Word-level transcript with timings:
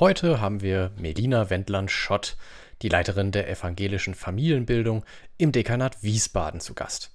Heute 0.00 0.40
haben 0.40 0.62
wir 0.62 0.90
Melina 0.96 1.50
Wendland-Schott, 1.50 2.38
die 2.80 2.88
Leiterin 2.88 3.30
der 3.30 3.50
evangelischen 3.50 4.14
Familienbildung 4.14 5.04
im 5.36 5.52
Dekanat 5.52 6.02
Wiesbaden, 6.02 6.60
zu 6.60 6.72
Gast. 6.72 7.10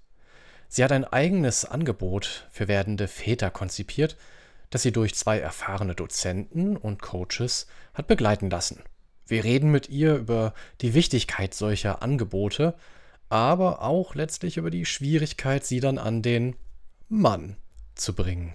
Sie 0.67 0.83
hat 0.83 0.91
ein 0.91 1.03
eigenes 1.03 1.65
Angebot 1.65 2.47
für 2.51 2.67
werdende 2.67 3.07
Väter 3.07 3.49
konzipiert, 3.49 4.15
das 4.69 4.83
sie 4.83 4.91
durch 4.91 5.15
zwei 5.15 5.39
erfahrene 5.39 5.95
Dozenten 5.95 6.77
und 6.77 7.01
Coaches 7.01 7.65
hat 7.95 8.05
begleiten 8.05 8.51
lassen. 8.51 8.83
Wir 9.25 9.43
reden 9.43 9.71
mit 9.71 9.89
ihr 9.89 10.15
über 10.15 10.53
die 10.81 10.93
Wichtigkeit 10.93 11.55
solcher 11.55 12.03
Angebote, 12.03 12.75
aber 13.27 13.81
auch 13.81 14.13
letztlich 14.13 14.57
über 14.57 14.69
die 14.69 14.85
Schwierigkeit, 14.85 15.65
sie 15.65 15.79
dann 15.79 15.97
an 15.97 16.21
den 16.21 16.55
Mann 17.09 17.57
zu 17.95 18.13
bringen. 18.13 18.53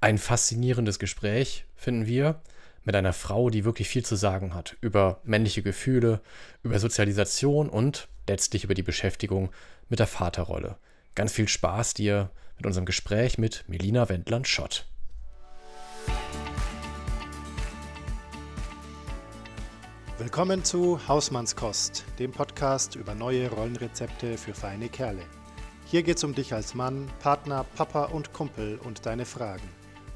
Ein 0.00 0.18
faszinierendes 0.18 1.00
Gespräch, 1.00 1.64
finden 1.74 2.06
wir, 2.06 2.40
mit 2.86 2.94
einer 2.94 3.12
Frau, 3.12 3.50
die 3.50 3.64
wirklich 3.64 3.88
viel 3.88 4.04
zu 4.04 4.14
sagen 4.14 4.54
hat 4.54 4.76
über 4.80 5.20
männliche 5.24 5.62
Gefühle, 5.62 6.20
über 6.62 6.78
Sozialisation 6.78 7.68
und 7.68 8.08
letztlich 8.28 8.62
über 8.64 8.74
die 8.74 8.84
Beschäftigung 8.84 9.50
mit 9.88 9.98
der 9.98 10.06
Vaterrolle. 10.06 10.76
Ganz 11.16 11.32
viel 11.32 11.48
Spaß 11.48 11.94
dir 11.94 12.30
mit 12.56 12.64
unserem 12.64 12.86
Gespräch 12.86 13.38
mit 13.38 13.64
Melina 13.66 14.08
Wendland-Schott. 14.08 14.86
Willkommen 20.18 20.64
zu 20.64 21.06
Hausmannskost, 21.08 22.04
dem 22.20 22.30
Podcast 22.30 22.94
über 22.94 23.16
neue 23.16 23.50
Rollenrezepte 23.50 24.38
für 24.38 24.54
feine 24.54 24.88
Kerle. 24.88 25.22
Hier 25.86 26.04
geht's 26.04 26.22
um 26.22 26.36
dich 26.36 26.54
als 26.54 26.74
Mann, 26.74 27.10
Partner, 27.18 27.66
Papa 27.74 28.04
und 28.04 28.32
Kumpel 28.32 28.78
und 28.78 29.06
deine 29.06 29.24
Fragen. 29.24 29.68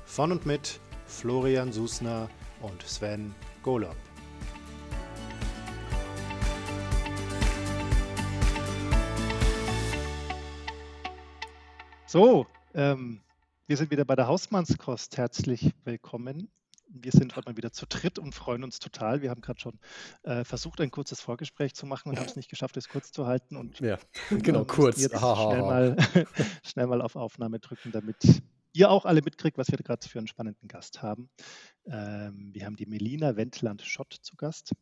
Von 0.04 0.30
und 0.30 0.46
mit 0.46 0.80
Florian 1.06 1.72
Susner 1.72 2.30
und 2.60 2.82
Sven 2.82 3.34
Golob. 3.62 3.96
So, 12.06 12.46
ähm, 12.74 13.20
wir 13.66 13.76
sind 13.76 13.90
wieder 13.92 14.04
bei 14.04 14.16
der 14.16 14.26
Hausmannskost. 14.26 15.16
Herzlich 15.16 15.72
willkommen. 15.84 16.50
Wir 16.88 17.12
sind 17.12 17.36
heute 17.36 17.48
mal 17.48 17.56
wieder 17.56 17.70
zu 17.70 17.86
dritt 17.86 18.18
und 18.18 18.34
freuen 18.34 18.64
uns 18.64 18.80
total. 18.80 19.22
Wir 19.22 19.30
haben 19.30 19.42
gerade 19.42 19.60
schon 19.60 19.78
äh, 20.24 20.42
versucht, 20.42 20.80
ein 20.80 20.90
kurzes 20.90 21.20
Vorgespräch 21.20 21.74
zu 21.74 21.86
machen 21.86 22.08
und 22.08 22.18
haben 22.18 22.26
es 22.26 22.34
nicht 22.34 22.50
geschafft, 22.50 22.76
es 22.76 22.88
kurz 22.88 23.12
zu 23.12 23.26
halten. 23.26 23.56
Und 23.56 23.78
ja, 23.78 23.96
genau, 24.30 24.64
kurz. 24.64 25.00
Jetzt 25.00 25.16
schnell, 25.16 25.62
mal, 25.62 25.96
schnell 26.66 26.88
mal 26.88 27.00
auf 27.00 27.14
Aufnahme 27.14 27.60
drücken, 27.60 27.92
damit 27.92 28.42
ihr 28.72 28.90
auch 28.90 29.04
alle 29.04 29.22
mitkriegt, 29.22 29.58
was 29.58 29.70
wir 29.70 29.78
gerade 29.78 30.08
für 30.08 30.18
einen 30.18 30.28
spannenden 30.28 30.68
Gast 30.68 31.02
haben. 31.02 31.30
Ähm, 31.86 32.50
wir 32.54 32.66
haben 32.66 32.76
die 32.76 32.86
Melina 32.86 33.36
Wendland-Schott 33.36 34.18
zu 34.22 34.36
Gast 34.36 34.72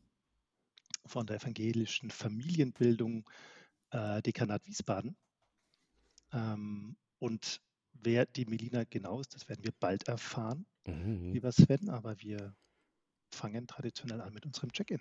von 1.06 1.26
der 1.26 1.36
evangelischen 1.36 2.10
Familienbildung 2.10 3.28
äh, 3.90 4.22
Dekanat 4.22 4.66
Wiesbaden. 4.66 5.16
Ähm, 6.32 6.96
und 7.18 7.60
wer 7.92 8.26
die 8.26 8.44
Melina 8.44 8.84
genau 8.84 9.20
ist, 9.20 9.34
das 9.34 9.48
werden 9.48 9.64
wir 9.64 9.72
bald 9.78 10.08
erfahren, 10.08 10.66
mhm. 10.86 11.32
lieber 11.32 11.52
Sven, 11.52 11.88
aber 11.88 12.20
wir 12.20 12.54
fangen 13.30 13.66
traditionell 13.66 14.20
an 14.20 14.32
mit 14.32 14.46
unserem 14.46 14.72
Check-in. 14.72 15.00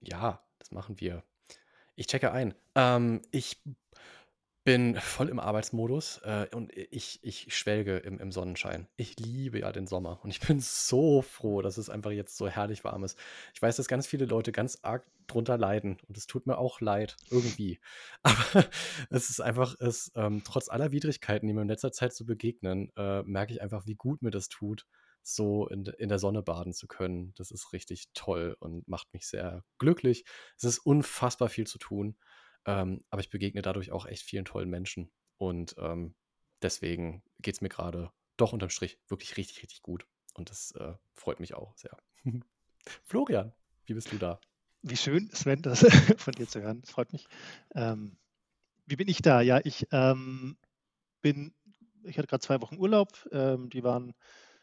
Ja, 0.00 0.44
das 0.58 0.70
machen 0.70 1.00
wir. 1.00 1.24
Ich 1.94 2.06
checke 2.06 2.32
ein. 2.32 2.54
Ähm, 2.74 3.22
ich 3.30 3.60
bin 4.64 4.94
voll 4.96 5.28
im 5.28 5.40
Arbeitsmodus 5.40 6.18
äh, 6.24 6.46
und 6.54 6.72
ich, 6.76 7.18
ich 7.22 7.54
schwelge 7.54 7.96
im, 7.98 8.20
im 8.20 8.30
Sonnenschein. 8.30 8.86
Ich 8.96 9.18
liebe 9.18 9.60
ja 9.60 9.72
den 9.72 9.86
Sommer 9.86 10.20
und 10.22 10.30
ich 10.30 10.40
bin 10.40 10.60
so 10.60 11.22
froh, 11.22 11.62
dass 11.62 11.78
es 11.78 11.90
einfach 11.90 12.12
jetzt 12.12 12.36
so 12.36 12.48
herrlich 12.48 12.84
warm 12.84 13.02
ist. 13.02 13.18
Ich 13.54 13.62
weiß, 13.62 13.76
dass 13.76 13.88
ganz 13.88 14.06
viele 14.06 14.26
Leute 14.26 14.52
ganz 14.52 14.78
arg 14.82 15.04
drunter 15.26 15.58
leiden 15.58 15.98
und 16.08 16.16
es 16.16 16.26
tut 16.26 16.46
mir 16.46 16.58
auch 16.58 16.80
leid, 16.80 17.16
irgendwie. 17.30 17.80
Aber 18.22 18.68
es 19.10 19.30
ist 19.30 19.40
einfach, 19.40 19.74
es, 19.80 20.12
ähm, 20.14 20.42
trotz 20.44 20.68
aller 20.68 20.92
Widrigkeiten, 20.92 21.48
die 21.48 21.54
mir 21.54 21.62
in 21.62 21.68
letzter 21.68 21.92
Zeit 21.92 22.12
so 22.12 22.24
begegnen, 22.24 22.92
äh, 22.96 23.22
merke 23.22 23.52
ich 23.52 23.62
einfach, 23.62 23.86
wie 23.86 23.96
gut 23.96 24.22
mir 24.22 24.30
das 24.30 24.48
tut, 24.48 24.86
so 25.22 25.66
in, 25.68 25.84
in 25.98 26.08
der 26.08 26.18
Sonne 26.18 26.42
baden 26.42 26.72
zu 26.72 26.86
können. 26.86 27.32
Das 27.36 27.50
ist 27.50 27.72
richtig 27.72 28.08
toll 28.14 28.56
und 28.60 28.86
macht 28.86 29.12
mich 29.12 29.26
sehr 29.26 29.64
glücklich. 29.78 30.24
Es 30.56 30.64
ist 30.64 30.78
unfassbar 30.78 31.48
viel 31.48 31.66
zu 31.66 31.78
tun. 31.78 32.16
Ähm, 32.66 33.04
aber 33.10 33.20
ich 33.20 33.30
begegne 33.30 33.62
dadurch 33.62 33.92
auch 33.92 34.06
echt 34.06 34.22
vielen 34.22 34.44
tollen 34.44 34.70
Menschen. 34.70 35.10
Und 35.36 35.74
ähm, 35.78 36.14
deswegen 36.62 37.22
geht 37.40 37.54
es 37.54 37.60
mir 37.60 37.68
gerade 37.68 38.12
doch 38.36 38.52
unterm 38.52 38.70
Strich 38.70 38.98
wirklich 39.08 39.36
richtig, 39.36 39.62
richtig 39.62 39.82
gut. 39.82 40.06
Und 40.34 40.50
das 40.50 40.72
äh, 40.72 40.94
freut 41.14 41.40
mich 41.40 41.54
auch 41.54 41.76
sehr. 41.76 41.96
Florian, 43.04 43.52
wie 43.86 43.94
bist 43.94 44.12
du 44.12 44.18
da? 44.18 44.40
Wie 44.82 44.96
schön, 44.96 45.30
Sven, 45.30 45.62
das 45.62 45.80
von 46.16 46.32
dir 46.34 46.48
zu 46.48 46.60
hören. 46.60 46.80
Das 46.80 46.90
freut 46.90 47.12
mich. 47.12 47.28
Ähm, 47.74 48.16
wie 48.86 48.96
bin 48.96 49.08
ich 49.08 49.22
da? 49.22 49.40
Ja, 49.40 49.60
ich 49.62 49.86
ähm, 49.92 50.56
bin, 51.20 51.54
ich 52.04 52.18
hatte 52.18 52.26
gerade 52.26 52.42
zwei 52.42 52.60
Wochen 52.60 52.78
Urlaub. 52.78 53.28
Ähm, 53.30 53.70
die 53.70 53.84
waren 53.84 54.14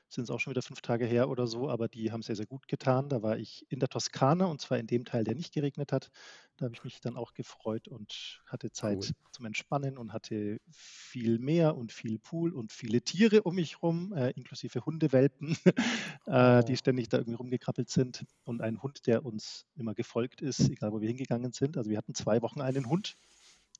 sind 0.10 0.24
es 0.24 0.30
auch 0.30 0.40
schon 0.40 0.52
wieder 0.52 0.62
fünf 0.62 0.82
Tage 0.82 1.06
her 1.06 1.30
oder 1.30 1.48
so, 1.48 1.70
aber 1.70 1.88
die 1.88 2.12
haben 2.12 2.22
sehr, 2.22 2.36
sehr 2.36 2.46
gut 2.46 2.68
getan. 2.68 3.10
Da 3.10 3.22
war 3.22 3.38
ich 3.38 3.66
in 3.70 3.80
der 3.80 3.90
Toskana 3.90 4.46
und 4.46 4.60
zwar 4.60 4.80
in 4.80 4.88
dem 4.88 5.06
Teil, 5.06 5.24
der 5.24 5.36
nicht 5.36 5.54
geregnet 5.54 5.92
hat. 5.92 6.10
Da 6.58 6.66
habe 6.66 6.76
ich 6.76 6.84
mich 6.84 7.00
dann 7.00 7.16
auch 7.16 7.34
gefreut 7.34 7.88
und 7.88 8.42
hatte 8.46 8.72
Zeit 8.72 8.98
cool. 8.98 9.16
zum 9.32 9.46
Entspannen 9.46 9.98
und 9.98 10.12
hatte 10.12 10.60
viel 10.72 11.40
Meer 11.40 11.78
und 11.78 11.92
viel 11.92 12.20
Pool 12.20 12.54
und 12.54 12.72
viele 12.72 13.02
Tiere 13.02 13.44
um 13.44 13.56
mich 13.56 13.76
herum, 13.78 14.12
äh, 14.14 14.32
inklusive 14.32 14.86
Hundewelpen, 14.86 15.56
äh, 16.26 16.64
die 16.64 16.76
ständig 16.76 17.10
da 17.10 17.18
irgendwie 17.18 17.38
rumgekrabbelt 17.38 17.90
sind. 17.90 18.26
Und 18.44 18.62
ein 18.62 18.82
Hund, 18.82 19.06
der 19.08 19.26
uns 19.26 19.68
immer 19.76 19.94
gefolgt 19.94 20.42
ist, 20.42 20.70
egal 20.70 20.92
wo 20.92 21.02
wir 21.02 21.08
hingegangen 21.08 21.54
sind. 21.54 21.78
Also 21.78 21.90
wir 21.90 21.98
hatten 21.98 22.16
zwei 22.16 22.42
Wochen 22.42 22.62
einen 22.62 22.90
Hund, 22.90 23.16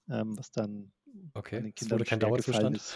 ähm, 0.10 0.38
was 0.38 0.52
dann 0.52 0.92
okay. 1.34 1.62
den 1.62 1.76
Kindern 1.76 1.88
es 1.88 1.92
wurde 1.92 2.06
kein 2.06 2.20
Dauerzustand. 2.20 2.76
Ist. 2.76 2.96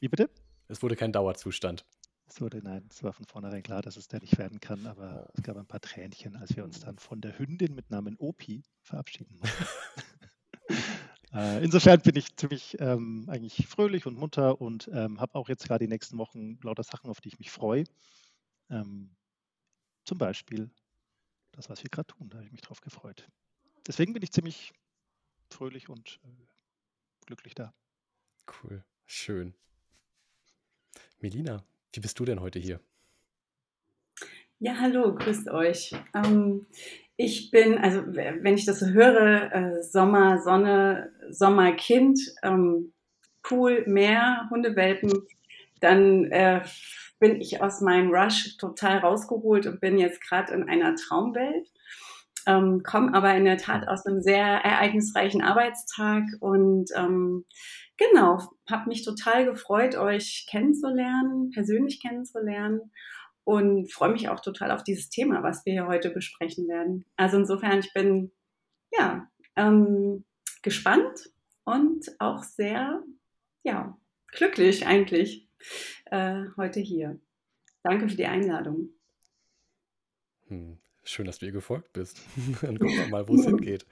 Wie 0.00 0.08
bitte? 0.08 0.30
Es 0.68 0.82
wurde 0.82 0.96
kein 0.96 1.12
Dauerzustand. 1.12 1.84
Es 2.34 2.40
wurde, 2.40 2.60
nein, 2.64 2.84
es 2.90 3.00
war 3.04 3.12
von 3.12 3.26
vornherein 3.26 3.62
klar, 3.62 3.80
dass 3.80 3.96
es 3.96 4.08
der 4.08 4.18
nicht 4.18 4.36
werden 4.38 4.58
kann, 4.58 4.88
aber 4.88 5.30
es 5.34 5.44
gab 5.44 5.56
ein 5.56 5.68
paar 5.68 5.80
Tränchen, 5.80 6.34
als 6.34 6.56
wir 6.56 6.64
uns 6.64 6.80
dann 6.80 6.98
von 6.98 7.20
der 7.20 7.38
Hündin 7.38 7.76
mit 7.76 7.90
Namen 7.90 8.16
Opi 8.16 8.64
verabschieden 8.82 9.38
mussten. 9.38 9.64
äh, 11.32 11.62
insofern 11.62 12.00
bin 12.00 12.16
ich 12.16 12.34
ziemlich 12.34 12.76
ähm, 12.80 13.26
eigentlich 13.28 13.68
fröhlich 13.68 14.04
und 14.06 14.18
munter 14.18 14.60
und 14.60 14.90
ähm, 14.92 15.20
habe 15.20 15.36
auch 15.36 15.48
jetzt 15.48 15.64
gerade 15.64 15.84
die 15.84 15.88
nächsten 15.88 16.18
Wochen 16.18 16.58
lauter 16.64 16.82
Sachen, 16.82 17.08
auf 17.08 17.20
die 17.20 17.28
ich 17.28 17.38
mich 17.38 17.52
freue. 17.52 17.84
Ähm, 18.68 19.14
zum 20.04 20.18
Beispiel 20.18 20.72
das, 21.52 21.70
was 21.70 21.84
wir 21.84 21.90
gerade 21.90 22.08
tun, 22.08 22.30
da 22.30 22.38
habe 22.38 22.46
ich 22.46 22.52
mich 22.52 22.62
drauf 22.62 22.80
gefreut. 22.80 23.28
Deswegen 23.86 24.12
bin 24.12 24.24
ich 24.24 24.32
ziemlich 24.32 24.72
fröhlich 25.50 25.88
und 25.88 26.18
äh, 26.24 27.26
glücklich 27.26 27.54
da. 27.54 27.72
Cool, 28.60 28.84
schön. 29.06 29.54
Melina, 31.20 31.64
wie 31.94 32.00
bist 32.00 32.18
du 32.18 32.24
denn 32.24 32.40
heute 32.40 32.58
hier? 32.58 32.80
Ja, 34.58 34.76
hallo, 34.80 35.14
grüßt 35.14 35.48
euch. 35.50 35.94
Ähm, 36.14 36.66
ich 37.16 37.50
bin, 37.50 37.78
also 37.78 38.02
wenn 38.06 38.54
ich 38.54 38.64
das 38.64 38.80
so 38.80 38.86
höre, 38.86 39.52
äh, 39.52 39.82
Sommer, 39.82 40.40
Sonne, 40.42 41.12
Sommerkind, 41.30 42.18
ähm, 42.42 42.92
Pool, 43.42 43.84
Meer, 43.86 44.48
Hundewelpen, 44.50 45.12
dann 45.80 46.24
äh, 46.32 46.62
bin 47.20 47.40
ich 47.40 47.62
aus 47.62 47.80
meinem 47.80 48.10
Rush 48.10 48.56
total 48.56 48.98
rausgeholt 48.98 49.66
und 49.66 49.80
bin 49.80 49.98
jetzt 49.98 50.20
gerade 50.20 50.52
in 50.54 50.68
einer 50.68 50.96
Traumwelt. 50.96 51.68
Ähm, 52.46 52.82
komme 52.82 53.14
aber 53.14 53.34
in 53.34 53.44
der 53.44 53.56
Tat 53.56 53.88
aus 53.88 54.04
einem 54.04 54.20
sehr 54.20 54.44
ereignisreichen 54.44 55.42
Arbeitstag 55.42 56.24
und 56.40 56.90
ähm, 56.94 57.44
Genau, 57.96 58.40
habe 58.68 58.88
mich 58.88 59.04
total 59.04 59.44
gefreut, 59.44 59.94
euch 59.94 60.46
kennenzulernen, 60.50 61.50
persönlich 61.50 62.02
kennenzulernen 62.02 62.90
und 63.44 63.92
freue 63.92 64.10
mich 64.10 64.28
auch 64.28 64.40
total 64.40 64.72
auf 64.72 64.82
dieses 64.82 65.10
Thema, 65.10 65.42
was 65.42 65.64
wir 65.64 65.74
hier 65.74 65.86
heute 65.86 66.10
besprechen 66.10 66.66
werden. 66.66 67.04
Also 67.16 67.36
insofern, 67.36 67.78
ich 67.78 67.92
bin 67.92 68.32
ja 68.92 69.28
ähm, 69.56 70.24
gespannt 70.62 71.30
und 71.64 72.10
auch 72.18 72.42
sehr 72.42 73.02
ja 73.62 73.96
glücklich 74.28 74.86
eigentlich 74.86 75.48
äh, 76.06 76.44
heute 76.56 76.80
hier. 76.80 77.20
Danke 77.82 78.08
für 78.08 78.16
die 78.16 78.26
Einladung. 78.26 78.88
Hm, 80.48 80.78
schön, 81.04 81.26
dass 81.26 81.38
du 81.38 81.46
ihr 81.46 81.52
gefolgt 81.52 81.92
bist. 81.92 82.20
Dann 82.62 82.78
gucken 82.78 82.96
wir 82.96 83.08
mal, 83.08 83.28
wo 83.28 83.34
es 83.36 83.44
hingeht. 83.46 83.86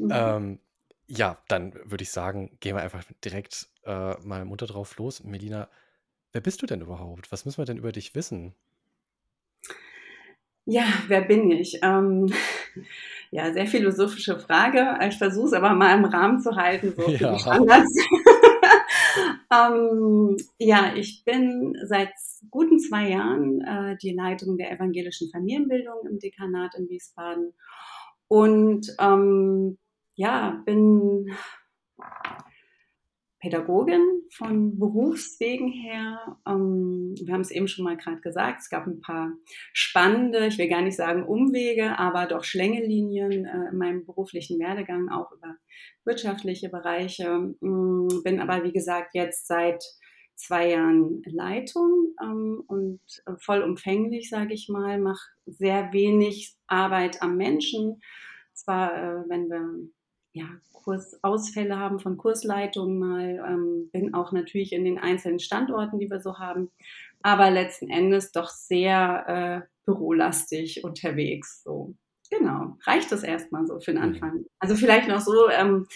Ähm, 0.00 0.58
ja, 1.06 1.38
dann 1.48 1.74
würde 1.84 2.02
ich 2.02 2.10
sagen, 2.10 2.56
gehen 2.60 2.76
wir 2.76 2.82
einfach 2.82 3.04
direkt 3.24 3.68
äh, 3.84 4.14
mal 4.22 4.44
munter 4.44 4.66
drauf 4.66 4.96
los. 4.96 5.22
Melina, 5.22 5.68
wer 6.32 6.40
bist 6.40 6.62
du 6.62 6.66
denn 6.66 6.80
überhaupt? 6.80 7.30
Was 7.30 7.44
müssen 7.44 7.58
wir 7.58 7.66
denn 7.66 7.78
über 7.78 7.92
dich 7.92 8.14
wissen? 8.14 8.54
Ja, 10.66 10.84
wer 11.08 11.20
bin 11.20 11.50
ich? 11.50 11.80
Ähm, 11.82 12.32
ja, 13.30 13.52
sehr 13.52 13.66
philosophische 13.66 14.38
Frage. 14.38 14.98
Ich 15.06 15.18
versuche 15.18 15.48
es 15.48 15.52
aber 15.52 15.74
mal 15.74 15.96
im 15.96 16.06
Rahmen 16.06 16.40
zu 16.40 16.56
halten, 16.56 16.94
so 16.96 17.10
ja. 17.10 17.36
Ähm, 19.52 20.36
ja, 20.58 20.94
ich 20.96 21.24
bin 21.24 21.76
seit 21.84 22.10
guten 22.50 22.80
zwei 22.80 23.10
Jahren 23.10 23.60
äh, 23.60 23.96
die 24.02 24.12
Leitung 24.12 24.56
der 24.56 24.72
evangelischen 24.72 25.30
Familienbildung 25.30 26.06
im 26.08 26.18
Dekanat 26.18 26.74
in 26.76 26.88
Wiesbaden 26.88 27.54
und 28.26 28.88
ähm, 28.98 29.78
ja, 30.14 30.62
bin 30.64 31.30
Pädagogin 33.44 34.22
von 34.30 34.78
Berufswegen 34.78 35.68
her. 35.68 36.38
Ähm, 36.48 37.14
wir 37.22 37.34
haben 37.34 37.42
es 37.42 37.50
eben 37.50 37.68
schon 37.68 37.84
mal 37.84 37.96
gerade 37.98 38.22
gesagt, 38.22 38.60
es 38.62 38.70
gab 38.70 38.86
ein 38.86 39.02
paar 39.02 39.32
spannende, 39.74 40.46
ich 40.46 40.56
will 40.56 40.68
gar 40.68 40.80
nicht 40.80 40.96
sagen 40.96 41.24
Umwege, 41.24 41.98
aber 41.98 42.24
doch 42.24 42.42
Schlängelinien 42.42 43.44
äh, 43.44 43.68
in 43.70 43.76
meinem 43.76 44.06
beruflichen 44.06 44.58
Werdegang, 44.58 45.10
auch 45.10 45.30
über 45.32 45.56
wirtschaftliche 46.06 46.70
Bereiche. 46.70 47.54
Ähm, 47.62 48.08
bin 48.24 48.40
aber, 48.40 48.64
wie 48.64 48.72
gesagt, 48.72 49.14
jetzt 49.14 49.46
seit 49.46 49.84
zwei 50.36 50.70
Jahren 50.70 51.22
Leitung 51.26 52.14
ähm, 52.22 52.62
und 52.66 53.00
vollumfänglich, 53.40 54.30
sage 54.30 54.54
ich 54.54 54.70
mal, 54.70 54.98
mache 54.98 55.28
sehr 55.44 55.92
wenig 55.92 56.56
Arbeit 56.66 57.20
am 57.20 57.36
Menschen. 57.36 58.00
Zwar, 58.54 58.96
äh, 58.96 59.28
wenn 59.28 59.50
wir 59.50 59.90
ja, 60.34 60.46
Kursausfälle 60.72 61.78
haben 61.78 62.00
von 62.00 62.18
Kursleitungen 62.18 62.98
mal, 62.98 63.44
ähm, 63.48 63.88
bin 63.92 64.14
auch 64.14 64.32
natürlich 64.32 64.72
in 64.72 64.84
den 64.84 64.98
einzelnen 64.98 65.38
Standorten, 65.38 65.98
die 65.98 66.10
wir 66.10 66.20
so 66.20 66.38
haben, 66.38 66.70
aber 67.22 67.50
letzten 67.50 67.88
Endes 67.88 68.32
doch 68.32 68.50
sehr 68.50 69.64
äh, 69.64 69.68
bürolastig 69.86 70.84
unterwegs. 70.84 71.62
So. 71.62 71.94
Genau, 72.30 72.76
reicht 72.84 73.12
das 73.12 73.22
erstmal 73.22 73.66
so 73.66 73.80
für 73.80 73.92
den 73.92 73.98
mhm. 73.98 74.14
Anfang. 74.14 74.44
Also 74.58 74.74
vielleicht 74.74 75.08
noch 75.08 75.20
so, 75.20 75.48
ähm, 75.50 75.86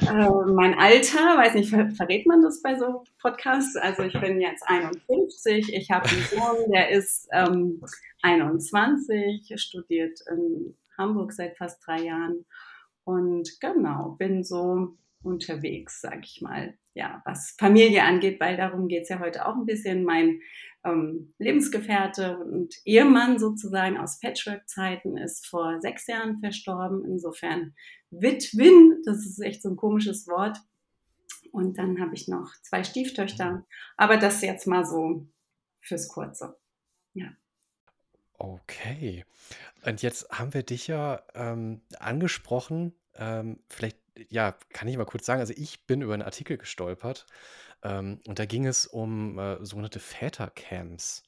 äh, 0.00 0.52
mein 0.52 0.78
Alter, 0.78 1.36
weiß 1.36 1.54
nicht, 1.54 1.68
ver 1.68 1.90
verrät 1.90 2.26
man 2.26 2.42
das 2.42 2.62
bei 2.62 2.78
so 2.78 3.04
Podcasts? 3.20 3.76
Also 3.76 4.02
ich 4.04 4.18
bin 4.18 4.40
jetzt 4.40 4.64
51, 4.66 5.72
ich 5.74 5.90
habe 5.90 6.08
einen 6.08 6.22
Sohn, 6.22 6.72
der 6.72 6.90
ist 6.90 7.28
ähm, 7.32 7.82
21, 8.22 9.52
studiert 9.56 10.18
in 10.30 10.76
Hamburg 10.96 11.32
seit 11.32 11.58
fast 11.58 11.86
drei 11.86 12.02
Jahren 12.04 12.46
und 13.06 13.60
genau, 13.60 14.16
bin 14.18 14.42
so 14.42 14.96
unterwegs, 15.22 16.00
sag 16.00 16.24
ich 16.24 16.42
mal, 16.42 16.76
ja, 16.92 17.22
was 17.24 17.54
Familie 17.56 18.02
angeht, 18.02 18.40
weil 18.40 18.56
darum 18.56 18.88
geht 18.88 19.04
es 19.04 19.08
ja 19.08 19.20
heute 19.20 19.46
auch 19.46 19.54
ein 19.54 19.64
bisschen. 19.64 20.02
Mein 20.02 20.40
ähm, 20.84 21.32
Lebensgefährte 21.38 22.38
und 22.38 22.74
Ehemann 22.84 23.38
sozusagen 23.38 23.96
aus 23.96 24.18
Patchwork-Zeiten 24.18 25.16
ist 25.18 25.46
vor 25.46 25.80
sechs 25.80 26.08
Jahren 26.08 26.40
verstorben. 26.40 27.04
Insofern 27.04 27.74
Witwin, 28.10 29.00
das 29.04 29.24
ist 29.24 29.40
echt 29.40 29.62
so 29.62 29.70
ein 29.70 29.76
komisches 29.76 30.26
Wort. 30.26 30.58
Und 31.52 31.78
dann 31.78 32.00
habe 32.00 32.14
ich 32.14 32.26
noch 32.26 32.50
zwei 32.62 32.82
Stieftöchter, 32.82 33.64
aber 33.96 34.16
das 34.16 34.42
jetzt 34.42 34.66
mal 34.66 34.84
so 34.84 35.28
fürs 35.80 36.08
Kurze. 36.08 36.56
Ja. 37.14 37.28
Okay. 38.38 39.24
Und 39.84 40.02
jetzt 40.02 40.30
haben 40.30 40.54
wir 40.54 40.62
dich 40.64 40.88
ja 40.88 41.22
ähm, 41.34 41.82
angesprochen. 41.98 42.94
Ähm, 43.14 43.60
vielleicht, 43.70 43.98
ja, 44.30 44.52
kann 44.70 44.88
ich 44.88 44.96
mal 44.98 45.06
kurz 45.06 45.26
sagen. 45.26 45.40
Also 45.40 45.54
ich 45.56 45.86
bin 45.86 46.02
über 46.02 46.14
einen 46.14 46.22
Artikel 46.22 46.58
gestolpert 46.58 47.26
ähm, 47.84 48.20
und 48.26 48.38
da 48.38 48.46
ging 48.46 48.66
es 48.66 48.86
um 48.86 49.38
äh, 49.38 49.64
sogenannte 49.64 50.00
Vätercamps. 50.00 51.24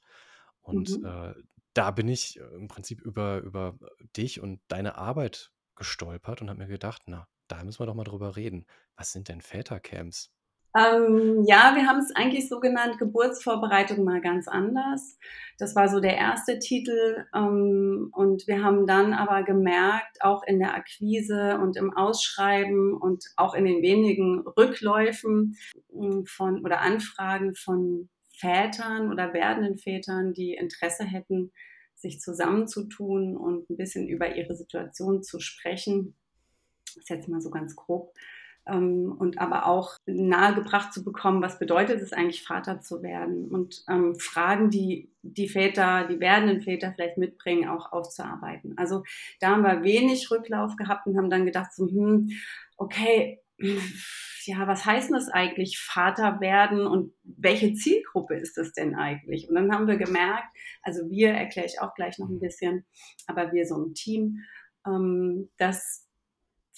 Und 0.63 0.99
Mhm. 0.99 1.05
äh, 1.05 1.35
da 1.75 1.91
bin 1.93 2.09
ich 2.09 2.41
äh, 2.41 2.45
im 2.45 2.69
Prinzip 2.69 3.01
über, 3.03 3.39
über 3.41 3.79
dich 4.17 4.41
und 4.41 4.61
deine 4.69 4.97
Arbeit 4.97 5.53
gestolpert 5.77 6.43
und 6.43 6.51
habe 6.51 6.61
mir 6.61 6.69
gedacht, 6.69 7.03
na, 7.07 7.29
da 7.49 7.65
müssen 7.65 7.81
wir 7.81 7.87
doch 7.87 7.95
mal 7.95 8.05
drüber 8.05 8.37
reden. 8.37 8.67
Was 8.97 9.13
sind 9.13 9.29
denn 9.29 9.43
Vätercamps? 9.43 10.33
Ähm, 10.77 11.45
ja, 11.47 11.75
wir 11.75 11.87
haben 11.87 11.99
es 11.99 12.15
eigentlich 12.15 12.49
so 12.49 12.61
genannt, 12.61 12.99
Geburtsvorbereitung 12.99 14.05
mal 14.05 14.21
ganz 14.21 14.49
anders. 14.49 15.19
Das 15.59 15.75
war 15.75 15.89
so 15.89 15.99
der 15.99 16.17
erste 16.17 16.59
Titel. 16.59 17.25
Ähm, 17.35 18.11
und 18.13 18.47
wir 18.47 18.63
haben 18.63 18.87
dann 18.87 19.15
aber 19.15 19.43
gemerkt, 19.45 20.19
auch 20.21 20.43
in 20.47 20.59
der 20.59 20.75
Akquise 20.75 21.59
und 21.59 21.77
im 21.77 21.93
Ausschreiben 21.97 22.95
und 22.95 23.25
auch 23.37 23.55
in 23.55 23.65
den 23.65 23.83
wenigen 23.83 24.41
Rückläufen 24.41 25.57
ähm, 25.93 26.27
von 26.27 26.65
oder 26.65 26.81
Anfragen 26.81 27.55
von 27.55 28.09
Vätern 28.39 29.11
oder 29.11 29.33
werdenden 29.33 29.79
Vätern, 29.79 30.33
die 30.33 30.55
Interesse 30.55 31.05
hätten, 31.05 31.51
sich 31.97 32.21
zusammenzutun 32.21 33.37
und 33.37 33.69
ein 33.69 33.77
bisschen 33.77 34.07
über 34.07 34.37
ihre 34.37 34.55
Situation 34.55 35.23
zu 35.23 35.41
sprechen. 35.41 36.15
Das 36.87 36.97
ist 36.99 37.09
jetzt 37.11 37.29
mal 37.29 37.41
so 37.41 37.51
ganz 37.51 37.75
grob 37.75 38.13
ähm, 38.69 39.15
und 39.19 39.41
aber 39.41 39.67
auch 39.67 39.97
nahegebracht 40.07 40.93
zu 40.93 41.05
bekommen, 41.05 41.43
was 41.43 41.59
bedeutet 41.59 42.01
es 42.01 42.13
eigentlich, 42.13 42.45
Vater 42.45 42.81
zu 42.81 43.03
werden 43.03 43.49
und 43.49 43.85
ähm, 43.89 44.15
Fragen, 44.19 44.71
die 44.71 45.11
die 45.23 45.49
Väter, 45.49 46.07
die 46.09 46.21
werdenden 46.21 46.63
Väter 46.63 46.93
vielleicht 46.95 47.19
mitbringen, 47.19 47.69
auch 47.69 47.93
aufzuarbeiten. 47.93 48.75
Also 48.79 49.03
da 49.41 49.51
haben 49.51 49.63
wir 49.63 49.83
wenig 49.83 50.31
Rücklauf 50.31 50.77
gehabt 50.77 51.07
und 51.07 51.19
haben 51.19 51.31
dann 51.31 51.45
gedacht, 51.45 51.75
so, 51.75 51.87
hm, 51.87 52.31
okay, 52.77 53.41
ja, 54.45 54.67
was 54.67 54.85
heißt 54.85 55.11
das 55.11 55.29
eigentlich, 55.29 55.79
Vater 55.79 56.41
werden 56.41 56.87
und 56.87 57.13
welche 57.23 57.75
Zielgruppe 57.75 58.37
ist 58.37 58.57
das 58.57 58.73
denn 58.73 58.95
eigentlich? 58.95 59.49
Und 59.49 59.57
dann 59.57 59.73
haben 59.73 59.87
wir 59.87 59.97
gemerkt, 59.97 60.49
also 60.83 61.11
wir 61.11 61.31
erkläre 61.31 61.67
ich 61.67 61.81
auch 61.81 61.95
gleich 61.95 62.19
noch 62.19 62.29
ein 62.29 62.41
bisschen, 62.41 62.87
aber 63.27 63.53
wir 63.53 63.67
so 63.67 63.77
ein 63.77 63.95
Team, 63.95 64.45
ähm, 64.87 65.51
dass 65.59 66.08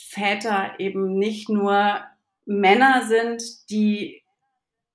Väter 0.08 0.74
eben 0.78 1.18
nicht 1.18 1.48
nur 1.48 2.00
Männer 2.46 3.06
sind, 3.06 3.42
die 3.70 4.22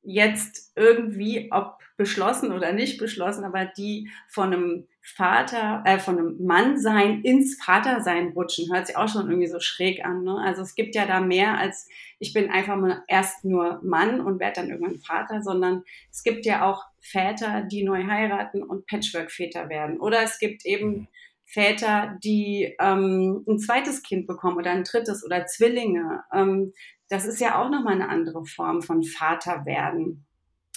jetzt 0.02 0.72
irgendwie, 0.76 1.50
ob 1.52 1.80
beschlossen 1.98 2.52
oder 2.52 2.74
nicht 2.74 2.98
beschlossen, 2.98 3.46
aber 3.46 3.66
die 3.66 4.10
von 4.28 4.54
einem 4.54 4.88
Vater, 5.02 5.84
äh, 5.86 6.00
von 6.00 6.18
einem 6.18 6.46
Mannsein 6.46 7.22
ins 7.22 7.64
Vatersein 7.64 8.30
rutschen, 8.30 8.74
hört 8.74 8.88
sich 8.88 8.98
auch 8.98 9.08
schon 9.08 9.30
irgendwie 9.30 9.48
so 9.48 9.60
schräg 9.60 10.04
an. 10.04 10.24
Ne? 10.24 10.38
Also 10.44 10.62
es 10.62 10.76
gibt 10.76 10.96
ja 10.96 11.06
da 11.06 11.22
mehr 11.22 11.58
als 11.58 11.88
ich 12.20 12.34
bin 12.34 12.50
einfach 12.50 12.76
mal 12.76 13.04
erst 13.08 13.44
nur 13.44 13.80
Mann 13.84 14.22
und 14.22 14.40
werde 14.40 14.62
dann 14.62 14.70
irgendwann 14.70 15.00
Vater, 15.00 15.42
sondern 15.42 15.84
es 16.12 16.24
gibt 16.24 16.46
ja 16.46 16.66
auch 16.66 16.86
Väter, 17.00 17.62
die 17.64 17.84
neu 17.84 18.06
heiraten 18.06 18.64
und 18.64 18.88
Patchwork-Väter 18.88 19.70
werden. 19.70 20.00
Oder 20.00 20.24
es 20.24 20.40
gibt 20.40 20.66
eben 20.66 20.90
mhm. 20.90 21.08
Väter, 21.46 22.18
die 22.24 22.76
ähm, 22.80 23.44
ein 23.48 23.60
zweites 23.60 24.04
Kind 24.04 24.28
bekommen 24.28 24.58
oder 24.58 24.72
ein 24.72 24.84
drittes 24.84 25.24
oder 25.24 25.46
Zwillinge. 25.46 26.24
Ähm, 26.34 26.74
das 27.10 27.26
ist 27.26 27.40
ja 27.40 27.62
auch 27.62 27.70
nochmal 27.70 27.94
eine 27.94 28.10
andere 28.10 28.46
Form 28.46 28.82
von 28.82 29.04
Vater 29.04 29.66
werden. 29.66 30.26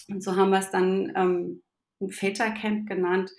Und 0.08 0.22
so 0.22 0.36
haben 0.36 0.50
wir 0.50 0.58
es 0.58 0.70
dann 0.70 1.12
ähm, 1.16 1.62
ein 2.00 2.10
Vätercamp 2.10 2.88
genannt, 2.88 3.30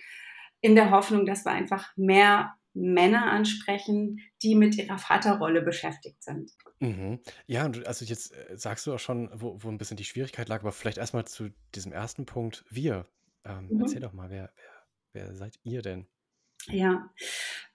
in 0.61 0.75
der 0.75 0.91
Hoffnung, 0.91 1.25
dass 1.25 1.45
wir 1.45 1.51
einfach 1.51 1.95
mehr 1.95 2.55
Männer 2.73 3.31
ansprechen, 3.31 4.19
die 4.41 4.55
mit 4.55 4.77
ihrer 4.77 4.97
Vaterrolle 4.97 5.61
beschäftigt 5.61 6.23
sind. 6.23 6.51
Mhm. 6.79 7.19
Ja, 7.45 7.69
also 7.85 8.05
jetzt 8.05 8.33
äh, 8.33 8.57
sagst 8.57 8.87
du 8.87 8.93
auch 8.93 8.99
schon, 8.99 9.29
wo, 9.33 9.57
wo 9.61 9.69
ein 9.69 9.77
bisschen 9.77 9.97
die 9.97 10.05
Schwierigkeit 10.05 10.49
lag, 10.49 10.61
aber 10.61 10.71
vielleicht 10.71 10.97
erstmal 10.97 11.25
zu 11.25 11.49
diesem 11.75 11.91
ersten 11.91 12.25
Punkt, 12.25 12.65
wir. 12.69 13.07
Ähm, 13.45 13.67
mhm. 13.69 13.81
Erzähl 13.81 14.01
doch 14.01 14.13
mal, 14.13 14.29
wer, 14.29 14.51
wer, 15.13 15.27
wer 15.27 15.35
seid 15.35 15.59
ihr 15.63 15.81
denn? 15.81 16.07
Ja, 16.67 17.09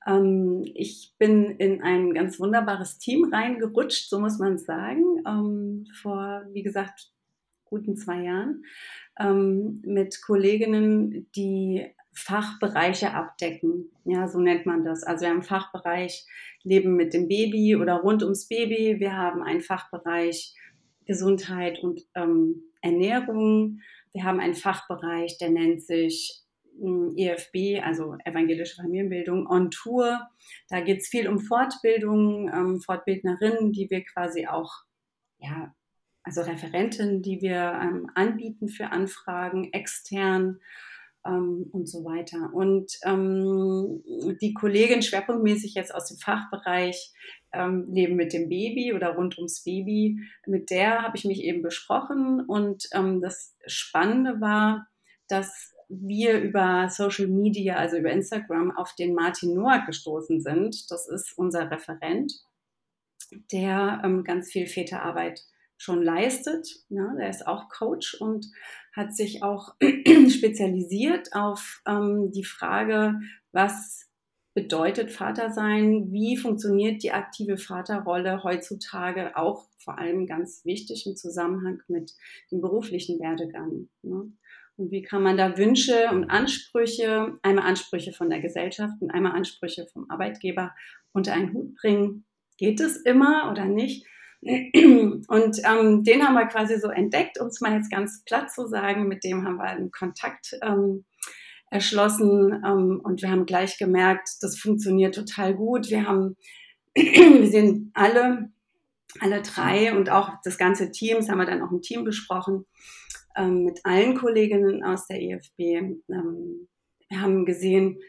ähm, 0.06 0.62
ich 0.74 1.14
bin 1.18 1.50
in 1.56 1.82
ein 1.82 2.12
ganz 2.14 2.38
wunderbares 2.38 2.98
Team 2.98 3.32
reingerutscht, 3.32 4.08
so 4.08 4.20
muss 4.20 4.38
man 4.38 4.58
sagen, 4.58 5.22
ähm, 5.26 5.86
vor, 6.00 6.44
wie 6.52 6.62
gesagt, 6.62 7.10
guten 7.64 7.96
zwei 7.96 8.22
Jahren, 8.22 8.64
ähm, 9.18 9.82
mit 9.84 10.20
Kolleginnen, 10.22 11.30
die 11.34 11.86
Fachbereiche 12.12 13.12
abdecken. 13.12 13.90
Ja, 14.04 14.28
so 14.28 14.38
nennt 14.38 14.66
man 14.66 14.84
das. 14.84 15.02
Also 15.02 15.22
wir 15.22 15.30
haben 15.30 15.38
einen 15.38 15.42
Fachbereich 15.42 16.26
Leben 16.62 16.94
mit 16.94 17.12
dem 17.12 17.26
Baby 17.26 17.76
oder 17.76 17.96
rund 17.96 18.22
ums 18.22 18.46
Baby. 18.46 19.00
Wir 19.00 19.16
haben 19.16 19.42
einen 19.42 19.60
Fachbereich 19.60 20.54
Gesundheit 21.06 21.82
und 21.82 22.02
ähm, 22.14 22.62
Ernährung. 22.80 23.80
Wir 24.12 24.24
haben 24.24 24.38
einen 24.38 24.54
Fachbereich, 24.54 25.38
der 25.38 25.50
nennt 25.50 25.82
sich 25.82 26.43
EFB, 27.16 27.82
also 27.82 28.16
evangelische 28.24 28.76
Familienbildung, 28.76 29.46
on 29.46 29.70
Tour. 29.70 30.28
Da 30.68 30.80
geht 30.80 31.00
es 31.00 31.08
viel 31.08 31.28
um 31.28 31.38
Fortbildung, 31.38 32.50
ähm, 32.52 32.80
Fortbildnerinnen, 32.80 33.72
die 33.72 33.88
wir 33.90 34.04
quasi 34.04 34.46
auch, 34.46 34.72
ja, 35.38 35.74
also 36.22 36.40
Referenten, 36.40 37.22
die 37.22 37.40
wir 37.42 37.78
ähm, 37.82 38.10
anbieten 38.14 38.68
für 38.68 38.90
Anfragen, 38.90 39.72
extern 39.72 40.60
ähm, 41.26 41.68
und 41.72 41.88
so 41.88 42.04
weiter. 42.04 42.50
Und 42.52 42.98
ähm, 43.04 44.02
die 44.40 44.54
Kollegin 44.54 45.02
schwerpunktmäßig 45.02 45.74
jetzt 45.74 45.94
aus 45.94 46.08
dem 46.08 46.18
Fachbereich 46.18 47.12
ähm, 47.52 47.86
Leben 47.92 48.16
mit 48.16 48.32
dem 48.32 48.48
Baby 48.48 48.94
oder 48.94 49.14
rund 49.14 49.36
ums 49.36 49.62
Baby, 49.62 50.20
mit 50.46 50.70
der 50.70 51.02
habe 51.02 51.16
ich 51.16 51.24
mich 51.24 51.42
eben 51.42 51.62
besprochen. 51.62 52.40
Und 52.40 52.88
ähm, 52.92 53.20
das 53.20 53.56
Spannende 53.66 54.40
war, 54.40 54.88
dass 55.28 55.73
wir 55.88 56.40
über 56.40 56.88
Social 56.90 57.26
Media, 57.26 57.76
also 57.76 57.96
über 57.96 58.10
Instagram, 58.10 58.70
auf 58.76 58.94
den 58.94 59.14
Martin 59.14 59.54
Noack 59.54 59.86
gestoßen 59.86 60.40
sind. 60.40 60.90
Das 60.90 61.08
ist 61.08 61.36
unser 61.36 61.70
Referent, 61.70 62.32
der 63.52 64.02
ähm, 64.04 64.24
ganz 64.24 64.50
viel 64.50 64.66
Väterarbeit 64.66 65.42
schon 65.76 66.02
leistet. 66.02 66.68
Ne? 66.88 67.14
Der 67.18 67.28
ist 67.28 67.46
auch 67.46 67.68
Coach 67.68 68.14
und 68.20 68.46
hat 68.92 69.14
sich 69.14 69.42
auch 69.42 69.74
spezialisiert 69.80 71.30
auf 71.32 71.82
ähm, 71.86 72.30
die 72.32 72.44
Frage, 72.44 73.20
was 73.52 74.08
bedeutet 74.54 75.10
Vater 75.10 75.50
sein? 75.50 76.12
Wie 76.12 76.36
funktioniert 76.36 77.02
die 77.02 77.10
aktive 77.10 77.58
Vaterrolle 77.58 78.44
heutzutage 78.44 79.36
auch 79.36 79.68
vor 79.78 79.98
allem 79.98 80.26
ganz 80.26 80.64
wichtig 80.64 81.06
im 81.06 81.16
Zusammenhang 81.16 81.82
mit 81.88 82.12
dem 82.52 82.60
beruflichen 82.60 83.18
Werdegang? 83.18 83.88
Ne? 84.02 84.32
Und 84.76 84.90
wie 84.90 85.02
kann 85.02 85.22
man 85.22 85.36
da 85.36 85.56
Wünsche 85.56 86.08
und 86.10 86.30
Ansprüche, 86.30 87.38
einmal 87.42 87.66
Ansprüche 87.66 88.12
von 88.12 88.28
der 88.28 88.40
Gesellschaft 88.40 88.94
und 89.00 89.10
einmal 89.10 89.32
Ansprüche 89.32 89.86
vom 89.92 90.10
Arbeitgeber 90.10 90.74
unter 91.12 91.32
einen 91.32 91.52
Hut 91.52 91.74
bringen? 91.76 92.24
Geht 92.58 92.80
es 92.80 92.96
immer 92.96 93.50
oder 93.50 93.66
nicht? 93.66 94.06
Und 94.42 95.58
ähm, 95.64 96.04
den 96.04 96.22
haben 96.22 96.34
wir 96.34 96.46
quasi 96.46 96.78
so 96.78 96.88
entdeckt, 96.88 97.40
um 97.40 97.46
es 97.46 97.60
mal 97.60 97.74
jetzt 97.74 97.90
ganz 97.90 98.22
platt 98.24 98.52
zu 98.52 98.66
sagen. 98.66 99.08
Mit 99.08 99.24
dem 99.24 99.44
haben 99.44 99.56
wir 99.56 99.64
einen 99.64 99.90
Kontakt 99.90 100.58
ähm, 100.62 101.04
erschlossen 101.70 102.62
ähm, 102.64 103.00
und 103.02 103.22
wir 103.22 103.30
haben 103.30 103.46
gleich 103.46 103.78
gemerkt, 103.78 104.28
das 104.42 104.58
funktioniert 104.58 105.14
total 105.14 105.54
gut. 105.54 105.88
Wir 105.88 106.06
haben, 106.06 106.36
wir 106.94 107.46
sind 107.48 107.90
alle, 107.94 108.50
alle 109.20 109.40
drei 109.40 109.96
und 109.96 110.10
auch 110.10 110.30
das 110.44 110.58
ganze 110.58 110.90
Team, 110.90 111.16
das 111.16 111.28
haben 111.28 111.38
wir 111.38 111.46
dann 111.46 111.62
auch 111.62 111.72
im 111.72 111.80
Team 111.80 112.04
besprochen, 112.04 112.66
ähm, 113.36 113.64
mit 113.64 113.80
allen 113.84 114.16
Kolleginnen 114.16 114.82
aus 114.84 115.06
der 115.06 115.20
EFB. 115.20 115.58
Ähm, 115.58 116.68
wir 117.08 117.20
haben 117.20 117.44
gesehen, 117.44 118.00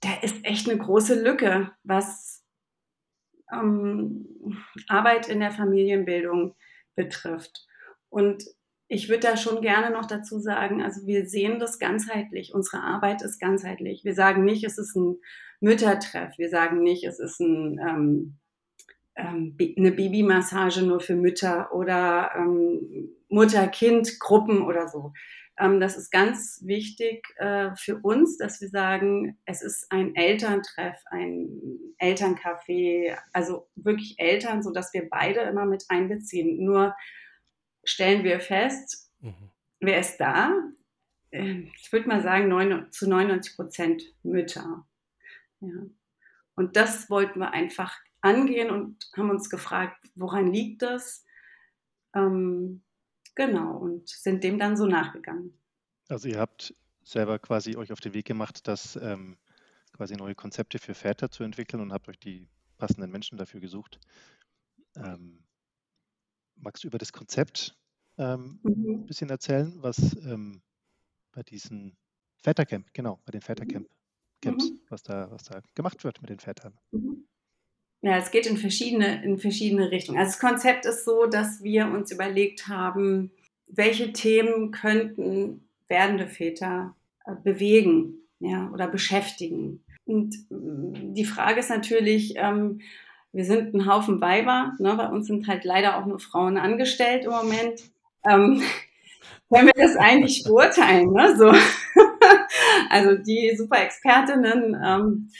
da 0.00 0.10
ist 0.22 0.44
echt 0.44 0.68
eine 0.68 0.78
große 0.78 1.20
Lücke, 1.20 1.72
was 1.82 2.44
ähm, 3.52 4.26
Arbeit 4.88 5.28
in 5.28 5.40
der 5.40 5.52
Familienbildung 5.52 6.54
betrifft. 6.94 7.66
Und 8.08 8.44
ich 8.88 9.08
würde 9.08 9.28
da 9.28 9.36
schon 9.36 9.60
gerne 9.60 9.90
noch 9.90 10.06
dazu 10.06 10.38
sagen, 10.38 10.82
also 10.82 11.06
wir 11.06 11.26
sehen 11.26 11.58
das 11.58 11.78
ganzheitlich. 11.78 12.54
Unsere 12.54 12.82
Arbeit 12.82 13.22
ist 13.22 13.38
ganzheitlich. 13.38 14.04
Wir 14.04 14.14
sagen 14.14 14.44
nicht, 14.44 14.64
es 14.64 14.78
ist 14.78 14.96
ein 14.96 15.18
Müttertreff. 15.60 16.38
Wir 16.38 16.48
sagen 16.48 16.82
nicht, 16.82 17.04
es 17.04 17.18
ist 17.18 17.38
ein, 17.40 17.78
ähm, 17.78 18.38
ähm, 19.14 19.56
eine 19.76 19.92
Babymassage 19.92 20.82
nur 20.82 21.00
für 21.00 21.16
Mütter 21.16 21.74
oder 21.74 22.30
ähm, 22.34 23.10
Mutter-Kind-Gruppen 23.28 24.62
oder 24.62 24.88
so. 24.88 25.12
Ähm, 25.58 25.80
das 25.80 25.96
ist 25.96 26.10
ganz 26.10 26.60
wichtig 26.64 27.26
äh, 27.36 27.74
für 27.76 27.98
uns, 27.98 28.38
dass 28.38 28.60
wir 28.60 28.68
sagen, 28.68 29.38
es 29.44 29.62
ist 29.62 29.90
ein 29.90 30.14
Elterntreff, 30.14 31.02
ein 31.10 31.48
Elterncafé, 31.98 33.16
also 33.32 33.68
wirklich 33.74 34.14
Eltern, 34.18 34.62
so 34.62 34.72
dass 34.72 34.92
wir 34.94 35.08
beide 35.08 35.40
immer 35.40 35.66
mit 35.66 35.84
einbeziehen. 35.88 36.64
Nur 36.64 36.94
stellen 37.84 38.24
wir 38.24 38.40
fest, 38.40 39.10
mhm. 39.20 39.50
wer 39.80 39.98
ist 39.98 40.18
da? 40.18 40.54
Ähm, 41.32 41.70
ich 41.76 41.92
würde 41.92 42.08
mal 42.08 42.22
sagen, 42.22 42.48
neun, 42.48 42.90
zu 42.90 43.08
99 43.08 43.56
Prozent 43.56 44.02
Mütter. 44.22 44.86
Ja. 45.60 45.74
Und 46.54 46.76
das 46.76 47.10
wollten 47.10 47.40
wir 47.40 47.52
einfach 47.52 47.98
angehen 48.20 48.70
und 48.70 49.10
haben 49.16 49.30
uns 49.30 49.50
gefragt, 49.50 49.96
woran 50.14 50.52
liegt 50.52 50.82
das? 50.82 51.24
Ähm, 52.14 52.82
genau, 53.38 53.78
und 53.78 54.08
sind 54.08 54.44
dem 54.44 54.58
dann 54.58 54.76
so 54.76 54.86
nachgegangen. 54.86 55.58
Also 56.08 56.28
ihr 56.28 56.38
habt 56.38 56.74
selber 57.02 57.38
quasi 57.38 57.76
euch 57.76 57.92
auf 57.92 58.00
den 58.00 58.12
Weg 58.12 58.26
gemacht, 58.26 58.66
das 58.66 58.96
ähm, 58.96 59.38
quasi 59.92 60.16
neue 60.16 60.34
Konzepte 60.34 60.78
für 60.78 60.94
Väter 60.94 61.30
zu 61.30 61.44
entwickeln 61.44 61.80
und 61.80 61.92
habt 61.92 62.08
euch 62.08 62.18
die 62.18 62.48
passenden 62.76 63.10
Menschen 63.10 63.38
dafür 63.38 63.60
gesucht. 63.60 63.98
Ähm, 64.96 65.44
magst 66.56 66.84
du 66.84 66.88
über 66.88 66.98
das 66.98 67.12
Konzept 67.12 67.76
ähm, 68.18 68.58
mhm. 68.62 69.02
ein 69.02 69.06
bisschen 69.06 69.30
erzählen, 69.30 69.72
was 69.76 69.98
ähm, 70.24 70.60
bei 71.32 71.42
diesen 71.42 71.96
Vätercamp, 72.38 72.92
genau, 72.92 73.20
bei 73.24 73.30
den 73.30 73.40
Vätercamp. 73.40 73.88
Camps, 74.40 74.70
mhm. 74.70 74.80
was, 74.88 75.02
da, 75.02 75.30
was 75.30 75.44
da 75.44 75.60
gemacht 75.74 76.04
wird 76.04 76.20
mit 76.20 76.30
den 76.30 76.38
Vätern? 76.38 76.78
Mhm. 76.92 77.26
Ja, 78.00 78.16
es 78.16 78.30
geht 78.30 78.46
in 78.46 78.56
verschiedene, 78.56 79.24
in 79.24 79.38
verschiedene 79.38 79.90
Richtungen. 79.90 80.18
Also 80.18 80.30
das 80.32 80.40
Konzept 80.40 80.86
ist 80.86 81.04
so, 81.04 81.26
dass 81.26 81.62
wir 81.62 81.86
uns 81.86 82.12
überlegt 82.12 82.68
haben, 82.68 83.32
welche 83.66 84.12
Themen 84.12 84.70
könnten 84.70 85.68
werdende 85.88 86.28
Väter 86.28 86.94
äh, 87.26 87.32
bewegen 87.42 88.14
ja, 88.40 88.70
oder 88.72 88.86
beschäftigen. 88.86 89.84
Und 90.04 90.34
mm, 90.50 91.14
die 91.14 91.24
Frage 91.24 91.60
ist 91.60 91.70
natürlich, 91.70 92.34
ähm, 92.36 92.80
wir 93.32 93.44
sind 93.44 93.74
ein 93.74 93.86
Haufen 93.86 94.20
Weiber, 94.20 94.74
ne? 94.78 94.94
bei 94.94 95.08
uns 95.08 95.26
sind 95.26 95.48
halt 95.48 95.64
leider 95.64 95.98
auch 95.98 96.06
nur 96.06 96.18
Frauen 96.18 96.56
angestellt 96.56 97.24
im 97.24 97.32
Moment. 97.32 97.80
Ähm, 98.28 98.62
können 99.52 99.66
wir 99.66 99.86
das 99.86 99.96
eigentlich 99.96 100.44
beurteilen? 100.44 101.12
Ne? 101.12 101.36
So. 101.36 101.52
also 102.90 103.16
die 103.22 103.54
super 103.56 103.82
Expertinnen, 103.82 104.76
ähm, 104.84 105.30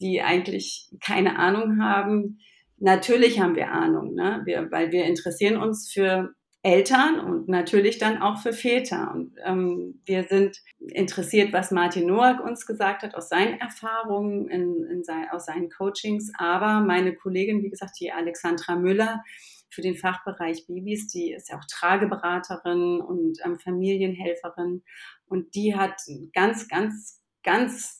die 0.00 0.22
eigentlich 0.22 0.90
keine 1.04 1.38
Ahnung 1.38 1.82
haben. 1.82 2.38
Natürlich 2.78 3.40
haben 3.40 3.56
wir 3.56 3.70
Ahnung, 3.70 4.14
ne? 4.14 4.42
wir, 4.44 4.70
weil 4.70 4.90
wir 4.90 5.04
interessieren 5.04 5.56
uns 5.56 5.90
für 5.92 6.34
Eltern 6.62 7.20
und 7.20 7.48
natürlich 7.48 7.98
dann 7.98 8.20
auch 8.20 8.38
für 8.38 8.52
Väter. 8.52 9.12
Und 9.14 9.34
ähm, 9.44 10.00
wir 10.04 10.24
sind 10.24 10.58
interessiert, 10.78 11.52
was 11.52 11.70
Martin 11.70 12.06
Noack 12.06 12.40
uns 12.40 12.66
gesagt 12.66 13.02
hat 13.02 13.14
aus 13.14 13.30
seinen 13.30 13.58
Erfahrungen, 13.58 14.48
in, 14.48 14.84
in 14.84 15.04
sein, 15.04 15.26
aus 15.30 15.46
seinen 15.46 15.70
Coachings. 15.70 16.30
Aber 16.36 16.80
meine 16.80 17.14
Kollegin, 17.14 17.62
wie 17.62 17.70
gesagt, 17.70 17.98
die 17.98 18.12
Alexandra 18.12 18.76
Müller 18.76 19.22
für 19.70 19.80
den 19.80 19.96
Fachbereich 19.96 20.66
Babys, 20.66 21.06
die 21.08 21.32
ist 21.32 21.48
ja 21.48 21.56
auch 21.56 21.64
Trageberaterin 21.70 23.00
und 23.00 23.38
ähm, 23.44 23.58
Familienhelferin. 23.58 24.82
Und 25.26 25.54
die 25.54 25.76
hat 25.76 26.02
ganz, 26.34 26.68
ganz, 26.68 27.22
ganz 27.42 27.99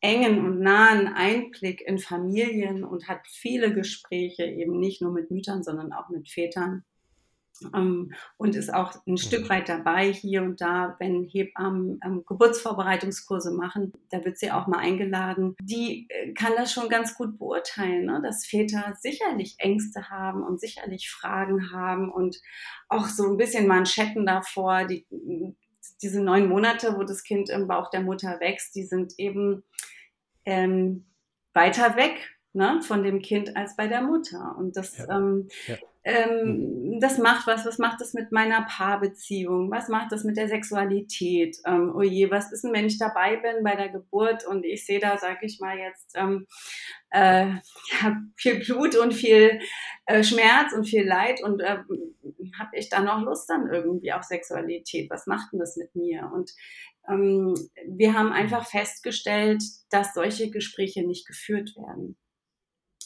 engen 0.00 0.44
und 0.44 0.60
nahen 0.60 1.08
Einblick 1.08 1.80
in 1.80 1.98
Familien 1.98 2.84
und 2.84 3.08
hat 3.08 3.26
viele 3.26 3.74
Gespräche 3.74 4.44
eben 4.44 4.78
nicht 4.78 5.02
nur 5.02 5.12
mit 5.12 5.30
Müttern, 5.30 5.62
sondern 5.62 5.92
auch 5.92 6.08
mit 6.08 6.28
Vätern 6.28 6.84
ähm, 7.74 8.12
und 8.36 8.54
ist 8.54 8.72
auch 8.72 8.94
ein 9.06 9.18
Stück 9.18 9.48
weit 9.48 9.68
dabei 9.68 10.12
hier 10.12 10.42
und 10.42 10.60
da, 10.60 10.96
wenn 10.98 11.24
Hebammen 11.24 12.00
ähm, 12.04 12.24
Geburtsvorbereitungskurse 12.26 13.52
machen, 13.52 13.92
da 14.10 14.24
wird 14.24 14.38
sie 14.38 14.50
auch 14.50 14.66
mal 14.66 14.78
eingeladen. 14.78 15.56
Die 15.60 16.06
äh, 16.08 16.32
kann 16.34 16.52
das 16.56 16.72
schon 16.72 16.88
ganz 16.88 17.14
gut 17.14 17.38
beurteilen, 17.38 18.06
ne? 18.06 18.20
dass 18.22 18.46
Väter 18.46 18.94
sicherlich 19.00 19.56
Ängste 19.58 20.10
haben 20.10 20.42
und 20.42 20.60
sicherlich 20.60 21.10
Fragen 21.10 21.72
haben 21.72 22.10
und 22.10 22.40
auch 22.88 23.06
so 23.06 23.28
ein 23.28 23.36
bisschen 23.36 23.66
Manschetten 23.66 24.24
davor, 24.26 24.84
die, 24.84 25.06
diese 26.02 26.22
neun 26.22 26.48
Monate, 26.48 26.96
wo 26.96 27.02
das 27.02 27.22
Kind 27.24 27.50
im 27.50 27.66
Bauch 27.66 27.90
der 27.90 28.00
Mutter 28.00 28.40
wächst, 28.40 28.74
die 28.74 28.84
sind 28.84 29.14
eben 29.18 29.64
ähm, 30.44 31.06
weiter 31.54 31.96
weg 31.96 32.36
ne, 32.52 32.80
von 32.82 33.02
dem 33.02 33.20
Kind 33.20 33.56
als 33.56 33.76
bei 33.76 33.86
der 33.86 34.02
Mutter. 34.02 34.56
Und 34.58 34.76
das 34.76 34.98
ja. 34.98 35.16
Ähm, 35.16 35.48
ja 35.66 35.76
ähm, 36.08 36.94
mhm. 36.94 37.00
das 37.00 37.18
macht 37.18 37.46
was, 37.46 37.66
was 37.66 37.76
macht 37.76 38.00
das 38.00 38.14
mit 38.14 38.32
meiner 38.32 38.62
Paarbeziehung, 38.62 39.70
was 39.70 39.88
macht 39.88 40.10
das 40.10 40.24
mit 40.24 40.38
der 40.38 40.48
Sexualität, 40.48 41.58
ähm, 41.66 41.92
oh 41.94 42.00
je, 42.00 42.30
was 42.30 42.50
ist 42.50 42.64
denn, 42.64 42.72
wenn 42.72 42.86
ich 42.86 42.98
dabei 42.98 43.36
bin 43.36 43.62
bei 43.62 43.76
der 43.76 43.90
Geburt 43.90 44.46
und 44.46 44.64
ich 44.64 44.86
sehe 44.86 45.00
da, 45.00 45.18
sag 45.18 45.42
ich 45.42 45.60
mal 45.60 45.76
jetzt, 45.76 46.12
ähm, 46.14 46.46
äh, 47.10 47.48
ja, 48.00 48.22
viel 48.36 48.64
Blut 48.64 48.96
und 48.96 49.12
viel 49.12 49.60
äh, 50.06 50.24
Schmerz 50.24 50.72
und 50.72 50.86
viel 50.86 51.06
Leid 51.06 51.42
und 51.42 51.60
äh, 51.60 51.76
habe 52.58 52.70
ich 52.72 52.88
da 52.88 53.00
noch 53.00 53.22
Lust 53.22 53.50
dann 53.50 53.68
irgendwie 53.70 54.12
auf 54.14 54.22
Sexualität, 54.24 55.10
was 55.10 55.26
macht 55.26 55.52
denn 55.52 55.60
das 55.60 55.76
mit 55.76 55.94
mir? 55.94 56.30
Und 56.32 56.52
ähm, 57.06 57.54
wir 57.86 58.14
haben 58.14 58.32
einfach 58.32 58.66
festgestellt, 58.66 59.62
dass 59.90 60.14
solche 60.14 60.50
Gespräche 60.50 61.06
nicht 61.06 61.26
geführt 61.26 61.76
werden. 61.76 62.16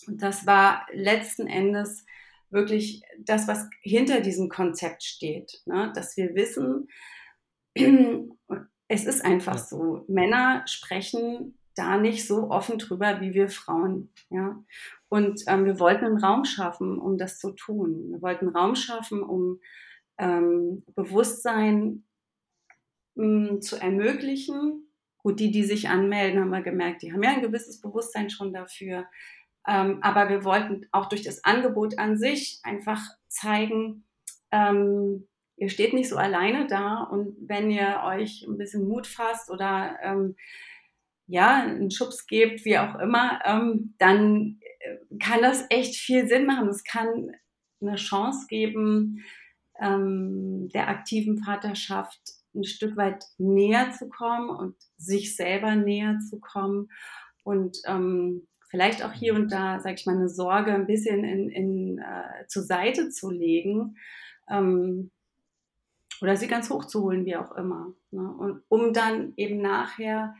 Und 0.06 0.22
das 0.22 0.46
war 0.46 0.86
letzten 0.92 1.48
Endes 1.48 2.04
wirklich 2.52 3.02
das, 3.18 3.48
was 3.48 3.68
hinter 3.80 4.20
diesem 4.20 4.48
Konzept 4.48 5.02
steht. 5.02 5.62
Ne? 5.66 5.92
Dass 5.94 6.16
wir 6.16 6.34
wissen, 6.34 6.88
es 8.88 9.04
ist 9.04 9.24
einfach 9.24 9.58
so. 9.58 10.04
Männer 10.08 10.62
sprechen 10.66 11.58
da 11.74 11.96
nicht 11.96 12.26
so 12.26 12.50
offen 12.50 12.78
drüber 12.78 13.20
wie 13.20 13.34
wir 13.34 13.48
Frauen. 13.48 14.10
Ja? 14.30 14.62
Und 15.08 15.42
ähm, 15.46 15.64
wir 15.64 15.78
wollten 15.78 16.04
einen 16.04 16.18
Raum 16.18 16.44
schaffen, 16.44 16.98
um 16.98 17.18
das 17.18 17.38
zu 17.38 17.52
tun. 17.52 18.10
Wir 18.10 18.22
wollten 18.22 18.46
einen 18.46 18.56
Raum 18.56 18.74
schaffen, 18.74 19.22
um 19.22 19.60
ähm, 20.18 20.84
Bewusstsein 20.94 22.04
mh, 23.14 23.48
hm, 23.48 23.60
zu 23.62 23.76
ermöglichen. 23.76 24.88
Gut, 25.18 25.38
die, 25.38 25.50
die 25.50 25.64
sich 25.64 25.88
anmelden, 25.88 26.40
haben 26.40 26.50
wir 26.50 26.62
gemerkt, 26.62 27.02
die 27.02 27.12
haben 27.12 27.22
ja 27.22 27.30
ein 27.30 27.42
gewisses 27.42 27.80
Bewusstsein 27.80 28.28
schon 28.28 28.52
dafür. 28.52 29.06
Ähm, 29.66 29.98
aber 30.02 30.28
wir 30.28 30.44
wollten 30.44 30.86
auch 30.90 31.08
durch 31.08 31.22
das 31.22 31.44
Angebot 31.44 31.98
an 31.98 32.16
sich 32.16 32.60
einfach 32.64 33.00
zeigen, 33.28 34.04
ähm, 34.50 35.28
ihr 35.56 35.68
steht 35.68 35.92
nicht 35.92 36.08
so 36.08 36.16
alleine 36.16 36.66
da 36.66 37.02
und 37.04 37.36
wenn 37.40 37.70
ihr 37.70 38.02
euch 38.04 38.44
ein 38.48 38.58
bisschen 38.58 38.88
Mut 38.88 39.06
fasst 39.06 39.50
oder 39.50 39.96
ähm, 40.02 40.36
ja, 41.26 41.62
einen 41.62 41.90
Schubs 41.90 42.26
gebt, 42.26 42.64
wie 42.64 42.78
auch 42.78 42.98
immer, 42.98 43.40
ähm, 43.44 43.94
dann 43.98 44.58
äh, 44.80 44.96
kann 45.18 45.40
das 45.40 45.64
echt 45.70 45.94
viel 45.94 46.26
Sinn 46.26 46.46
machen. 46.46 46.68
Es 46.68 46.82
kann 46.84 47.30
eine 47.80 47.94
Chance 47.96 48.46
geben, 48.48 49.24
ähm, 49.80 50.68
der 50.74 50.88
aktiven 50.88 51.38
Vaterschaft 51.38 52.20
ein 52.54 52.64
Stück 52.64 52.96
weit 52.96 53.24
näher 53.38 53.92
zu 53.92 54.08
kommen 54.08 54.50
und 54.50 54.76
sich 54.96 55.36
selber 55.36 55.74
näher 55.74 56.18
zu 56.28 56.38
kommen 56.38 56.90
und 57.44 57.78
ähm, 57.86 58.46
vielleicht 58.72 59.04
auch 59.04 59.12
hier 59.12 59.34
und 59.34 59.52
da, 59.52 59.80
sag 59.80 60.00
ich 60.00 60.06
mal, 60.06 60.16
eine 60.16 60.30
Sorge 60.30 60.72
ein 60.72 60.86
bisschen 60.86 61.24
in, 61.24 61.50
in, 61.50 61.98
äh, 61.98 62.46
zur 62.48 62.62
Seite 62.62 63.10
zu 63.10 63.30
legen 63.30 63.98
ähm, 64.50 65.10
oder 66.22 66.36
sie 66.36 66.48
ganz 66.48 66.70
hoch 66.70 66.86
zu 66.86 67.02
holen, 67.02 67.26
wie 67.26 67.36
auch 67.36 67.52
immer. 67.52 67.92
Ne? 68.10 68.26
Und 68.26 68.62
um 68.70 68.94
dann 68.94 69.34
eben 69.36 69.60
nachher 69.60 70.34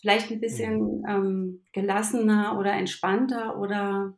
vielleicht 0.00 0.30
ein 0.30 0.40
bisschen 0.40 1.00
mhm. 1.00 1.04
ähm, 1.06 1.62
gelassener 1.72 2.58
oder 2.58 2.72
entspannter 2.72 3.58
oder 3.58 4.14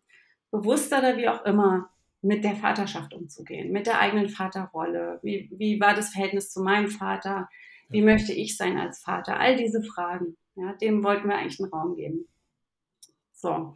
bewusster 0.53 1.00
oder 1.00 1.17
wie 1.17 1.29
auch 1.29 1.45
immer 1.45 1.91
mit 2.23 2.45
der 2.45 2.55
Vaterschaft 2.55 3.12
umzugehen, 3.12 3.73
mit 3.73 3.88
der 3.88 3.99
eigenen 3.99 4.29
Vaterrolle. 4.29 5.19
Wie, 5.23 5.50
wie 5.53 5.81
war 5.81 5.95
das 5.95 6.11
Verhältnis 6.11 6.53
zu 6.53 6.62
meinem 6.62 6.88
Vater? 6.88 7.49
Wie 7.88 8.03
möchte 8.03 8.33
ich 8.33 8.57
sein 8.57 8.79
als 8.79 9.03
Vater? 9.03 9.41
All 9.41 9.57
diese 9.57 9.83
Fragen, 9.83 10.37
ja, 10.55 10.75
dem 10.75 11.03
wollten 11.03 11.29
wir 11.29 11.37
eigentlich 11.37 11.61
einen 11.61 11.73
Raum 11.73 11.97
geben. 11.97 12.29
So. 13.40 13.75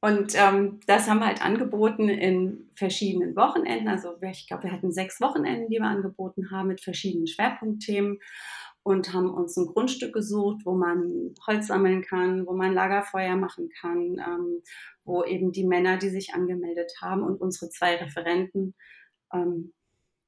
Und 0.00 0.34
ähm, 0.36 0.78
das 0.86 1.08
haben 1.08 1.18
wir 1.18 1.26
halt 1.26 1.44
angeboten 1.44 2.08
in 2.08 2.70
verschiedenen 2.76 3.34
Wochenenden. 3.34 3.88
Also 3.88 4.14
ich 4.22 4.46
glaube, 4.46 4.64
wir 4.64 4.72
hatten 4.72 4.92
sechs 4.92 5.20
Wochenenden, 5.20 5.68
die 5.68 5.78
wir 5.78 5.86
angeboten 5.86 6.52
haben 6.52 6.68
mit 6.68 6.80
verschiedenen 6.80 7.26
Schwerpunktthemen 7.26 8.20
und 8.84 9.12
haben 9.12 9.28
uns 9.28 9.56
ein 9.56 9.66
Grundstück 9.66 10.14
gesucht, 10.14 10.64
wo 10.64 10.74
man 10.74 11.34
Holz 11.46 11.66
sammeln 11.66 12.02
kann, 12.02 12.46
wo 12.46 12.52
man 12.52 12.74
Lagerfeuer 12.74 13.34
machen 13.34 13.70
kann, 13.80 14.18
ähm, 14.18 14.62
wo 15.04 15.24
eben 15.24 15.50
die 15.50 15.66
Männer, 15.66 15.96
die 15.96 16.10
sich 16.10 16.32
angemeldet 16.32 16.92
haben 17.00 17.24
und 17.24 17.40
unsere 17.40 17.68
zwei 17.70 17.96
Referenten 17.96 18.74
ähm, 19.32 19.72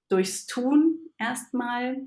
durchs 0.09 0.47
Tun 0.47 0.99
erstmal 1.17 2.03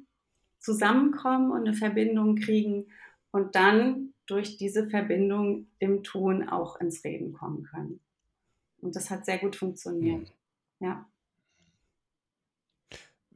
zusammenkommen 0.59 1.51
und 1.51 1.65
eine 1.65 1.73
Verbindung 1.73 2.35
kriegen 2.35 2.88
und 3.31 3.55
dann 3.55 4.12
durch 4.25 4.58
diese 4.58 4.89
Verbindung 4.89 5.68
im 5.80 6.03
Tun 6.03 6.48
auch 6.48 6.80
ins 6.80 7.03
Reden 7.03 7.34
kommen 7.34 7.63
können. 7.63 8.00
Und 8.82 8.96
das 8.96 9.10
hat 9.10 9.25
sehr 9.25 9.38
gut 9.38 9.56
funktioniert. 9.56 10.22
Mhm. 10.80 10.86
Ja. 10.86 11.10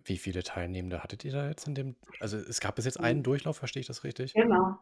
Wie 0.03 0.17
viele 0.17 0.43
Teilnehmende 0.43 1.03
hattet 1.03 1.25
ihr 1.25 1.33
da 1.33 1.49
jetzt 1.49 1.67
in 1.67 1.75
dem? 1.75 1.95
Also 2.19 2.37
es 2.37 2.59
gab 2.61 2.75
bis 2.75 2.85
jetzt 2.85 2.99
einen 2.99 3.23
Durchlauf, 3.23 3.57
verstehe 3.57 3.81
ich 3.81 3.87
das 3.87 4.03
richtig? 4.03 4.33
Genau. 4.33 4.77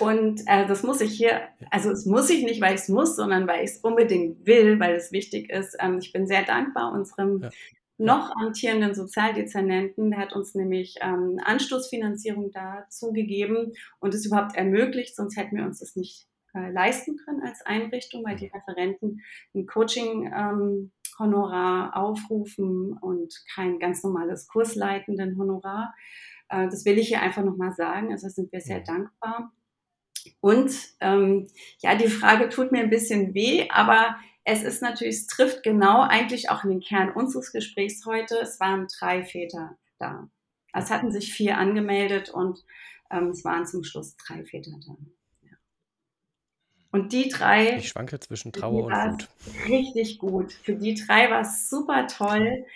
Und 0.00 0.42
äh, 0.46 0.66
das 0.66 0.82
muss 0.82 1.00
ich 1.00 1.12
hier, 1.12 1.48
also 1.70 1.90
es 1.90 2.04
muss 2.04 2.28
ich 2.28 2.44
nicht, 2.44 2.60
weil 2.60 2.74
ich 2.74 2.82
es 2.82 2.88
muss, 2.88 3.16
sondern 3.16 3.46
weil 3.46 3.64
ich 3.64 3.70
es 3.70 3.78
unbedingt 3.78 4.44
will, 4.44 4.80
weil 4.80 4.96
es 4.96 5.12
wichtig 5.12 5.50
ist. 5.50 5.76
Ähm, 5.78 5.98
ich 5.98 6.12
bin 6.12 6.26
sehr 6.26 6.42
dankbar 6.44 6.92
unserem 6.92 7.42
ja. 7.42 7.50
Noch 7.98 8.34
amtierenden 8.36 8.94
Sozialdezernenten. 8.94 10.10
Der 10.10 10.20
hat 10.20 10.32
uns 10.32 10.54
nämlich 10.54 10.96
ähm, 11.00 11.38
Anstoßfinanzierung 11.42 12.50
dazu 12.50 13.12
gegeben 13.12 13.72
und 14.00 14.14
es 14.14 14.26
überhaupt 14.26 14.56
ermöglicht, 14.56 15.14
sonst 15.16 15.36
hätten 15.36 15.56
wir 15.56 15.64
uns 15.64 15.80
das 15.80 15.96
nicht 15.96 16.26
äh, 16.54 16.70
leisten 16.70 17.16
können 17.16 17.42
als 17.42 17.64
Einrichtung, 17.66 18.24
weil 18.24 18.36
die 18.36 18.46
Referenten 18.46 19.20
ein 19.54 19.66
Coaching 19.66 20.32
ähm, 20.32 20.92
aufrufen 21.16 22.98
und 23.00 23.32
kein 23.54 23.78
ganz 23.78 24.02
normales 24.02 24.48
kursleitenden 24.48 25.38
Honorar. 25.38 25.94
Äh, 26.48 26.66
das 26.66 26.84
will 26.84 26.98
ich 26.98 27.08
hier 27.08 27.22
einfach 27.22 27.44
nochmal 27.44 27.72
sagen. 27.72 28.10
Also 28.10 28.28
sind 28.28 28.52
wir 28.52 28.60
sehr 28.60 28.80
dankbar. 28.80 29.52
Und 30.40 30.72
ähm, 31.00 31.48
ja, 31.80 31.94
die 31.94 32.08
Frage 32.08 32.48
tut 32.48 32.72
mir 32.72 32.80
ein 32.80 32.90
bisschen 32.90 33.34
weh, 33.34 33.68
aber 33.70 34.16
es 34.44 34.62
ist 34.62 34.82
natürlich, 34.82 35.16
es 35.16 35.26
trifft 35.26 35.62
genau 35.62 36.02
eigentlich 36.02 36.50
auch 36.50 36.64
in 36.64 36.70
den 36.70 36.80
Kern 36.80 37.10
unseres 37.10 37.52
Gesprächs 37.52 38.04
heute. 38.06 38.36
Es 38.36 38.60
waren 38.60 38.86
drei 38.98 39.24
Väter 39.24 39.76
da. 39.98 40.28
Es 40.72 40.90
hatten 40.90 41.12
sich 41.12 41.32
vier 41.32 41.56
angemeldet 41.56 42.30
und 42.30 42.64
ähm, 43.10 43.28
es 43.28 43.44
waren 43.44 43.66
zum 43.66 43.84
Schluss 43.84 44.16
drei 44.16 44.44
Väter 44.44 44.72
da. 44.86 44.96
Und 46.94 47.12
die 47.12 47.28
drei. 47.28 47.78
Ich 47.78 47.88
schwanke 47.88 48.20
zwischen 48.20 48.52
Trauer 48.52 48.84
und 48.84 48.92
Wut. 48.92 49.28
Richtig 49.66 50.18
gut. 50.20 50.52
Für 50.52 50.76
die 50.76 50.94
drei 50.94 51.28
war 51.28 51.40
es 51.40 51.68
super 51.68 52.06
toll. 52.06 52.66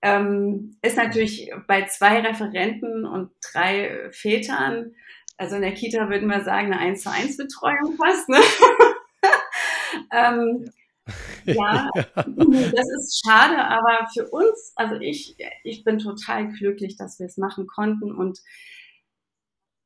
Ähm, 0.00 0.78
ist 0.80 0.96
natürlich 0.96 1.50
bei 1.66 1.84
zwei 1.84 2.20
Referenten 2.20 3.04
und 3.04 3.32
drei 3.52 4.08
Vätern, 4.12 4.94
also 5.36 5.56
in 5.56 5.60
der 5.62 5.74
Kita 5.74 6.08
würden 6.08 6.28
wir 6.28 6.42
sagen, 6.42 6.72
eine 6.72 6.78
1 6.78 7.02
zu 7.02 7.10
1 7.10 7.36
Betreuung 7.36 7.98
fast. 7.98 8.28
Ne? 8.30 8.38
ähm, 10.10 10.64
ja, 10.64 10.70
das 11.46 12.88
ist 12.98 13.22
schade, 13.24 13.64
aber 13.64 14.08
für 14.12 14.28
uns, 14.28 14.72
also 14.76 14.96
ich, 14.96 15.36
ich 15.64 15.84
bin 15.84 15.98
total 15.98 16.48
glücklich, 16.52 16.96
dass 16.96 17.18
wir 17.18 17.26
es 17.26 17.36
machen 17.36 17.66
konnten 17.66 18.12
und 18.12 18.40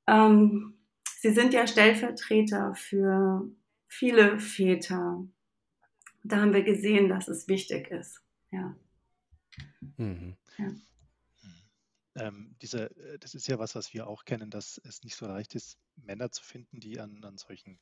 ähm, 0.06 0.76
Sie 1.20 1.35
sind 1.35 1.52
ja 1.52 1.66
Stellvertreter 1.66 2.74
für 2.74 3.46
viele 3.88 4.40
Väter. 4.40 5.22
Da 6.22 6.37
haben 6.38 6.54
wir 6.54 6.62
gesehen, 6.62 7.11
dass 7.11 7.28
es 7.28 7.46
wichtig 7.46 7.90
ist. 7.90 8.22
Ja. 8.50 8.74
Mhm. 9.98 10.37
ja. 10.56 10.70
Ähm, 12.14 12.56
diese, 12.62 12.90
äh, 12.96 13.18
das 13.18 13.35
ist 13.35 13.48
ja 13.48 13.59
was, 13.59 13.74
was 13.74 13.92
wir 13.92 14.06
auch 14.06 14.24
kennen, 14.24 14.48
dass 14.50 14.80
es 14.85 15.02
nicht 15.04 15.14
so 15.14 15.26
leicht 15.26 15.54
ist, 15.54 15.78
Männer 15.96 16.30
zu 16.30 16.42
finden, 16.42 16.80
die 16.80 16.98
an, 16.98 17.22
an 17.22 17.37
solchen 17.37 17.78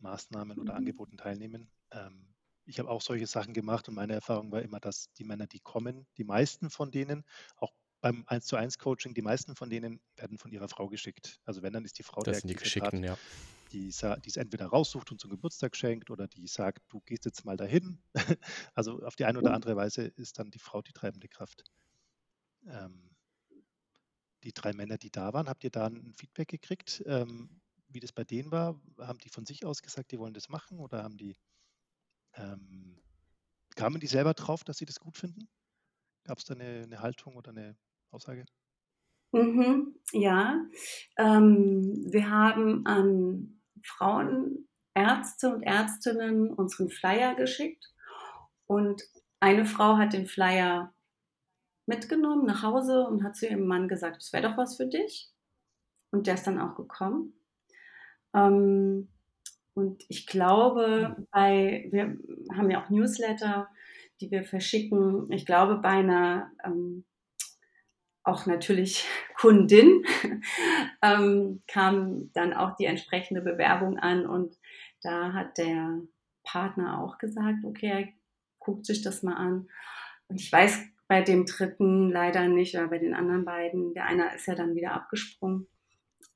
Maßnahmen 0.00 0.58
oder 0.58 0.74
mhm. 0.74 0.78
Angeboten 0.78 1.16
teilnehmen. 1.16 1.70
Ähm, 1.90 2.34
ich 2.66 2.78
habe 2.78 2.90
auch 2.90 3.02
solche 3.02 3.26
Sachen 3.26 3.54
gemacht 3.54 3.88
und 3.88 3.94
meine 3.94 4.14
Erfahrung 4.14 4.50
war 4.52 4.62
immer, 4.62 4.80
dass 4.80 5.12
die 5.14 5.24
Männer, 5.24 5.46
die 5.46 5.60
kommen, 5.60 6.06
die 6.16 6.24
meisten 6.24 6.70
von 6.70 6.90
denen, 6.90 7.24
auch 7.56 7.72
beim 8.00 8.24
1 8.26 8.46
zu 8.46 8.56
1 8.56 8.78
Coaching, 8.78 9.14
die 9.14 9.22
meisten 9.22 9.56
von 9.56 9.70
denen 9.70 10.00
werden 10.16 10.38
von 10.38 10.52
ihrer 10.52 10.68
Frau 10.68 10.88
geschickt. 10.88 11.40
Also 11.44 11.62
wenn, 11.62 11.72
dann 11.72 11.84
ist 11.84 11.98
die 11.98 12.02
Frau 12.02 12.20
das 12.20 12.24
der 12.24 12.40
sind 12.40 12.50
die 12.50 12.54
Geschickten, 12.54 13.02
hat, 13.08 13.18
ja. 13.18 13.18
die, 13.72 13.90
die 13.90 14.28
es 14.28 14.36
entweder 14.36 14.66
raussucht 14.66 15.10
und 15.10 15.20
zum 15.20 15.30
Geburtstag 15.30 15.74
schenkt 15.74 16.10
oder 16.10 16.28
die 16.28 16.46
sagt, 16.46 16.82
du 16.90 17.00
gehst 17.00 17.24
jetzt 17.24 17.44
mal 17.44 17.56
dahin. 17.56 17.98
also 18.74 19.02
auf 19.02 19.16
die 19.16 19.24
eine 19.24 19.38
oder 19.38 19.54
andere 19.54 19.76
Weise 19.76 20.02
ist 20.02 20.38
dann 20.38 20.50
die 20.50 20.58
Frau 20.58 20.82
die 20.82 20.92
treibende 20.92 21.28
Kraft. 21.28 21.64
Ähm, 22.66 23.10
die 24.42 24.52
drei 24.52 24.74
Männer, 24.74 24.98
die 24.98 25.10
da 25.10 25.32
waren, 25.32 25.48
habt 25.48 25.64
ihr 25.64 25.70
da 25.70 25.86
ein 25.86 26.12
Feedback 26.14 26.48
gekriegt, 26.48 27.02
ähm, 27.06 27.62
wie 27.88 28.00
das 28.00 28.12
bei 28.12 28.24
denen 28.24 28.50
war? 28.50 28.78
Haben 28.98 29.18
die 29.20 29.30
von 29.30 29.46
sich 29.46 29.64
aus 29.64 29.80
gesagt, 29.80 30.12
die 30.12 30.18
wollen 30.18 30.34
das 30.34 30.50
machen 30.50 30.78
oder 30.78 31.02
haben 31.02 31.16
die 31.16 31.36
ähm, 32.36 32.96
kamen 33.76 34.00
die 34.00 34.06
selber 34.06 34.34
drauf, 34.34 34.64
dass 34.64 34.78
sie 34.78 34.86
das 34.86 35.00
gut 35.00 35.16
finden? 35.16 35.48
Gab 36.24 36.38
es 36.38 36.44
da 36.44 36.54
eine, 36.54 36.82
eine 36.84 37.00
Haltung 37.00 37.36
oder 37.36 37.50
eine 37.50 37.76
Aussage? 38.10 38.44
Mhm, 39.32 39.96
ja, 40.12 40.64
ähm, 41.18 42.06
wir 42.10 42.30
haben 42.30 42.86
an 42.86 43.60
Frauenärzte 43.82 45.52
und 45.52 45.62
Ärztinnen 45.62 46.50
unseren 46.50 46.88
Flyer 46.88 47.34
geschickt 47.34 47.92
und 48.66 49.02
eine 49.40 49.66
Frau 49.66 49.96
hat 49.96 50.12
den 50.12 50.26
Flyer 50.26 50.94
mitgenommen 51.86 52.46
nach 52.46 52.62
Hause 52.62 53.06
und 53.06 53.24
hat 53.24 53.36
zu 53.36 53.46
ihrem 53.46 53.66
Mann 53.66 53.88
gesagt, 53.88 54.16
das 54.16 54.32
wäre 54.32 54.48
doch 54.48 54.56
was 54.56 54.76
für 54.76 54.86
dich. 54.86 55.30
Und 56.10 56.26
der 56.26 56.34
ist 56.34 56.46
dann 56.46 56.60
auch 56.60 56.76
gekommen. 56.76 57.34
Ähm, 58.34 59.08
und 59.74 60.04
ich 60.08 60.26
glaube, 60.26 61.14
hm. 61.16 61.26
bei, 61.30 61.88
wir 61.90 62.16
haben 62.56 62.70
ja 62.70 62.82
auch 62.82 62.90
Newsletter, 62.90 63.68
die 64.20 64.30
wir 64.30 64.44
verschicken. 64.44 65.30
Ich 65.30 65.44
glaube, 65.44 65.76
bei 65.76 65.90
einer 65.90 66.50
ähm, 66.64 67.04
auch 68.22 68.46
natürlich 68.46 69.06
Kundin, 69.36 70.04
ähm, 71.02 71.62
kam 71.66 72.32
dann 72.32 72.54
auch 72.54 72.76
die 72.76 72.86
entsprechende 72.86 73.42
Bewerbung 73.42 73.98
an 73.98 74.26
und 74.26 74.56
da 75.02 75.32
hat 75.32 75.58
der 75.58 76.00
Partner 76.44 77.02
auch 77.02 77.18
gesagt, 77.18 77.64
okay, 77.64 77.86
er 77.88 78.08
guckt 78.58 78.86
sich 78.86 79.02
das 79.02 79.22
mal 79.22 79.34
an. 79.34 79.68
Und 80.28 80.40
ich 80.40 80.50
weiß 80.50 80.80
bei 81.08 81.20
dem 81.20 81.44
dritten 81.44 82.10
leider 82.10 82.48
nicht, 82.48 82.74
oder 82.74 82.88
bei 82.88 82.98
den 82.98 83.12
anderen 83.12 83.44
beiden, 83.44 83.92
der 83.92 84.06
eine 84.06 84.34
ist 84.34 84.46
ja 84.46 84.54
dann 84.54 84.74
wieder 84.74 84.92
abgesprungen, 84.92 85.66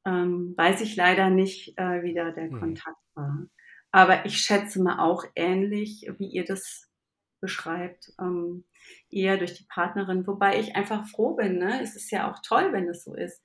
ähm, 0.05 0.55
weiß 0.57 0.83
ich 0.83 0.97
leider 0.97 1.31
nicht, 1.31 1.79
äh, 1.79 2.03
wie 2.03 2.13
da 2.13 2.31
der 2.31 2.51
mhm. 2.51 2.59
Kontakt 2.59 2.98
war. 3.19 3.47
Aber 3.91 4.25
ich 4.27 4.39
schätze 4.39 4.83
mal 4.83 5.01
auch 5.01 5.25
ähnlich, 5.35 6.11
wie 6.19 6.29
ihr 6.29 6.45
das 6.45 6.89
beschreibt. 7.41 8.13
Ähm, 8.21 8.65
eher 9.11 9.37
durch 9.37 9.55
die 9.55 9.65
Partnerin, 9.65 10.27
wobei 10.27 10.59
ich 10.59 10.77
einfach 10.77 11.07
froh 11.09 11.35
bin. 11.35 11.59
Ne? 11.59 11.83
Es 11.83 11.97
ist 11.97 12.11
ja 12.11 12.31
auch 12.31 12.39
toll, 12.43 12.73
wenn 12.73 12.89
es 12.89 13.05
so 13.05 13.15
ist. 13.15 13.43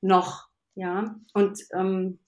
Noch, 0.00 0.48
ja. 0.74 1.16
Und 1.32 1.60
ähm, 1.72 2.18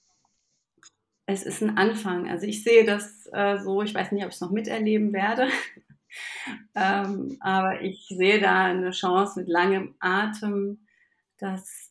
es 1.26 1.42
ist 1.42 1.62
ein 1.62 1.76
Anfang. 1.76 2.30
Also 2.30 2.46
ich 2.46 2.62
sehe 2.62 2.84
das 2.84 3.28
äh, 3.32 3.58
so, 3.58 3.82
ich 3.82 3.94
weiß 3.94 4.12
nicht, 4.12 4.24
ob 4.24 4.30
ich 4.30 4.36
es 4.36 4.40
noch 4.40 4.52
miterleben 4.52 5.12
werde, 5.12 5.48
ähm, 6.74 7.36
aber 7.40 7.82
ich 7.82 8.06
sehe 8.08 8.40
da 8.40 8.64
eine 8.64 8.92
Chance 8.92 9.40
mit 9.40 9.48
langem 9.48 9.96
Atem, 9.98 10.86
dass 11.38 11.85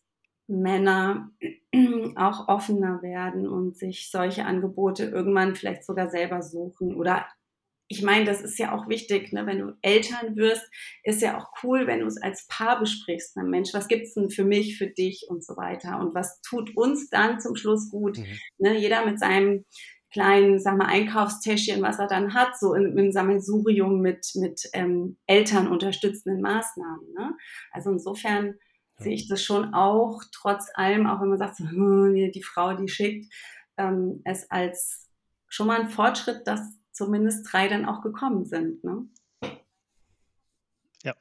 Männer 0.48 1.32
auch 2.16 2.48
offener 2.48 3.02
werden 3.02 3.48
und 3.48 3.78
sich 3.78 4.10
solche 4.10 4.46
Angebote 4.46 5.06
irgendwann 5.06 5.56
vielleicht 5.56 5.86
sogar 5.86 6.10
selber 6.10 6.42
suchen 6.42 6.96
oder 6.96 7.26
ich 7.88 8.02
meine, 8.02 8.26
das 8.26 8.42
ist 8.42 8.58
ja 8.58 8.76
auch 8.76 8.90
wichtig, 8.90 9.32
ne? 9.32 9.46
wenn 9.46 9.60
du 9.60 9.74
Eltern 9.82 10.36
wirst, 10.36 10.64
ist 11.04 11.22
ja 11.22 11.38
auch 11.38 11.50
cool, 11.64 11.86
wenn 11.86 12.00
du 12.00 12.08
es 12.08 12.20
als 12.20 12.48
Paar 12.48 12.80
besprichst. 12.80 13.38
Ne? 13.38 13.44
Mensch, 13.44 13.74
was 13.74 13.88
gibt's 13.88 14.16
denn 14.16 14.32
für 14.32 14.44
mich, 14.44 14.78
für 14.78 14.88
dich 14.88 15.28
und 15.30 15.46
so 15.46 15.56
weiter? 15.56 16.00
Und 16.00 16.16
was 16.16 16.42
tut 16.42 16.76
uns 16.76 17.10
dann 17.10 17.40
zum 17.40 17.56
Schluss 17.56 17.92
gut? 17.92 18.18
Mhm. 18.18 18.40
Ne? 18.58 18.80
Jeder 18.80 19.06
mit 19.06 19.20
seinem 19.20 19.66
kleinen, 20.12 20.60
sag 20.60 20.78
mal, 20.78 20.88
Einkaufstäschchen, 20.88 21.82
was 21.82 22.00
er 22.00 22.08
dann 22.08 22.34
hat, 22.34 22.58
so 22.58 22.74
in, 22.74 22.98
in 22.98 23.12
Sammelsurium 23.12 24.02
mit, 24.02 24.32
mit 24.36 24.68
ähm, 24.74 25.18
Eltern 25.28 25.68
unterstützenden 25.68 26.42
Maßnahmen. 26.42 27.14
Ne? 27.14 27.38
Also 27.72 27.92
insofern 27.92 28.56
ja. 28.98 29.04
sehe 29.04 29.14
ich 29.14 29.28
das 29.28 29.44
schon 29.44 29.74
auch, 29.74 30.24
trotz 30.32 30.70
allem, 30.74 31.08
auch 31.08 31.22
wenn 31.22 31.30
man 31.30 31.38
sagt, 31.38 31.58
so, 31.58 31.64
hm, 31.70 32.32
die 32.32 32.44
Frau, 32.44 32.74
die 32.74 32.88
schickt, 32.88 33.34
ähm, 33.78 34.22
es 34.24 34.50
als 34.50 35.10
schon 35.48 35.68
mal 35.68 35.80
ein 35.80 35.90
Fortschritt, 35.90 36.48
dass 36.48 36.62
zumindest 36.92 37.52
drei 37.52 37.68
dann 37.68 37.86
auch 37.86 38.02
gekommen 38.02 38.46
sind. 38.46 38.84
Ne? 38.84 39.08
Ja. 41.04 41.16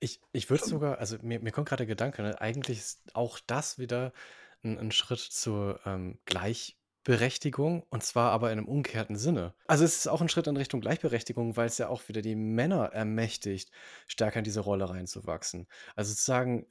Ich, 0.00 0.20
ich 0.32 0.50
würde 0.50 0.64
sogar, 0.64 0.98
also 0.98 1.18
mir, 1.22 1.40
mir 1.40 1.52
kommt 1.52 1.68
gerade 1.68 1.86
der 1.86 1.94
Gedanke, 1.94 2.22
ne, 2.22 2.40
eigentlich 2.40 2.78
ist 2.78 3.14
auch 3.14 3.38
das 3.46 3.78
wieder 3.78 4.12
ein, 4.62 4.78
ein 4.78 4.90
Schritt 4.92 5.20
zur 5.20 5.80
ähm, 5.84 6.18
Gleichberechtigung 7.04 7.84
und 7.90 8.02
zwar 8.02 8.32
aber 8.32 8.50
in 8.50 8.58
einem 8.58 8.68
umgekehrten 8.68 9.16
Sinne. 9.16 9.54
Also 9.66 9.84
es 9.84 9.98
ist 9.98 10.08
auch 10.08 10.22
ein 10.22 10.28
Schritt 10.28 10.46
in 10.46 10.56
Richtung 10.56 10.80
Gleichberechtigung, 10.80 11.56
weil 11.56 11.66
es 11.66 11.78
ja 11.78 11.88
auch 11.88 12.08
wieder 12.08 12.22
die 12.22 12.34
Männer 12.34 12.92
ermächtigt, 12.92 13.70
stärker 14.06 14.38
in 14.38 14.44
diese 14.44 14.60
Rolle 14.60 14.88
reinzuwachsen. 14.88 15.66
Also 15.94 16.10
sozusagen, 16.10 16.66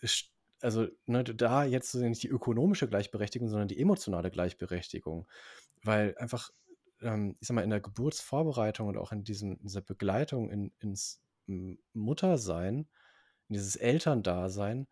also 0.62 0.88
ne, 1.06 1.24
da 1.24 1.64
jetzt 1.64 1.94
nicht 1.94 2.24
die 2.24 2.30
ökonomische 2.30 2.88
Gleichberechtigung, 2.88 3.48
sondern 3.48 3.68
die 3.68 3.80
emotionale 3.80 4.32
Gleichberechtigung. 4.32 5.28
Weil 5.84 6.16
einfach 6.18 6.50
ähm, 7.02 7.36
ich 7.40 7.48
sag 7.48 7.56
mal, 7.56 7.64
in 7.64 7.70
der 7.70 7.82
Geburtsvorbereitung 7.82 8.88
und 8.88 8.98
auch 8.98 9.12
in, 9.12 9.24
diesem, 9.24 9.58
in 9.58 9.68
dieser 9.68 9.82
Begleitung 9.82 10.50
in, 10.50 10.72
ins 10.80 11.22
Muttersein, 11.94 12.88
in 13.50 13.54
dieses 13.54 13.76
Elterndasein, 13.76 14.88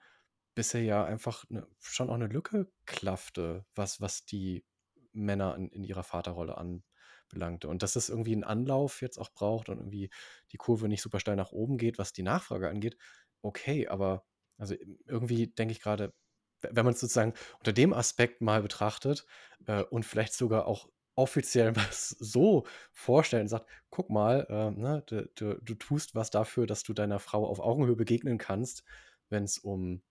bisher 0.53 0.83
ja 0.83 1.03
einfach 1.03 1.45
ne, 1.49 1.65
schon 1.79 2.09
auch 2.09 2.15
eine 2.15 2.27
Lücke 2.27 2.69
klaffte, 2.85 3.65
was, 3.73 4.01
was 4.01 4.25
die 4.25 4.65
Männer 5.13 5.55
in, 5.55 5.69
in 5.69 5.83
ihrer 5.83 6.03
Vaterrolle 6.03 6.57
anbelangte. 6.57 7.67
Und 7.67 7.83
dass 7.83 7.93
das 7.93 8.09
irgendwie 8.09 8.33
einen 8.33 8.43
Anlauf 8.43 9.01
jetzt 9.01 9.17
auch 9.17 9.31
braucht 9.31 9.69
und 9.69 9.77
irgendwie 9.77 10.09
die 10.51 10.57
Kurve 10.57 10.87
nicht 10.87 11.01
super 11.01 11.19
steil 11.19 11.35
nach 11.35 11.51
oben 11.51 11.77
geht, 11.77 11.97
was 11.97 12.13
die 12.13 12.23
Nachfrage 12.23 12.69
angeht, 12.69 12.97
okay, 13.41 13.87
aber 13.87 14.25
also 14.57 14.75
irgendwie 15.07 15.47
denke 15.47 15.71
ich 15.71 15.81
gerade, 15.81 16.13
wenn 16.61 16.85
man 16.85 16.93
es 16.93 16.99
sozusagen 16.99 17.33
unter 17.59 17.73
dem 17.73 17.93
Aspekt 17.93 18.41
mal 18.41 18.61
betrachtet 18.61 19.25
äh, 19.65 19.83
und 19.83 20.05
vielleicht 20.05 20.33
sogar 20.33 20.67
auch 20.67 20.87
offiziell 21.15 21.75
was 21.75 22.09
so 22.09 22.65
vorstellen 22.91 23.43
und 23.43 23.49
sagt, 23.49 23.69
guck 23.89 24.09
mal, 24.09 24.45
äh, 24.49 24.71
ne, 24.71 25.03
du, 25.07 25.27
du, 25.35 25.55
du, 25.61 25.75
tust 25.75 26.15
was 26.15 26.29
dafür, 26.29 26.67
dass 26.67 26.83
du 26.83 26.93
deiner 26.93 27.19
Frau 27.19 27.47
auf 27.47 27.59
Augenhöhe 27.59 27.95
begegnen 27.95 28.37
kannst, 28.37 28.83
wenn 29.29 29.43
es 29.43 29.57
um 29.57 30.01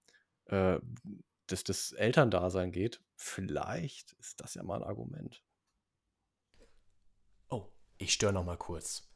äh, 0.46 0.78
das, 1.52 1.64
das 1.64 1.92
Elterndasein 1.92 2.72
geht. 2.72 3.02
Vielleicht 3.16 4.12
ist 4.14 4.40
das 4.40 4.54
ja 4.54 4.62
mal 4.62 4.82
ein 4.82 4.88
Argument. 4.88 5.44
Oh, 7.48 7.66
ich 7.98 8.12
störe 8.12 8.32
noch 8.32 8.44
mal 8.44 8.56
kurz. 8.56 9.10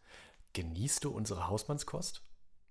Genießt 0.52 1.04
du 1.04 1.10
unsere 1.10 1.48
Hausmannskost? 1.48 2.22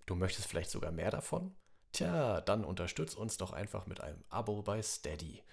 Du 0.06 0.16
möchtest 0.16 0.48
vielleicht 0.48 0.72
sogar 0.72 0.92
mehr 0.92 1.12
davon? 1.12 1.56
Tja, 1.92 2.42
dann 2.42 2.66
unterstütz 2.66 3.14
uns 3.14 3.38
doch 3.38 3.54
einfach 3.54 3.86
mit 3.88 4.02
einem 4.02 4.24
Abo 4.30 4.64
bei 4.64 4.82
Steady. 4.82 5.44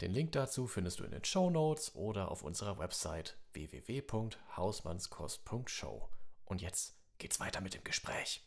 Den 0.00 0.12
Link 0.12 0.32
dazu 0.32 0.66
findest 0.66 1.00
du 1.00 1.04
in 1.04 1.10
den 1.10 1.24
Show 1.24 1.50
Notes 1.50 1.94
oder 1.94 2.30
auf 2.30 2.42
unserer 2.42 2.78
Website 2.78 3.36
www.hausmannskost.show. 3.52 6.08
Und 6.44 6.62
jetzt 6.62 6.96
geht's 7.18 7.40
weiter 7.40 7.60
mit 7.60 7.74
dem 7.74 7.84
Gespräch. 7.84 8.46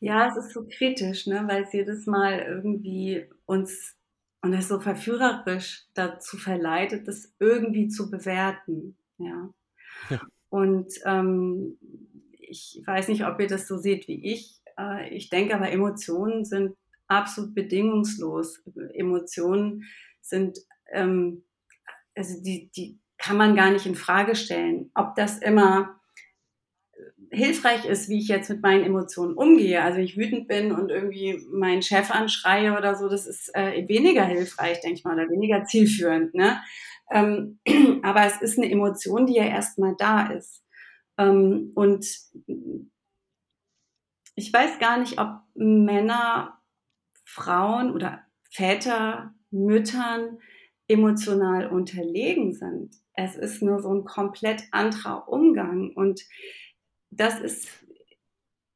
Ja, 0.00 0.28
es 0.28 0.36
ist 0.36 0.52
so 0.52 0.66
kritisch, 0.68 1.26
ne, 1.26 1.48
weil 1.48 1.64
es 1.64 1.72
jedes 1.72 2.06
Mal 2.06 2.40
irgendwie 2.40 3.28
uns 3.46 3.96
und 4.42 4.52
es 4.54 4.68
so 4.68 4.80
verführerisch 4.80 5.86
dazu 5.94 6.36
verleitet, 6.36 7.06
das 7.06 7.32
irgendwie 7.38 7.88
zu 7.88 8.10
bewerten. 8.10 8.96
Ja. 9.18 9.50
ja. 10.10 10.20
Und 10.48 10.92
ähm, 11.06 11.78
ich 12.32 12.82
weiß 12.84 13.08
nicht, 13.08 13.24
ob 13.24 13.40
ihr 13.40 13.46
das 13.46 13.66
so 13.66 13.78
seht 13.78 14.08
wie 14.08 14.32
ich. 14.32 14.60
Äh, 14.78 15.08
ich 15.14 15.30
denke 15.30 15.54
aber, 15.54 15.70
Emotionen 15.70 16.44
sind 16.44 16.76
absolut 17.06 17.54
bedingungslos. 17.54 18.62
Emotionen 18.94 19.84
sind, 20.20 20.58
ähm, 20.90 21.44
also 22.16 22.42
die, 22.42 22.70
die 22.76 22.98
kann 23.18 23.36
man 23.36 23.54
gar 23.54 23.70
nicht 23.70 23.86
in 23.86 23.94
Frage 23.94 24.34
stellen. 24.34 24.90
Ob 24.94 25.14
das 25.14 25.38
immer 25.38 26.00
hilfreich 27.32 27.86
ist, 27.86 28.10
wie 28.10 28.18
ich 28.18 28.28
jetzt 28.28 28.50
mit 28.50 28.62
meinen 28.62 28.84
Emotionen 28.84 29.34
umgehe. 29.34 29.82
Also 29.82 29.98
ich 30.00 30.18
wütend 30.18 30.48
bin 30.48 30.70
und 30.70 30.90
irgendwie 30.90 31.42
meinen 31.50 31.82
Chef 31.82 32.10
anschreie 32.10 32.76
oder 32.76 32.94
so, 32.94 33.08
das 33.08 33.26
ist 33.26 33.54
äh, 33.54 33.88
weniger 33.88 34.24
hilfreich, 34.24 34.80
denke 34.80 34.98
ich 34.98 35.04
mal, 35.04 35.14
oder 35.14 35.30
weniger 35.30 35.64
zielführend. 35.64 36.34
Ne? 36.34 36.60
Ähm, 37.10 37.58
aber 38.02 38.26
es 38.26 38.40
ist 38.42 38.58
eine 38.58 38.70
Emotion, 38.70 39.26
die 39.26 39.34
ja 39.34 39.44
erstmal 39.44 39.94
da 39.96 40.26
ist. 40.26 40.62
Ähm, 41.16 41.72
und 41.74 42.06
ich 44.34 44.52
weiß 44.52 44.78
gar 44.78 44.98
nicht, 44.98 45.18
ob 45.18 45.40
Männer, 45.54 46.58
Frauen 47.24 47.92
oder 47.92 48.20
Väter 48.50 49.34
Müttern 49.50 50.38
emotional 50.88 51.68
unterlegen 51.68 52.52
sind. 52.52 52.94
Es 53.14 53.36
ist 53.36 53.62
nur 53.62 53.80
so 53.80 53.94
ein 53.94 54.04
komplett 54.04 54.64
anderer 54.70 55.28
Umgang. 55.28 55.92
Und 55.94 56.22
das 57.12 57.38
ist, 57.40 57.68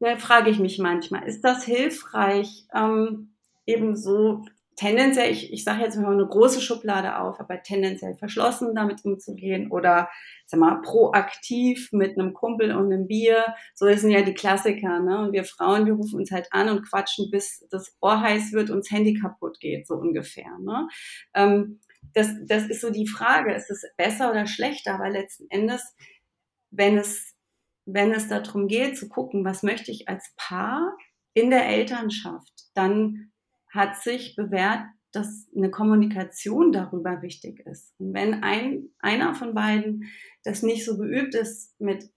da 0.00 0.16
frage 0.16 0.50
ich 0.50 0.58
mich 0.58 0.78
manchmal, 0.78 1.26
ist 1.26 1.42
das 1.42 1.64
hilfreich, 1.64 2.66
ähm, 2.74 3.34
eben 3.66 3.96
so 3.96 4.44
tendenziell, 4.76 5.32
ich, 5.32 5.52
ich 5.52 5.64
sage 5.64 5.82
jetzt 5.82 5.96
mal 5.96 6.12
eine 6.12 6.26
große 6.26 6.60
Schublade 6.60 7.18
auf, 7.18 7.40
aber 7.40 7.62
tendenziell 7.62 8.14
verschlossen 8.14 8.74
damit 8.74 9.04
umzugehen 9.04 9.70
oder 9.70 10.10
sag 10.44 10.60
mal 10.60 10.82
proaktiv 10.82 11.88
mit 11.92 12.18
einem 12.18 12.34
Kumpel 12.34 12.76
und 12.76 12.92
einem 12.92 13.06
Bier. 13.06 13.54
So 13.74 13.90
sind 13.90 14.10
ja 14.10 14.20
die 14.20 14.34
Klassiker, 14.34 15.00
ne? 15.00 15.18
Und 15.20 15.32
wir 15.32 15.44
Frauen, 15.44 15.86
wir 15.86 15.94
rufen 15.94 16.20
uns 16.20 16.30
halt 16.30 16.48
an 16.50 16.68
und 16.68 16.86
quatschen, 16.88 17.30
bis 17.30 17.66
das 17.70 17.96
Ohr 18.00 18.20
heiß 18.20 18.52
wird 18.52 18.70
und 18.70 18.80
das 18.80 18.90
Handy 18.90 19.14
kaputt 19.14 19.58
geht, 19.60 19.86
so 19.86 19.94
ungefähr. 19.94 20.58
Ne? 20.60 20.88
Ähm, 21.34 21.80
das, 22.12 22.28
das 22.46 22.66
ist 22.66 22.82
so 22.82 22.90
die 22.90 23.08
Frage, 23.08 23.54
ist 23.54 23.70
es 23.70 23.82
besser 23.96 24.30
oder 24.30 24.46
schlechter? 24.46 24.94
Aber 24.94 25.08
letzten 25.08 25.46
Endes, 25.50 25.94
wenn 26.70 26.98
es, 26.98 27.34
wenn 27.86 28.12
es 28.12 28.28
darum 28.28 28.68
geht, 28.68 28.98
zu 28.98 29.08
gucken, 29.08 29.44
was 29.44 29.62
möchte 29.62 29.90
ich 29.90 30.08
als 30.08 30.34
Paar 30.36 30.96
in 31.34 31.50
der 31.50 31.68
Elternschaft, 31.68 32.52
dann 32.74 33.30
hat 33.72 33.96
sich 34.02 34.36
bewährt, 34.36 34.84
dass 35.12 35.46
eine 35.56 35.70
Kommunikation 35.70 36.72
darüber 36.72 37.22
wichtig 37.22 37.60
ist. 37.60 37.94
Und 37.98 38.12
wenn 38.12 38.42
ein, 38.42 38.90
einer 38.98 39.34
von 39.34 39.54
beiden 39.54 40.10
das 40.44 40.62
nicht 40.62 40.84
so 40.84 40.98
geübt 40.98 41.34
ist, 41.34 41.78
mit 41.80 42.10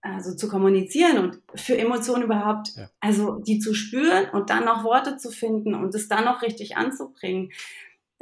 also 0.00 0.34
zu 0.34 0.48
kommunizieren 0.48 1.18
und 1.18 1.40
für 1.54 1.78
Emotionen 1.78 2.24
überhaupt, 2.24 2.74
ja. 2.76 2.90
also 2.98 3.38
die 3.38 3.60
zu 3.60 3.72
spüren 3.72 4.28
und 4.32 4.50
dann 4.50 4.64
noch 4.64 4.82
Worte 4.82 5.16
zu 5.16 5.30
finden 5.30 5.74
und 5.74 5.94
es 5.94 6.08
dann 6.08 6.24
noch 6.24 6.42
richtig 6.42 6.76
anzubringen, 6.76 7.52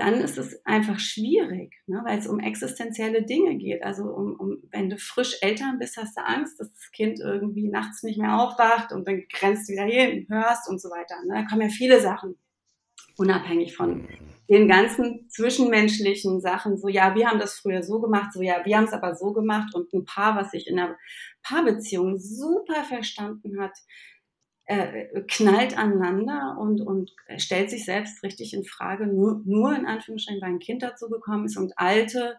dann 0.00 0.14
ist 0.14 0.38
es 0.38 0.64
einfach 0.64 0.98
schwierig, 0.98 1.74
ne, 1.86 2.00
weil 2.04 2.18
es 2.18 2.26
um 2.26 2.40
existenzielle 2.40 3.22
Dinge 3.22 3.56
geht. 3.56 3.82
Also 3.82 4.04
um, 4.04 4.34
um, 4.34 4.58
wenn 4.70 4.88
du 4.88 4.96
frisch 4.96 5.36
Eltern 5.42 5.78
bist, 5.78 5.96
hast 5.98 6.16
du 6.16 6.24
Angst, 6.24 6.58
dass 6.58 6.72
das 6.72 6.90
Kind 6.92 7.20
irgendwie 7.20 7.68
nachts 7.68 8.02
nicht 8.02 8.18
mehr 8.18 8.40
aufwacht 8.40 8.92
und 8.92 9.06
dann 9.06 9.24
grenzt 9.30 9.68
wieder 9.68 9.84
hin, 9.84 10.26
hörst 10.30 10.68
und 10.68 10.80
so 10.80 10.88
weiter. 10.88 11.16
Ne? 11.26 11.34
Da 11.34 11.48
kommen 11.48 11.62
ja 11.62 11.68
viele 11.68 12.00
Sachen 12.00 12.36
unabhängig 13.16 13.76
von 13.76 14.08
den 14.48 14.66
ganzen 14.66 15.28
zwischenmenschlichen 15.28 16.40
Sachen, 16.40 16.78
so 16.78 16.88
ja, 16.88 17.14
wir 17.14 17.28
haben 17.28 17.38
das 17.38 17.58
früher 17.60 17.82
so 17.82 18.00
gemacht, 18.00 18.32
so 18.32 18.40
ja, 18.40 18.64
wir 18.64 18.76
haben 18.76 18.84
es 18.84 18.92
aber 18.92 19.14
so 19.14 19.32
gemacht 19.32 19.74
und 19.74 19.92
ein 19.92 20.06
Paar, 20.06 20.34
was 20.36 20.50
sich 20.50 20.66
in 20.66 20.78
einer 20.78 20.96
Paarbeziehung 21.42 22.18
super 22.18 22.82
verstanden 22.84 23.60
hat, 23.60 23.76
äh, 24.70 25.22
knallt 25.26 25.76
aneinander 25.76 26.56
und, 26.56 26.80
und 26.80 27.10
stellt 27.38 27.70
sich 27.70 27.84
selbst 27.84 28.22
richtig 28.22 28.54
in 28.54 28.64
Frage, 28.64 29.08
nur, 29.08 29.42
nur 29.44 29.74
in 29.74 29.84
Anführungsstrichen, 29.84 30.40
weil 30.40 30.50
ein 30.50 30.58
Kind 30.60 30.84
dazu 30.84 31.08
gekommen 31.08 31.46
ist 31.46 31.56
und 31.56 31.72
alte 31.76 32.38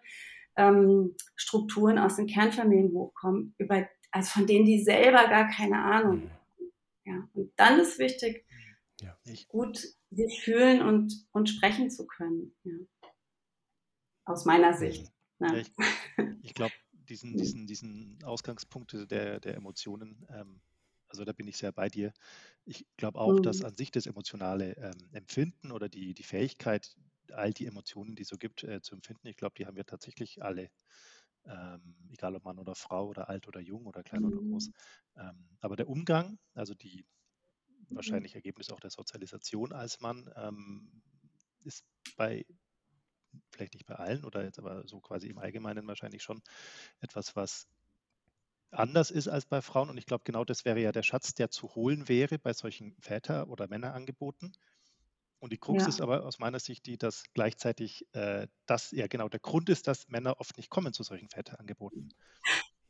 ähm, 0.56 1.14
Strukturen 1.36 1.98
aus 1.98 2.16
den 2.16 2.28
Kernfamilien 2.28 2.94
hochkommen, 2.94 3.54
über, 3.58 3.86
also 4.12 4.30
von 4.32 4.48
denen 4.48 4.64
die 4.64 4.82
selber 4.82 5.28
gar 5.28 5.50
keine 5.50 5.84
Ahnung 5.84 6.22
haben. 6.22 6.72
Ja, 7.04 7.30
und 7.34 7.52
dann 7.58 7.82
ist 7.82 8.00
wichtig, 8.00 8.46
ja. 9.02 9.14
gut 9.50 9.80
sich 10.12 10.42
fühlen 10.42 10.82
und, 10.82 11.28
und 11.34 11.50
sprechen 11.50 11.90
zu 11.90 12.08
können. 12.08 12.56
Ja. 12.64 12.78
Aus 14.24 14.46
meiner 14.46 14.74
Sicht. 14.74 15.12
Ja, 15.40 15.54
ich, 15.56 15.70
ich 16.44 16.54
glaube, 16.54 16.74
diesen, 17.10 17.36
diesen, 17.36 17.68
diesen 17.68 18.20
Ausgangspunkt 18.24 18.94
der, 19.12 19.42
der 19.42 19.56
Emotionen, 19.56 20.26
ähm, 20.30 20.62
also 21.12 21.26
da 21.26 21.34
bin 21.34 21.48
ich 21.48 21.58
sehr 21.58 21.72
bei 21.74 21.90
dir. 21.90 22.14
Ich 22.66 22.88
glaube 22.98 23.20
auch, 23.20 23.38
mhm. 23.38 23.44
dass 23.44 23.64
an 23.64 23.76
sich 23.76 23.92
das 23.92 24.08
emotionale 24.08 24.76
ähm, 24.78 25.10
Empfinden 25.14 25.72
oder 25.72 25.90
die, 25.90 26.14
die 26.14 26.24
Fähigkeit, 26.24 26.96
all 27.32 27.54
die 27.54 27.68
Emotionen, 27.68 28.16
die 28.16 28.24
es 28.24 28.30
so 28.30 28.38
gibt, 28.38 28.64
äh, 28.64 28.82
zu 28.82 28.96
empfinden, 28.96 29.28
ich 29.28 29.38
glaube, 29.38 29.56
die 29.58 29.66
haben 29.68 29.78
wir 29.78 29.86
tatsächlich 29.86 30.44
alle. 30.44 30.70
ähm, 31.46 31.96
egal 32.12 32.36
ob 32.36 32.44
Mann 32.46 32.60
oder 32.60 32.76
Frau 32.76 33.08
oder 33.08 33.30
alt 33.30 33.48
oder 33.48 33.60
jung 33.60 33.86
oder 33.88 34.04
klein 34.04 34.22
mhm. 34.24 34.28
oder 34.28 34.38
groß. 34.42 34.68
Mhm. 34.70 35.22
Ähm, 35.22 35.50
aber 35.62 35.76
der 35.76 35.90
Umgang, 35.90 36.40
also 36.54 36.76
die 36.76 37.06
mhm. 37.90 37.96
wahrscheinlich 37.96 38.36
Ergebnis 38.36 38.72
auch 38.72 38.80
der 38.80 38.92
Sozialisation 38.92 39.74
als 39.74 40.00
Mann, 40.02 40.30
ähm, 40.36 41.02
ist 41.64 41.86
bei, 42.18 42.46
vielleicht 43.52 43.74
nicht 43.74 43.86
bei 43.86 43.96
allen 43.96 44.24
oder 44.26 44.44
jetzt 44.44 44.60
aber 44.60 44.88
so 44.88 45.00
quasi 45.02 45.28
im 45.30 45.38
Allgemeinen 45.40 45.88
wahrscheinlich 45.88 46.24
schon 46.24 46.42
etwas, 47.00 47.36
was 47.36 47.68
anders 48.72 49.12
ist 49.12 49.28
als 49.28 49.46
bei 49.46 49.62
Frauen. 49.62 49.90
Und 49.90 49.98
ich 49.98 50.06
glaube, 50.06 50.24
genau 50.26 50.44
das 50.44 50.66
wäre 50.66 50.80
ja 50.80 50.92
der 50.92 51.04
Schatz, 51.04 51.34
der 51.34 51.50
zu 51.50 51.76
holen 51.76 52.08
wäre 52.08 52.40
bei 52.40 52.54
solchen 52.54 52.96
Väter- 53.00 53.48
oder 53.50 53.68
Männerangeboten. 53.68 54.54
Und 55.40 55.52
die 55.52 55.58
Krux 55.58 55.84
ja. 55.84 55.90
ist 55.90 56.02
aber 56.02 56.26
aus 56.26 56.38
meiner 56.40 56.60
Sicht 56.60 56.86
die, 56.86 56.98
dass 56.98 57.24
gleichzeitig 57.34 58.06
äh, 58.14 58.48
das 58.68 58.92
ja 58.92 59.08
genau 59.08 59.28
der 59.28 59.40
Grund 59.40 59.70
ist, 59.70 59.88
dass 59.88 60.08
Männer 60.08 60.40
oft 60.40 60.56
nicht 60.58 60.70
kommen 60.70 60.94
zu 60.94 61.02
solchen 61.04 61.30
Väterangeboten. 61.30 62.14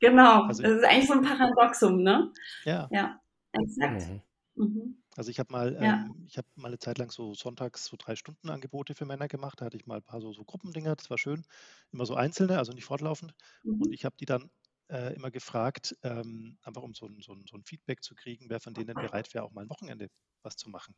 Genau, 0.02 0.44
also, 0.44 0.63
das 0.63 0.74
ist 0.74 0.84
eigentlich 0.84 1.08
so 1.08 1.13
ein 1.13 1.22
Paradoxum, 1.22 2.04
ne? 2.04 2.34
Ja. 2.65 2.89
Ja, 2.91 3.22
exakt. 3.54 4.10
Mhm. 4.10 4.22
Mhm. 4.56 5.04
Also 5.15 5.30
ich 5.30 5.39
habe 5.39 5.52
mal, 5.52 5.74
ja. 5.74 5.94
ähm, 5.94 6.26
ich 6.28 6.38
habe 6.38 6.48
mal 6.56 6.67
eine 6.70 6.80
Zeit 6.80 6.98
lang 6.98 7.12
so 7.12 7.34
sonntags 7.34 7.86
so 7.86 7.98
drei 7.98 8.15
Stunden 8.15 8.50
Angebote 8.50 8.96
für 8.96 9.06
Männer 9.06 9.28
gemacht. 9.28 9.62
Da 9.62 9.65
hatte 9.65 9.78
ich 9.78 9.86
mal 9.86 9.98
ein 9.98 10.04
paar 10.04 10.22
so, 10.22 10.34
so 10.34 10.44
Gruppendinger, 10.44 10.96
das 10.96 11.10
war 11.10 11.17
schön. 11.17 11.44
Immer 11.91 12.06
so 12.06 12.15
einzelne, 12.15 12.58
also 12.58 12.74
nicht 12.74 12.86
fortlaufend. 12.86 13.34
Mhm. 13.63 13.82
Und 13.82 13.94
ich 13.94 14.06
habe 14.06 14.15
die 14.20 14.26
dann 14.26 14.50
äh, 14.91 15.13
immer 15.15 15.32
gefragt, 15.32 15.95
ähm, 16.04 16.58
einfach 16.63 16.84
um 16.84 16.93
so 16.93 17.08
ein, 17.08 17.21
so, 17.21 17.34
ein, 17.34 17.45
so 17.47 17.58
ein 17.58 17.63
Feedback 17.63 18.04
zu 18.04 18.13
kriegen, 18.13 18.49
wer 18.49 18.60
von 18.60 18.73
denen 18.73 18.93
bereit 18.93 19.34
wäre, 19.34 19.45
auch 19.45 19.51
mal 19.51 19.62
ein 19.62 19.69
Wochenende 19.69 20.10
was 20.43 20.58
zu 20.58 20.69
machen. 20.69 20.95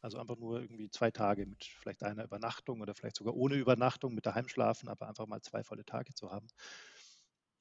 Also 0.00 0.18
einfach 0.18 0.36
nur 0.36 0.60
irgendwie 0.60 0.90
zwei 0.90 1.10
Tage 1.10 1.46
mit 1.46 1.64
vielleicht 1.64 2.02
einer 2.02 2.24
Übernachtung 2.24 2.80
oder 2.80 2.94
vielleicht 2.94 3.16
sogar 3.16 3.34
ohne 3.34 3.54
Übernachtung 3.54 4.14
mit 4.14 4.26
daheim 4.26 4.48
schlafen, 4.48 4.88
aber 4.88 5.08
einfach 5.08 5.26
mal 5.26 5.40
zwei 5.42 5.62
volle 5.62 5.84
Tage 5.84 6.14
zu 6.14 6.30
haben. 6.30 6.48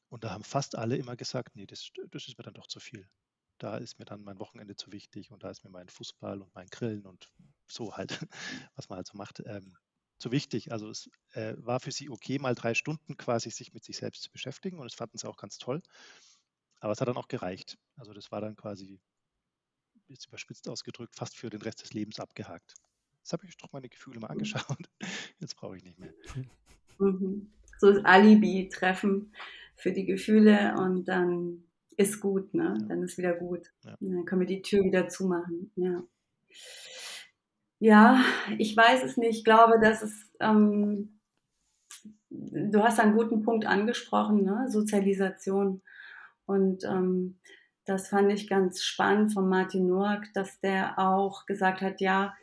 Und 0.10 0.24
da 0.24 0.32
haben 0.32 0.43
fast 0.43 0.76
alle 0.76 0.98
immer 0.98 1.15
gesagt, 1.15 1.56
nee, 1.56 1.65
das, 1.65 1.89
das 2.10 2.28
ist 2.28 2.38
mir 2.38 2.43
dann 2.43 2.54
doch 2.54 2.67
zu 2.67 2.80
viel. 2.80 3.08
Da 3.58 3.78
ist 3.78 4.00
mir 4.00 4.06
dann 4.06 4.24
mein 4.24 4.39
Wochenende 4.39 4.76
zu 4.76 4.91
wichtig 4.91 5.32
und 5.32 5.43
da 5.43 5.50
ist 5.50 5.63
mir 5.63 5.69
mein 5.69 5.88
Fußball 5.89 6.41
und 6.41 6.54
mein 6.56 6.67
Grillen 6.67 7.06
und 7.06 7.32
so 7.67 7.95
halt, 7.95 8.12
was 8.76 8.89
man 8.89 8.98
halt 8.98 9.08
so 9.08 9.17
macht, 9.17 9.41
ähm, 9.45 9.78
zu 10.26 10.32
wichtig. 10.32 10.72
Also 10.72 10.90
es 10.90 11.08
äh, 11.34 11.54
war 11.58 11.80
für 11.80 11.92
sie 11.92 12.10
okay, 12.10 12.40
mal 12.40 12.56
drei 12.56 12.74
Stunden 12.74 13.16
quasi 13.16 13.52
sich 13.52 13.74
mit 13.74 13.84
sich 13.84 13.98
selbst 13.98 14.24
zu 14.24 14.32
beschäftigen 14.32 14.80
und 14.80 14.88
es 14.88 14.96
fanden 14.96 15.20
sie 15.20 15.30
auch 15.30 15.38
ganz 15.38 15.60
toll. 15.60 15.84
Aber 16.80 16.94
es 16.94 17.00
hat 17.00 17.08
dann 17.08 17.18
auch 17.18 17.28
gereicht. 17.28 17.78
Also 17.96 18.12
das 18.12 18.32
war 18.32 18.42
dann 18.42 18.56
quasi 18.56 19.00
jetzt 20.08 20.26
überspitzt 20.28 20.68
ausgedrückt, 20.68 21.16
fast 21.16 21.38
für 21.38 21.52
den 21.52 21.62
Rest 21.62 21.84
des 21.84 21.94
Lebens 21.94 22.20
abgehakt. 22.20 22.74
Jetzt 23.20 23.34
habe 23.34 23.46
ich 23.46 23.56
doch 23.58 23.72
meine 23.72 23.88
Gefühle 23.88 24.20
mal 24.20 24.28
angeschaut. 24.28 24.90
Jetzt 25.40 25.56
brauche 25.58 25.78
ich 25.78 25.84
nicht 25.84 26.00
mehr. 26.00 26.14
Mhm. 27.00 27.52
So 27.80 27.92
das 27.92 28.06
Alibi-Treffen 28.06 29.34
für 29.76 29.92
die 29.92 30.06
Gefühle 30.06 30.76
und 30.78 31.06
dann 31.06 31.64
ist 31.98 32.20
gut, 32.20 32.54
ne? 32.54 32.76
Ja. 32.80 32.86
Dann 32.88 33.04
ist 33.04 33.18
wieder 33.18 33.34
gut. 33.34 33.74
Ja. 33.84 33.98
Dann 34.00 34.26
können 34.26 34.42
wir 34.42 34.48
die 34.48 34.62
Tür 34.62 34.84
wieder 34.84 35.08
zumachen. 35.08 35.72
Ja. 35.76 36.04
Ja, 37.80 38.24
ich 38.58 38.76
weiß 38.76 39.04
es 39.04 39.18
nicht. 39.18 39.40
Ich 39.40 39.44
glaube, 39.44 39.80
dass 39.80 40.02
es, 40.02 40.32
ähm, 40.40 41.20
du 42.30 42.84
hast 42.84 43.00
einen 43.00 43.16
guten 43.16 43.44
Punkt 43.44 43.66
angesprochen, 43.66 44.44
ne? 44.44 44.66
Sozialisation. 44.70 45.82
Und 46.46 46.84
ähm, 46.86 47.40
das 47.86 48.10
fand 48.10 48.32
ich 48.32 48.50
ganz 48.50 48.82
spannend 48.84 49.34
von 49.34 49.48
Martin 49.50 49.88
Noack, 49.88 50.26
dass 50.34 50.60
der 50.60 50.98
auch 50.98 51.46
gesagt 51.46 51.82
hat, 51.82 52.02
ja, 52.02 52.34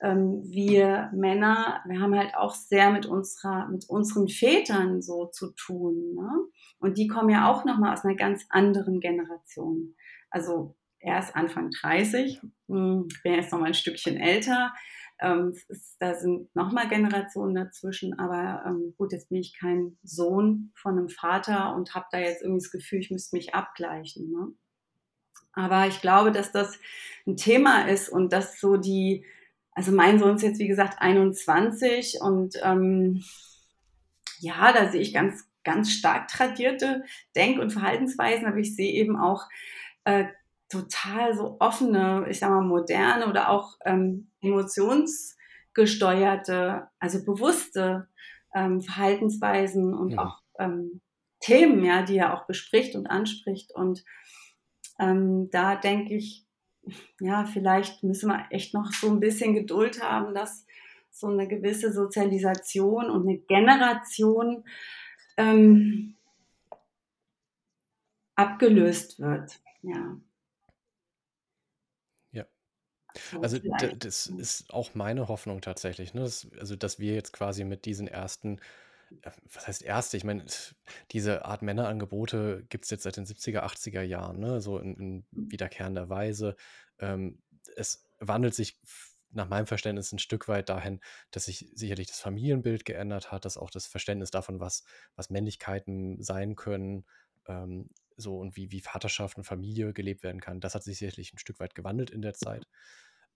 ähm, 0.00 0.42
wir 0.44 1.10
Männer, 1.14 1.82
wir 1.86 2.00
haben 2.00 2.14
halt 2.14 2.34
auch 2.34 2.54
sehr 2.54 2.90
mit 2.90 3.06
unserer, 3.06 3.68
mit 3.68 3.88
unseren 3.88 4.28
Vätern 4.28 5.02
so 5.02 5.26
zu 5.26 5.52
tun. 5.52 6.14
Ne? 6.14 6.30
Und 6.78 6.98
die 6.98 7.08
kommen 7.08 7.30
ja 7.30 7.50
auch 7.50 7.64
nochmal 7.64 7.92
aus 7.92 8.04
einer 8.04 8.16
ganz 8.16 8.44
anderen 8.50 9.00
Generation. 9.00 9.94
Also 10.30 10.76
er 11.00 11.18
ist 11.18 11.36
Anfang 11.36 11.70
30, 11.70 12.40
hm, 12.68 13.08
bin 13.22 13.34
jetzt 13.34 13.52
nochmal 13.52 13.68
ein 13.68 13.74
Stückchen 13.74 14.16
älter. 14.16 14.72
Ähm, 15.18 15.54
ist, 15.68 15.96
da 15.98 16.14
sind 16.14 16.54
nochmal 16.54 16.88
Generationen 16.88 17.54
dazwischen, 17.54 18.18
aber 18.18 18.64
ähm, 18.66 18.94
gut, 18.98 19.12
jetzt 19.12 19.30
bin 19.30 19.38
ich 19.38 19.58
kein 19.58 19.96
Sohn 20.02 20.72
von 20.74 20.98
einem 20.98 21.08
Vater 21.08 21.74
und 21.74 21.94
habe 21.94 22.06
da 22.10 22.18
jetzt 22.18 22.42
irgendwie 22.42 22.60
das 22.60 22.70
Gefühl, 22.70 23.00
ich 23.00 23.10
müsste 23.10 23.34
mich 23.34 23.54
abgleichen. 23.54 24.30
Ne? 24.30 24.48
Aber 25.54 25.86
ich 25.86 26.02
glaube, 26.02 26.32
dass 26.32 26.52
das 26.52 26.78
ein 27.26 27.36
Thema 27.36 27.88
ist 27.88 28.10
und 28.10 28.32
dass 28.32 28.60
so 28.60 28.76
die, 28.76 29.24
also 29.72 29.90
mein 29.90 30.18
Sohn 30.18 30.36
ist 30.36 30.42
jetzt 30.42 30.58
wie 30.58 30.68
gesagt 30.68 31.00
21 31.00 32.18
und 32.20 32.56
ähm, 32.62 33.24
ja, 34.38 34.72
da 34.74 34.90
sehe 34.92 35.00
ich 35.00 35.14
ganz, 35.14 35.48
ganz 35.64 35.92
stark 35.92 36.28
tradierte 36.28 37.04
Denk- 37.34 37.58
und 37.58 37.72
Verhaltensweisen, 37.72 38.46
aber 38.46 38.58
ich 38.58 38.76
sehe 38.76 38.92
eben 38.92 39.16
auch 39.16 39.48
äh, 40.04 40.26
total 40.68 41.34
so 41.34 41.56
offene, 41.60 42.26
ich 42.28 42.40
sag 42.40 42.50
mal 42.50 42.62
moderne 42.62 43.28
oder 43.28 43.50
auch 43.50 43.76
ähm, 43.84 44.32
emotionsgesteuerte, 44.40 46.88
also 46.98 47.24
bewusste 47.24 48.08
ähm, 48.54 48.80
Verhaltensweisen 48.80 49.94
und 49.94 50.12
ja. 50.12 50.24
auch 50.24 50.40
ähm, 50.58 51.00
Themen, 51.40 51.84
ja, 51.84 52.02
die 52.02 52.18
er 52.18 52.34
auch 52.34 52.46
bespricht 52.46 52.96
und 52.96 53.06
anspricht 53.06 53.72
und 53.74 54.04
ähm, 54.98 55.50
da 55.50 55.76
denke 55.76 56.14
ich, 56.14 56.46
ja, 57.20 57.44
vielleicht 57.44 58.02
müssen 58.02 58.28
wir 58.28 58.46
echt 58.50 58.74
noch 58.74 58.92
so 58.92 59.10
ein 59.10 59.20
bisschen 59.20 59.54
Geduld 59.54 60.02
haben, 60.02 60.34
dass 60.34 60.66
so 61.10 61.28
eine 61.28 61.48
gewisse 61.48 61.92
Sozialisation 61.92 63.10
und 63.10 63.28
eine 63.28 63.38
Generation 63.38 64.64
ähm, 65.36 66.16
abgelöst 68.34 69.18
wird. 69.18 69.60
Ja. 69.82 69.96
Ja. 69.96 70.16
Also 73.40 73.58
das 73.98 74.26
ist 74.26 74.72
auch 74.72 74.94
meine 74.94 75.28
Hoffnung 75.28 75.60
tatsächlich. 75.60 76.14
Ne? 76.14 76.22
Das, 76.22 76.46
also 76.58 76.76
dass 76.76 76.98
wir 76.98 77.14
jetzt 77.14 77.32
quasi 77.32 77.64
mit 77.64 77.84
diesen 77.84 78.08
ersten 78.08 78.60
was 79.52 79.68
heißt 79.68 79.82
erste? 79.82 80.16
Ich 80.16 80.24
meine, 80.24 80.44
diese 81.12 81.44
Art 81.44 81.62
Männerangebote 81.62 82.64
gibt 82.68 82.84
es 82.84 82.90
jetzt 82.90 83.04
seit 83.04 83.16
den 83.16 83.26
70er, 83.26 83.60
80er 83.60 84.02
Jahren, 84.02 84.40
ne? 84.40 84.60
so 84.60 84.78
in, 84.78 84.96
in 84.96 85.26
wiederkehrender 85.30 86.08
Weise. 86.08 86.56
Ähm, 86.98 87.40
es 87.76 88.04
wandelt 88.18 88.54
sich 88.54 88.80
nach 89.30 89.48
meinem 89.48 89.66
Verständnis 89.66 90.12
ein 90.12 90.18
Stück 90.18 90.48
weit 90.48 90.68
dahin, 90.68 91.00
dass 91.30 91.44
sich 91.44 91.68
sicherlich 91.74 92.06
das 92.06 92.20
Familienbild 92.20 92.84
geändert 92.84 93.32
hat, 93.32 93.44
dass 93.44 93.58
auch 93.58 93.70
das 93.70 93.86
Verständnis 93.86 94.30
davon, 94.30 94.60
was, 94.60 94.84
was 95.14 95.30
Männlichkeiten 95.30 96.22
sein 96.22 96.56
können, 96.56 97.04
ähm, 97.46 97.90
so 98.16 98.38
und 98.38 98.56
wie, 98.56 98.72
wie 98.72 98.80
Vaterschaft 98.80 99.36
und 99.36 99.44
Familie 99.44 99.92
gelebt 99.92 100.22
werden 100.22 100.40
kann, 100.40 100.60
das 100.60 100.74
hat 100.74 100.82
sich 100.82 100.98
sicherlich 100.98 101.34
ein 101.34 101.38
Stück 101.38 101.60
weit 101.60 101.74
gewandelt 101.74 102.10
in 102.10 102.22
der 102.22 102.34
Zeit. 102.34 102.66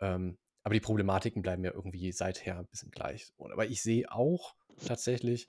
Ähm, 0.01 0.39
aber 0.63 0.75
die 0.75 0.81
Problematiken 0.81 1.43
bleiben 1.43 1.65
ja 1.65 1.73
irgendwie 1.73 2.13
seither 2.13 2.59
ein 2.59 2.67
bisschen 2.67 2.91
gleich. 2.91 3.33
Aber 3.39 3.67
ich 3.67 3.83
sehe 3.83 4.11
auch 4.13 4.55
tatsächlich, 4.87 5.49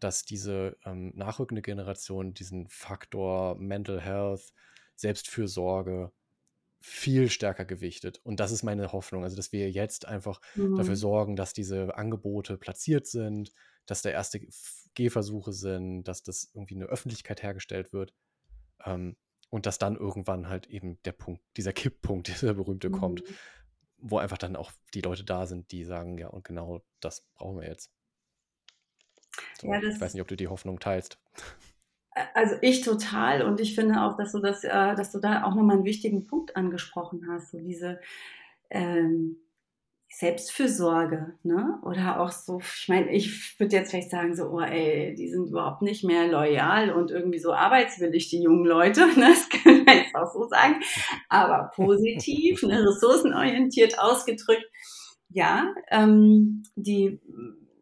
dass 0.00 0.24
diese 0.24 0.76
ähm, 0.84 1.12
nachrückende 1.14 1.62
Generation 1.62 2.34
diesen 2.34 2.68
Faktor 2.68 3.56
Mental 3.56 4.00
Health, 4.00 4.52
Selbstfürsorge 4.96 6.12
viel 6.80 7.30
stärker 7.30 7.64
gewichtet. 7.64 8.20
Und 8.24 8.40
das 8.40 8.52
ist 8.52 8.62
meine 8.62 8.92
Hoffnung. 8.92 9.24
Also, 9.24 9.36
dass 9.36 9.52
wir 9.52 9.70
jetzt 9.70 10.06
einfach 10.06 10.40
mhm. 10.54 10.76
dafür 10.76 10.96
sorgen, 10.96 11.36
dass 11.36 11.52
diese 11.52 11.96
Angebote 11.96 12.56
platziert 12.56 13.06
sind, 13.06 13.52
dass 13.86 14.02
da 14.02 14.10
erste 14.10 14.40
Gehversuche 14.94 15.52
sind, 15.52 16.04
dass 16.04 16.22
das 16.22 16.50
irgendwie 16.54 16.76
eine 16.76 16.86
Öffentlichkeit 16.86 17.42
hergestellt 17.42 17.92
wird. 17.92 18.14
Ähm, 18.84 19.16
und 19.50 19.66
dass 19.66 19.78
dann 19.78 19.96
irgendwann 19.96 20.48
halt 20.48 20.66
eben 20.66 21.00
der 21.04 21.12
Punkt, 21.12 21.42
dieser 21.56 21.72
Kipppunkt, 21.72 22.28
dieser 22.42 22.54
berühmte 22.54 22.90
mhm. 22.90 22.94
kommt, 22.94 23.22
wo 23.98 24.18
einfach 24.18 24.38
dann 24.38 24.56
auch 24.56 24.72
die 24.94 25.00
Leute 25.00 25.24
da 25.24 25.46
sind, 25.46 25.72
die 25.72 25.84
sagen, 25.84 26.18
ja, 26.18 26.28
und 26.28 26.44
genau 26.44 26.82
das 27.00 27.26
brauchen 27.34 27.60
wir 27.60 27.68
jetzt. 27.68 27.92
So, 29.60 29.68
ja, 29.68 29.80
ich 29.80 30.00
weiß 30.00 30.14
nicht, 30.14 30.22
ob 30.22 30.28
du 30.28 30.36
die 30.36 30.48
Hoffnung 30.48 30.80
teilst. 30.80 31.18
Also 32.34 32.56
ich 32.62 32.80
total 32.80 33.42
und 33.42 33.60
ich 33.60 33.74
finde 33.74 34.02
auch, 34.02 34.16
dass 34.16 34.32
du 34.32 34.40
das, 34.40 34.64
äh, 34.64 34.94
dass 34.94 35.12
du 35.12 35.20
da 35.20 35.44
auch 35.44 35.54
nochmal 35.54 35.76
einen 35.76 35.84
wichtigen 35.84 36.26
Punkt 36.26 36.56
angesprochen 36.56 37.28
hast, 37.28 37.52
so 37.52 37.58
diese 37.58 38.00
ähm, 38.70 39.36
Selbstfürsorge, 40.10 41.34
ne? 41.42 41.78
Oder 41.82 42.20
auch 42.20 42.32
so, 42.32 42.60
ich 42.60 42.88
meine, 42.88 43.10
ich 43.10 43.60
würde 43.60 43.76
jetzt 43.76 43.90
vielleicht 43.90 44.10
sagen, 44.10 44.34
so, 44.34 44.48
oh 44.48 44.60
ey, 44.60 45.14
die 45.14 45.28
sind 45.28 45.48
überhaupt 45.48 45.82
nicht 45.82 46.02
mehr 46.02 46.26
loyal 46.26 46.90
und 46.90 47.10
irgendwie 47.10 47.38
so 47.38 47.52
arbeitswillig, 47.52 48.30
die 48.30 48.42
jungen 48.42 48.64
Leute, 48.64 49.06
ne? 49.18 49.28
Das 49.28 49.48
können 49.48 49.77
auch 50.14 50.32
so 50.32 50.48
sagen. 50.48 50.80
Aber 51.28 51.70
positiv, 51.74 52.62
ne? 52.62 52.84
ressourcenorientiert 52.86 53.98
ausgedrückt. 53.98 54.66
Ja, 55.30 55.74
ähm, 55.90 56.62
die 56.74 57.20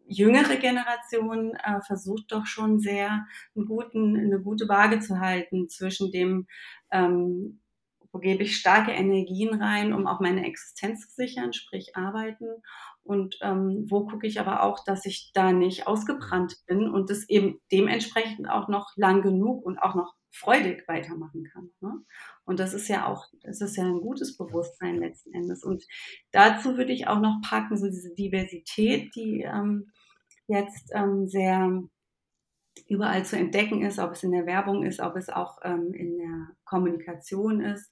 jüngere 0.08 0.56
Generation 0.56 1.54
äh, 1.54 1.80
versucht 1.86 2.32
doch 2.32 2.46
schon 2.46 2.80
sehr 2.80 3.26
einen 3.54 3.66
guten, 3.66 4.16
eine 4.16 4.40
gute 4.40 4.68
Waage 4.68 5.00
zu 5.00 5.20
halten 5.20 5.68
zwischen 5.68 6.10
dem, 6.10 6.46
ähm, 6.90 7.60
wo 8.12 8.18
gebe 8.18 8.44
ich 8.44 8.56
starke 8.56 8.92
Energien 8.92 9.60
rein, 9.60 9.92
um 9.92 10.06
auch 10.06 10.20
meine 10.20 10.46
Existenz 10.46 11.08
zu 11.08 11.14
sichern, 11.14 11.52
sprich 11.52 11.96
arbeiten, 11.96 12.46
und 13.06 13.38
ähm, 13.40 13.86
wo 13.88 14.04
gucke 14.04 14.26
ich 14.26 14.40
aber 14.40 14.64
auch, 14.64 14.82
dass 14.84 15.06
ich 15.06 15.30
da 15.32 15.52
nicht 15.52 15.86
ausgebrannt 15.86 16.56
bin 16.66 16.88
und 16.90 17.08
das 17.08 17.28
eben 17.28 17.60
dementsprechend 17.70 18.50
auch 18.50 18.66
noch 18.68 18.90
lang 18.96 19.22
genug 19.22 19.64
und 19.64 19.78
auch 19.78 19.94
noch 19.94 20.14
freudig 20.37 20.87
weitermachen 20.87 21.44
kann. 21.44 21.70
Ne? 21.81 22.05
Und 22.44 22.61
das 22.61 22.75
ist 22.75 22.88
ja 22.88 23.07
auch, 23.07 23.27
das 23.42 23.61
ist 23.61 23.77
ja 23.77 23.85
ein 23.85 24.01
gutes 24.01 24.37
Bewusstsein 24.37 24.99
letzten 24.99 25.33
Endes. 25.33 25.64
Und 25.64 25.85
dazu 26.31 26.77
würde 26.77 26.92
ich 26.92 27.09
auch 27.09 27.20
noch 27.20 27.40
packen, 27.42 27.77
so 27.77 27.87
diese 27.87 28.14
Diversität, 28.14 29.14
die 29.14 29.42
ähm, 29.42 29.90
jetzt 30.46 30.92
ähm, 30.94 31.27
sehr 31.27 31.83
überall 32.87 33.25
zu 33.25 33.37
entdecken 33.37 33.83
ist, 33.83 33.99
ob 33.99 34.12
es 34.12 34.22
in 34.22 34.33
der 34.33 34.46
Werbung 34.46 34.85
ist, 34.85 35.01
ob 35.01 35.16
es 35.16 35.31
auch 35.31 35.59
ähm, 35.62 35.94
in 35.94 36.18
der 36.18 36.49
Kommunikation 36.64 37.61
ist. 37.61 37.90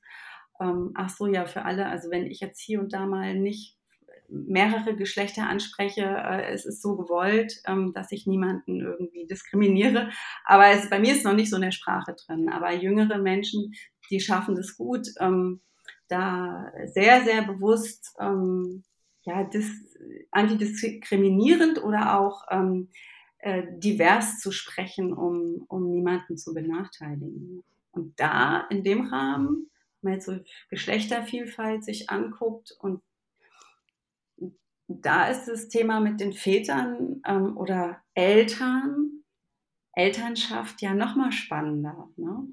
Ähm, 0.61 0.93
ach 0.95 1.09
so, 1.09 1.27
ja, 1.27 1.47
für 1.47 1.65
alle. 1.65 1.87
Also 1.87 2.11
wenn 2.11 2.27
ich 2.27 2.41
jetzt 2.41 2.61
hier 2.61 2.81
und 2.81 2.93
da 2.93 3.07
mal 3.07 3.35
nicht 3.35 3.79
mehrere 4.29 4.97
Geschlechter 4.97 5.49
anspreche, 5.49 6.03
äh, 6.03 6.53
es 6.53 6.65
ist 6.65 6.83
so 6.83 6.97
gewollt, 6.97 7.61
ähm, 7.67 7.93
dass 7.93 8.13
ich 8.13 8.27
niemanden 8.27 8.81
irgendwie 8.81 9.27
diskriminiere. 9.27 10.11
Aber 10.45 10.69
es, 10.69 10.91
bei 10.91 10.99
mir 10.99 11.13
ist 11.13 11.25
noch 11.25 11.35
nicht 11.35 11.51
so 11.51 11.57
eine 11.57 11.73
Sprache 11.73 12.15
drin. 12.15 12.49
Aber 12.49 12.73
jüngere 12.73 13.19
Menschen, 13.19 13.75
die 14.11 14.21
schaffen 14.21 14.55
das 14.55 14.77
gut, 14.77 15.09
ähm, 15.21 15.61
da 16.09 16.71
sehr, 16.87 17.25
sehr 17.25 17.43
bewusst 17.43 18.15
ähm, 18.21 18.85
ja, 19.23 19.45
dis, 19.45 19.71
antidiskriminierend 20.31 21.83
oder 21.83 22.19
auch 22.19 22.43
äh, 23.39 23.63
divers 23.79 24.39
zu 24.39 24.53
sprechen, 24.53 25.13
um, 25.13 25.65
um 25.69 25.91
niemanden 25.91 26.37
zu 26.37 26.53
benachteiligen. 26.53 27.63
Und 27.91 28.19
da 28.19 28.67
in 28.71 28.85
dem 28.85 29.07
Rahmen, 29.07 29.71
wenn 30.01 30.11
man 30.11 30.13
jetzt 30.15 30.27
so 30.27 30.39
Geschlechtervielfalt 30.71 31.85
sich 31.85 32.11
anguckt 32.11 32.75
und 32.81 33.03
da 34.89 35.29
ist 35.29 35.47
das 35.47 35.69
Thema 35.69 36.01
mit 36.01 36.21
den 36.21 36.33
Vätern 36.33 37.23
ähm, 37.27 37.57
oder 37.57 38.03
Eltern, 38.15 39.23
Elternschaft 39.93 40.83
ja 40.83 40.95
nochmal 40.95 41.33
spannender. 41.33 42.09
Ne? 42.17 42.49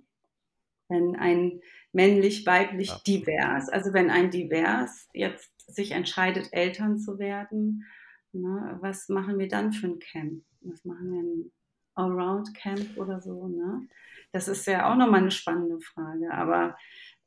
Wenn 0.88 1.15
ein 1.15 1.62
männlich-weiblich 1.94 2.89
ja. 2.89 3.02
divers, 3.06 3.70
also 3.70 3.94
wenn 3.94 4.10
ein 4.10 4.32
divers 4.32 5.10
jetzt 5.13 5.52
sich 5.67 5.91
entscheidet, 5.91 6.50
Eltern 6.52 7.00
zu 7.00 7.20
werden, 7.20 7.86
ne, 8.34 8.78
was 8.82 9.10
machen 9.10 9.39
wir 9.39 9.48
dann 9.48 9.74
für 9.74 9.88
ein 9.88 10.00
Camp? 10.00 10.44
Was 10.62 10.86
machen 10.86 11.12
wir 11.12 11.22
ein 11.22 11.52
Allround-Camp 11.96 12.98
oder 12.98 13.22
so? 13.22 13.48
Ne? 13.48 13.88
Das 14.32 14.48
ist 14.48 14.67
ja 14.67 14.91
auch 14.91 14.96
nochmal 14.96 15.22
eine 15.22 15.32
spannende 15.32 15.80
Frage. 15.82 16.34
Aber 16.34 16.78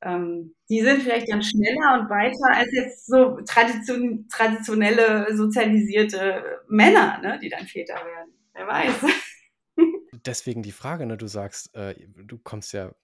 ähm, 0.04 0.54
die 0.68 0.82
sind 0.82 1.02
vielleicht 1.02 1.30
dann 1.30 1.42
schneller 1.42 2.00
und 2.00 2.10
weiter 2.10 2.56
als 2.56 2.70
jetzt 2.72 3.06
so 3.06 3.38
tradition 3.46 4.28
traditionelle 4.30 5.34
sozialisierte 5.34 6.60
Männer, 6.68 7.18
ne, 7.22 7.38
die 7.42 7.48
dann 7.48 7.66
Väter 7.66 7.94
werden. 7.94 8.32
Wer 8.52 8.66
weiß. 8.66 8.94
Deswegen 10.26 10.62
die 10.62 10.72
Frage, 10.72 11.06
ne, 11.06 11.16
du 11.16 11.26
sagst, 11.26 11.74
äh, 11.74 11.94
du 12.08 12.38
kommst 12.38 12.72
ja 12.72 12.94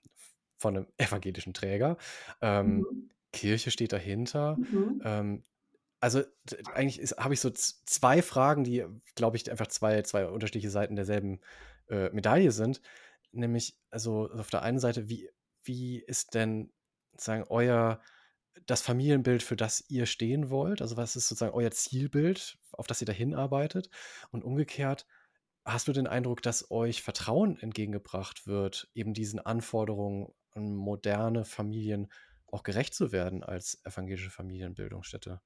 von 0.58 0.76
einem 0.76 0.86
evangelischen 0.98 1.54
Träger. 1.54 1.96
Ähm, 2.40 2.78
mhm. 2.78 3.10
Kirche 3.32 3.70
steht 3.70 3.92
dahinter. 3.92 4.56
Mhm. 4.56 5.02
Ähm, 5.04 5.44
also 6.00 6.22
eigentlich 6.74 7.12
habe 7.18 7.34
ich 7.34 7.40
so 7.40 7.50
zwei 7.50 8.22
Fragen, 8.22 8.64
die, 8.64 8.84
glaube 9.14 9.36
ich, 9.36 9.50
einfach 9.50 9.66
zwei, 9.66 10.02
zwei 10.02 10.26
unterschiedliche 10.26 10.70
Seiten 10.70 10.96
derselben 10.96 11.40
äh, 11.88 12.10
Medaille 12.10 12.52
sind. 12.52 12.80
Nämlich, 13.32 13.78
also 13.90 14.30
auf 14.30 14.50
der 14.50 14.62
einen 14.62 14.78
Seite, 14.78 15.08
wie, 15.08 15.30
wie 15.62 15.98
ist 15.98 16.34
denn 16.34 16.72
sozusagen 17.20 17.44
euer 17.48 18.00
das 18.66 18.82
Familienbild, 18.82 19.42
für 19.42 19.56
das 19.56 19.84
ihr 19.88 20.06
stehen 20.06 20.50
wollt? 20.50 20.82
Also 20.82 20.96
was 20.96 21.16
ist 21.16 21.28
sozusagen 21.28 21.54
euer 21.54 21.70
Zielbild, 21.70 22.58
auf 22.72 22.86
das 22.86 23.00
ihr 23.00 23.06
dahin 23.06 23.34
arbeitet? 23.34 23.90
Und 24.30 24.44
umgekehrt, 24.44 25.06
hast 25.64 25.88
du 25.88 25.92
den 25.92 26.06
Eindruck, 26.06 26.42
dass 26.42 26.70
euch 26.70 27.02
Vertrauen 27.02 27.58
entgegengebracht 27.58 28.46
wird, 28.46 28.90
eben 28.94 29.14
diesen 29.14 29.40
Anforderungen 29.40 30.32
an 30.52 30.74
moderne 30.74 31.44
Familien 31.44 32.08
auch 32.46 32.62
gerecht 32.64 32.94
zu 32.94 33.12
werden 33.12 33.44
als 33.44 33.80
evangelische 33.84 34.30
Familienbildungsstätte? 34.30 35.40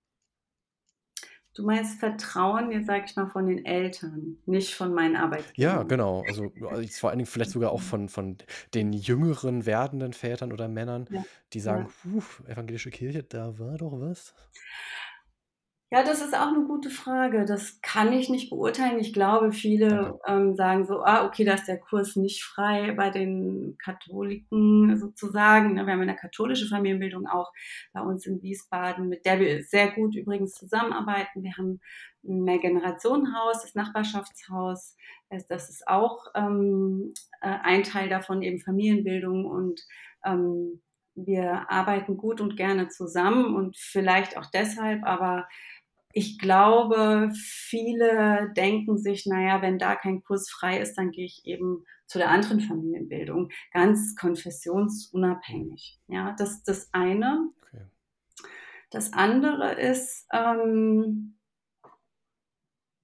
Du 1.54 1.64
meinst 1.64 2.00
Vertrauen, 2.00 2.72
jetzt 2.72 2.86
sage 2.86 3.04
ich 3.06 3.14
mal, 3.14 3.28
von 3.28 3.46
den 3.46 3.64
Eltern, 3.64 4.38
nicht 4.44 4.74
von 4.74 4.92
meinen 4.92 5.14
Ja, 5.56 5.84
genau. 5.84 6.24
Also, 6.26 6.52
also 6.68 6.88
vor 6.88 7.10
allen 7.10 7.20
Dingen 7.20 7.26
vielleicht 7.26 7.52
sogar 7.52 7.70
auch 7.70 7.80
von, 7.80 8.08
von 8.08 8.38
den 8.74 8.92
jüngeren 8.92 9.64
werdenden 9.64 10.14
Vätern 10.14 10.52
oder 10.52 10.66
Männern, 10.66 11.06
Ja, 11.10 11.24
die 11.52 11.58
ja. 11.58 11.64
sagen, 11.64 11.88
puh, 12.02 12.22
evangelische 12.48 12.90
Kirche, 12.90 13.22
da 13.22 13.56
war 13.58 13.78
doch 13.78 14.00
was. 14.00 14.34
Ja, 15.94 16.02
das 16.02 16.20
ist 16.20 16.34
auch 16.34 16.48
eine 16.48 16.64
gute 16.64 16.90
Frage. 16.90 17.44
Das 17.44 17.80
kann 17.80 18.12
ich 18.12 18.28
nicht 18.28 18.50
beurteilen. 18.50 18.98
Ich 18.98 19.12
glaube, 19.12 19.52
viele 19.52 20.18
ähm, 20.26 20.56
sagen 20.56 20.84
so, 20.86 21.04
ah, 21.04 21.24
okay, 21.24 21.44
da 21.44 21.54
ist 21.54 21.68
der 21.68 21.78
Kurs 21.78 22.16
nicht 22.16 22.42
frei 22.42 22.90
bei 22.96 23.10
den 23.10 23.76
Katholiken 23.78 24.98
sozusagen. 24.98 25.74
Ne? 25.74 25.86
Wir 25.86 25.92
haben 25.92 26.00
eine 26.00 26.16
katholische 26.16 26.66
Familienbildung 26.66 27.28
auch 27.28 27.52
bei 27.92 28.00
uns 28.00 28.26
in 28.26 28.42
Wiesbaden, 28.42 29.08
mit 29.08 29.24
der 29.24 29.38
wir 29.38 29.62
sehr 29.62 29.92
gut 29.92 30.16
übrigens 30.16 30.54
zusammenarbeiten. 30.54 31.44
Wir 31.44 31.56
haben 31.56 31.80
ein 32.24 32.42
Mehrgenerationenhaus, 32.42 33.62
das 33.62 33.76
Nachbarschaftshaus. 33.76 34.96
Das 35.48 35.70
ist 35.70 35.86
auch 35.86 36.26
ähm, 36.34 37.14
äh, 37.40 37.56
ein 37.62 37.84
Teil 37.84 38.08
davon, 38.08 38.42
eben 38.42 38.58
Familienbildung 38.58 39.46
und 39.46 39.80
ähm, 40.24 40.80
wir 41.14 41.70
arbeiten 41.70 42.16
gut 42.16 42.40
und 42.40 42.56
gerne 42.56 42.88
zusammen 42.88 43.54
und 43.54 43.76
vielleicht 43.76 44.36
auch 44.36 44.46
deshalb, 44.46 45.04
aber 45.04 45.46
ich 46.14 46.38
glaube, 46.38 47.30
viele 47.34 48.52
denken 48.56 48.98
sich, 48.98 49.26
naja, 49.26 49.60
wenn 49.62 49.78
da 49.78 49.96
kein 49.96 50.22
Kurs 50.22 50.48
frei 50.48 50.78
ist, 50.78 50.94
dann 50.96 51.10
gehe 51.10 51.24
ich 51.24 51.44
eben 51.44 51.84
zu 52.06 52.18
der 52.18 52.30
anderen 52.30 52.60
Familienbildung, 52.60 53.50
ganz 53.72 54.14
konfessionsunabhängig. 54.14 55.98
Ja, 56.06 56.34
das 56.38 56.52
ist 56.52 56.68
das 56.68 56.94
eine. 56.94 57.48
Okay. 57.62 57.82
Das 58.90 59.12
andere 59.12 59.74
ist 59.74 60.28
ähm, 60.32 61.36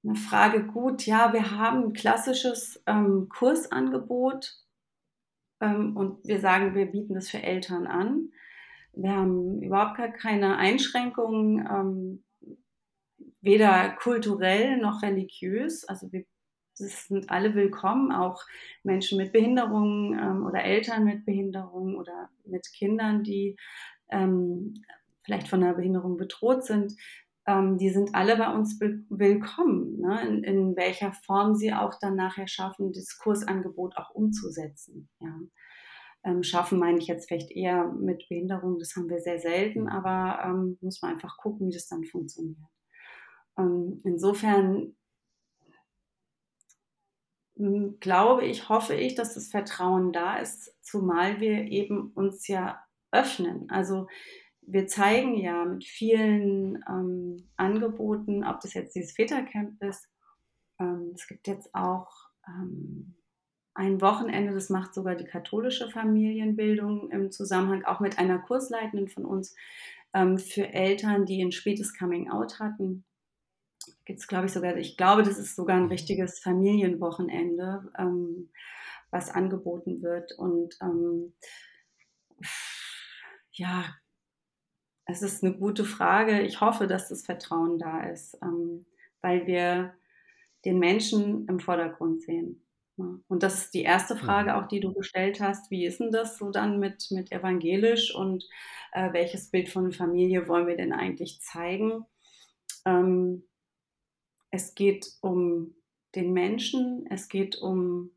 eine 0.04 0.14
Frage, 0.14 0.64
gut, 0.64 1.04
ja, 1.04 1.32
wir 1.32 1.50
haben 1.50 1.86
ein 1.86 1.92
klassisches 1.92 2.80
ähm, 2.86 3.28
Kursangebot 3.28 4.54
ähm, 5.60 5.96
und 5.96 6.24
wir 6.24 6.38
sagen, 6.38 6.76
wir 6.76 6.86
bieten 6.86 7.14
das 7.14 7.28
für 7.28 7.42
Eltern 7.42 7.88
an. 7.88 8.30
Wir 8.92 9.10
haben 9.10 9.62
überhaupt 9.62 9.96
gar 9.96 10.10
keine 10.10 10.56
Einschränkungen 10.58 11.66
ähm, 11.66 12.24
weder 13.40 13.90
kulturell 13.90 14.76
noch 14.78 15.02
religiös. 15.02 15.84
Also 15.84 16.12
wir 16.12 16.24
sind 16.74 17.30
alle 17.30 17.54
willkommen, 17.54 18.12
auch 18.12 18.42
Menschen 18.82 19.18
mit 19.18 19.32
Behinderungen 19.32 20.18
ähm, 20.18 20.46
oder 20.46 20.64
Eltern 20.64 21.04
mit 21.04 21.24
Behinderungen 21.24 21.96
oder 21.96 22.30
mit 22.44 22.72
Kindern, 22.72 23.22
die 23.22 23.56
ähm, 24.10 24.74
vielleicht 25.24 25.48
von 25.48 25.62
einer 25.62 25.74
Behinderung 25.74 26.16
bedroht 26.16 26.64
sind. 26.64 26.94
Ähm, 27.46 27.78
die 27.78 27.90
sind 27.90 28.14
alle 28.14 28.36
bei 28.36 28.52
uns 28.52 28.78
willkommen, 28.80 30.00
ne? 30.00 30.22
in, 30.26 30.44
in, 30.44 30.76
welcher 30.76 31.12
Form 31.12 31.54
sie 31.54 31.72
auch 31.72 31.98
dann 32.00 32.16
nachher 32.16 32.48
schaffen, 32.48 32.92
das 32.92 33.18
Kursangebot 33.18 33.96
auch 33.96 34.10
umzusetzen. 34.10 35.08
Ja. 35.20 35.38
Ähm, 36.22 36.42
schaffen 36.42 36.78
meine 36.78 36.98
ich 36.98 37.06
jetzt 37.06 37.28
vielleicht 37.28 37.50
eher 37.50 37.86
mit 37.86 38.28
Behinderung, 38.28 38.78
das 38.78 38.94
haben 38.94 39.08
wir 39.08 39.20
sehr 39.20 39.38
selten, 39.38 39.88
aber 39.88 40.44
ähm, 40.44 40.76
muss 40.82 41.00
man 41.00 41.12
einfach 41.12 41.38
gucken, 41.38 41.68
wie 41.68 41.72
das 41.72 41.88
dann 41.88 42.04
funktioniert. 42.04 42.58
Ähm, 43.58 44.00
insofern 44.04 44.94
hm, 47.60 47.98
glaube 48.00 48.46
ich, 48.46 48.70
hoffe 48.70 48.94
ich, 48.94 49.14
dass 49.14 49.34
das 49.34 49.48
Vertrauen 49.48 50.12
da 50.12 50.38
ist, 50.38 50.74
zumal 50.80 51.40
wir 51.40 51.66
eben 51.66 52.10
uns 52.12 52.48
ja 52.48 52.82
öffnen. 53.12 53.68
Also 53.68 54.06
wir 54.62 54.86
zeigen 54.86 55.34
ja 55.36 55.64
mit 55.66 55.84
vielen 55.84 56.82
ähm, 56.88 57.50
Angeboten, 57.56 58.44
ob 58.44 58.60
das 58.60 58.72
jetzt 58.72 58.94
dieses 58.94 59.12
Vätercamp 59.12 59.82
ist. 59.82 60.08
Ähm, 60.78 61.12
es 61.14 61.26
gibt 61.26 61.48
jetzt 61.48 61.74
auch 61.74 62.08
ähm, 62.46 63.14
ein 63.74 64.00
Wochenende, 64.00 64.54
das 64.54 64.70
macht 64.70 64.94
sogar 64.94 65.14
die 65.14 65.24
katholische 65.24 65.90
Familienbildung 65.90 67.10
im 67.10 67.30
Zusammenhang 67.30 67.84
auch 67.84 68.00
mit 68.00 68.18
einer 68.18 68.38
Kursleitenden 68.38 69.08
von 69.08 69.26
uns 69.26 69.54
ähm, 70.14 70.38
für 70.38 70.72
Eltern, 70.72 71.26
die 71.26 71.42
ein 71.42 71.52
spätes 71.52 71.96
Coming 71.96 72.30
Out 72.30 72.58
hatten 72.58 73.04
gibt 74.04 74.20
es, 74.20 74.26
glaube 74.26 74.46
ich, 74.46 74.52
sogar, 74.52 74.76
ich 74.76 74.96
glaube, 74.96 75.22
das 75.22 75.38
ist 75.38 75.56
sogar 75.56 75.76
ein 75.76 75.84
mhm. 75.84 75.90
richtiges 75.90 76.40
Familienwochenende, 76.40 77.90
ähm, 77.98 78.50
was 79.10 79.30
angeboten 79.30 80.02
wird. 80.02 80.32
Und 80.32 80.76
ähm, 80.80 81.34
ja, 83.52 83.84
es 85.06 85.22
ist 85.22 85.42
eine 85.42 85.56
gute 85.56 85.84
Frage. 85.84 86.42
Ich 86.42 86.60
hoffe, 86.60 86.86
dass 86.86 87.08
das 87.08 87.24
Vertrauen 87.24 87.78
da 87.78 88.04
ist, 88.04 88.38
ähm, 88.42 88.86
weil 89.20 89.46
wir 89.46 89.94
den 90.64 90.78
Menschen 90.78 91.46
im 91.48 91.60
Vordergrund 91.60 92.22
sehen. 92.22 92.64
Und 93.28 93.42
das 93.42 93.54
ist 93.54 93.74
die 93.74 93.82
erste 93.82 94.14
Frage, 94.14 94.50
mhm. 94.50 94.56
auch 94.56 94.68
die 94.68 94.80
du 94.80 94.92
gestellt 94.92 95.40
hast. 95.40 95.70
Wie 95.70 95.86
ist 95.86 96.00
denn 96.00 96.12
das 96.12 96.36
so 96.36 96.50
dann 96.50 96.78
mit, 96.78 97.10
mit 97.10 97.32
evangelisch 97.32 98.14
und 98.14 98.44
äh, 98.92 99.12
welches 99.12 99.50
Bild 99.50 99.68
von 99.68 99.92
Familie 99.92 100.48
wollen 100.48 100.66
wir 100.66 100.76
denn 100.76 100.92
eigentlich 100.92 101.40
zeigen? 101.40 102.04
Ähm, 102.84 103.44
es 104.50 104.74
geht 104.74 105.06
um 105.20 105.74
den 106.14 106.32
Menschen, 106.32 107.06
es 107.10 107.28
geht 107.28 107.56
um 107.56 108.10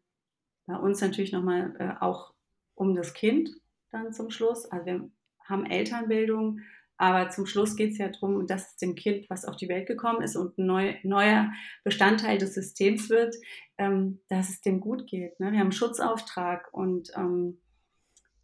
bei 0.66 0.76
uns 0.78 1.02
natürlich 1.02 1.32
nochmal 1.32 1.76
äh, 1.80 2.04
auch 2.04 2.34
um 2.76 2.96
das 2.96 3.14
Kind 3.14 3.50
dann 3.92 4.14
zum 4.14 4.30
Schluss. 4.30 4.66
Also 4.66 4.86
wir 4.86 5.10
haben 5.46 5.66
Elternbildung, 5.66 6.62
aber 6.98 7.30
zum 7.30 7.46
Schluss 7.46 7.76
geht 7.76 7.92
es 7.92 7.98
ja 7.98 8.08
darum, 8.08 8.48
dass 8.48 8.72
es 8.72 8.78
dem 8.78 8.96
Kind, 8.96 9.30
was 9.30 9.46
auf 9.46 9.58
die 9.58 9.68
Welt 9.68 9.88
gekommen 9.88 10.22
ist 10.22 10.36
und 10.36 10.58
ein 10.58 10.66
neu, 10.66 10.96
neuer 11.04 11.52
Bestandteil 11.84 12.38
des 12.38 12.54
Systems 12.54 13.10
wird, 13.10 13.36
ähm, 13.78 14.22
dass 14.30 14.50
es 14.50 14.62
dem 14.62 14.80
gut 14.80 15.08
geht. 15.08 15.40
Ne? 15.40 15.52
Wir 15.52 15.60
haben 15.60 15.68
einen 15.68 15.72
Schutzauftrag 15.72 16.74
und 16.74 17.12
ähm, 17.16 17.60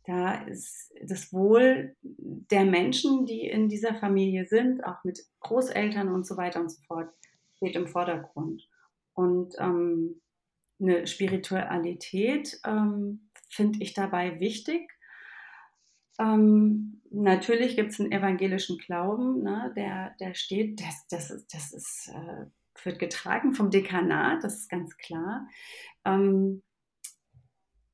da 0.06 0.34
ist 0.46 0.92
das 1.04 1.32
Wohl 1.32 1.96
der 2.02 2.66
Menschen, 2.66 3.26
die 3.26 3.48
in 3.48 3.70
dieser 3.70 3.96
Familie 3.96 4.48
sind, 4.48 4.84
auch 4.84 5.04
mit 5.04 5.20
Großeltern 5.40 6.10
und 6.10 6.26
so 6.26 6.36
weiter 6.36 6.60
und 6.60 6.72
so 6.72 6.82
fort, 6.88 7.10
steht 7.60 7.76
im 7.76 7.88
Vordergrund. 7.88 8.68
Und 9.14 9.53
ähm, 9.60 10.22
eine 10.80 11.07
Spiritualität 11.07 12.60
ähm, 12.66 13.30
finde 13.49 13.80
ich 13.84 13.93
dabei 13.93 14.39
wichtig. 14.39 14.89
Ähm, 16.20 17.01
natürlich 17.12 17.76
gibt 17.76 17.91
es 17.91 17.99
einen 17.99 18.12
evangelischen 18.12 18.78
Glauben, 18.78 19.43
ne, 19.43 19.74
der, 19.76 20.16
der 20.20 20.34
steht, 20.36 20.82
das, 20.82 21.07
das, 21.10 21.47
das 21.47 21.74
ist, 21.74 22.12
äh, 22.14 22.45
wird 22.84 22.99
getragen 22.99 23.53
vom 23.53 23.72
Dekanat, 23.72 24.43
das 24.43 24.60
ist 24.60 24.70
ganz 24.70 24.97
klar. 24.97 25.47
Ähm, 26.05 26.64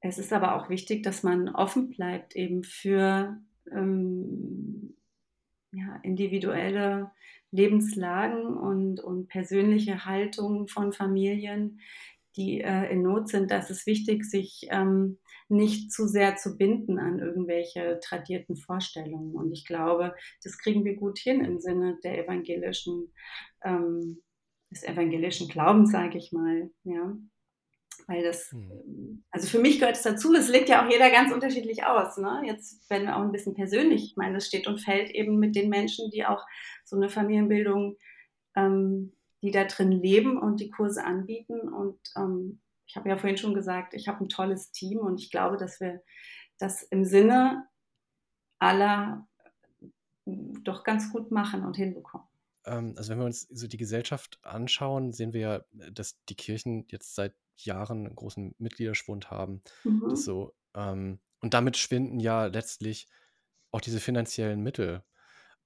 es 0.02 0.20
ist 0.20 0.34
aber 0.34 0.56
auch 0.56 0.70
wichtig, 0.70 1.02
dass 1.02 1.24
man 1.24 1.50
offen 1.50 1.90
bleibt 1.90 2.36
eben 2.36 2.64
für 2.64 3.40
ähm, 3.72 4.96
ja, 5.72 6.00
individuelle 6.04 7.12
Lebenslagen 7.56 8.46
und, 8.46 9.00
und 9.00 9.28
persönliche 9.28 10.06
Haltungen 10.06 10.68
von 10.68 10.94
Familien, 10.94 11.80
die 12.36 12.62
äh, 12.62 12.92
in 12.92 13.02
Not 13.02 13.30
sind, 13.30 13.50
dass 13.52 13.70
es 13.70 13.86
wichtig, 13.86 14.26
sich 14.26 14.68
ähm, 14.70 15.20
nicht 15.48 15.92
zu 15.92 16.08
sehr 16.08 16.36
zu 16.36 16.58
binden 16.58 17.00
an 17.00 17.20
irgendwelche 17.20 18.00
tradierten 18.04 18.58
Vorstellungen. 18.58 19.36
Und 19.36 19.52
ich 19.52 19.66
glaube, 19.66 20.16
das 20.44 20.58
kriegen 20.58 20.84
wir 20.84 20.96
gut 20.96 21.20
hin 21.20 21.44
im 21.44 21.60
Sinne 21.60 21.98
der 22.04 22.24
evangelischen, 22.24 23.14
ähm, 23.64 24.22
des 24.72 24.84
evangelischen 24.84 25.48
Glaubens, 25.48 25.92
sage 25.92 26.18
ich 26.18 26.32
mal. 26.32 26.70
Ja. 26.84 27.16
Weil 28.08 28.24
das, 28.24 28.52
hm. 28.52 29.24
also 29.32 29.48
für 29.48 29.60
mich 29.60 29.80
gehört 29.80 29.96
es 29.96 30.04
dazu, 30.04 30.34
es 30.34 30.50
legt 30.50 30.70
ja 30.70 30.86
auch 30.86 30.90
jeder 30.90 31.10
ganz 31.10 31.32
unterschiedlich 31.32 31.84
aus. 31.84 32.18
Ne? 32.18 32.44
Jetzt 32.46 32.90
werden 32.90 33.08
wir 33.08 33.16
auch 33.16 33.22
ein 33.22 33.32
bisschen 33.32 33.56
persönlich. 33.56 34.04
Ich 34.04 34.18
meine, 34.18 34.36
das 34.36 34.48
steht 34.48 34.68
und 34.68 34.80
fällt 34.80 35.12
eben 35.12 35.40
mit 35.40 35.56
den 35.56 35.70
Menschen, 35.70 36.10
die 36.12 36.26
auch 36.26 36.46
so 36.84 36.96
eine 36.96 37.10
Familienbildung 37.10 37.98
ähm, 38.56 39.12
die 39.42 39.52
da 39.52 39.66
drin 39.66 39.92
leben 39.92 40.38
und 40.40 40.60
die 40.60 40.70
Kurse 40.70 41.04
anbieten. 41.04 41.60
Und 41.70 42.00
ähm, 42.16 42.62
ich 42.88 42.96
habe 42.96 43.10
ja 43.10 43.18
vorhin 43.18 43.38
schon 43.38 43.54
gesagt, 43.54 43.94
ich 43.94 44.08
habe 44.08 44.24
ein 44.24 44.30
tolles 44.30 44.72
Team 44.72 45.00
und 45.00 45.20
ich 45.20 45.30
glaube, 45.30 45.58
dass 45.58 45.80
wir 45.80 46.02
das 46.58 46.84
im 46.84 47.06
Sinne 47.06 47.68
aller 48.60 49.28
doch 50.26 50.84
ganz 50.84 51.12
gut 51.12 51.30
machen 51.30 51.64
und 51.64 51.76
hinbekommen. 51.76 52.28
Ähm, 52.66 52.96
also 52.98 53.12
wenn 53.12 53.20
wir 53.20 53.26
uns 53.26 53.42
so 53.42 53.68
die 53.68 53.78
Gesellschaft 53.78 54.40
anschauen, 54.42 55.14
sehen 55.14 55.34
wir 55.34 55.42
ja, 55.42 55.66
dass 55.92 56.18
die 56.26 56.36
Kirchen 56.36 56.86
jetzt 56.90 57.14
seit 57.14 57.36
Jahren 57.64 58.06
einen 58.06 58.16
großen 58.16 58.56
Mitgliederschwund 58.58 59.32
haben. 59.32 59.62
Mhm. 59.84 60.10
Das 60.10 60.24
so, 60.26 60.54
ähm, 60.76 61.20
und 61.42 61.54
damit 61.54 61.78
schwinden 61.78 62.20
ja 62.20 62.46
letztlich 62.46 63.08
auch 63.72 63.82
diese 63.82 64.00
finanziellen 64.00 64.62
Mittel. 64.62 65.04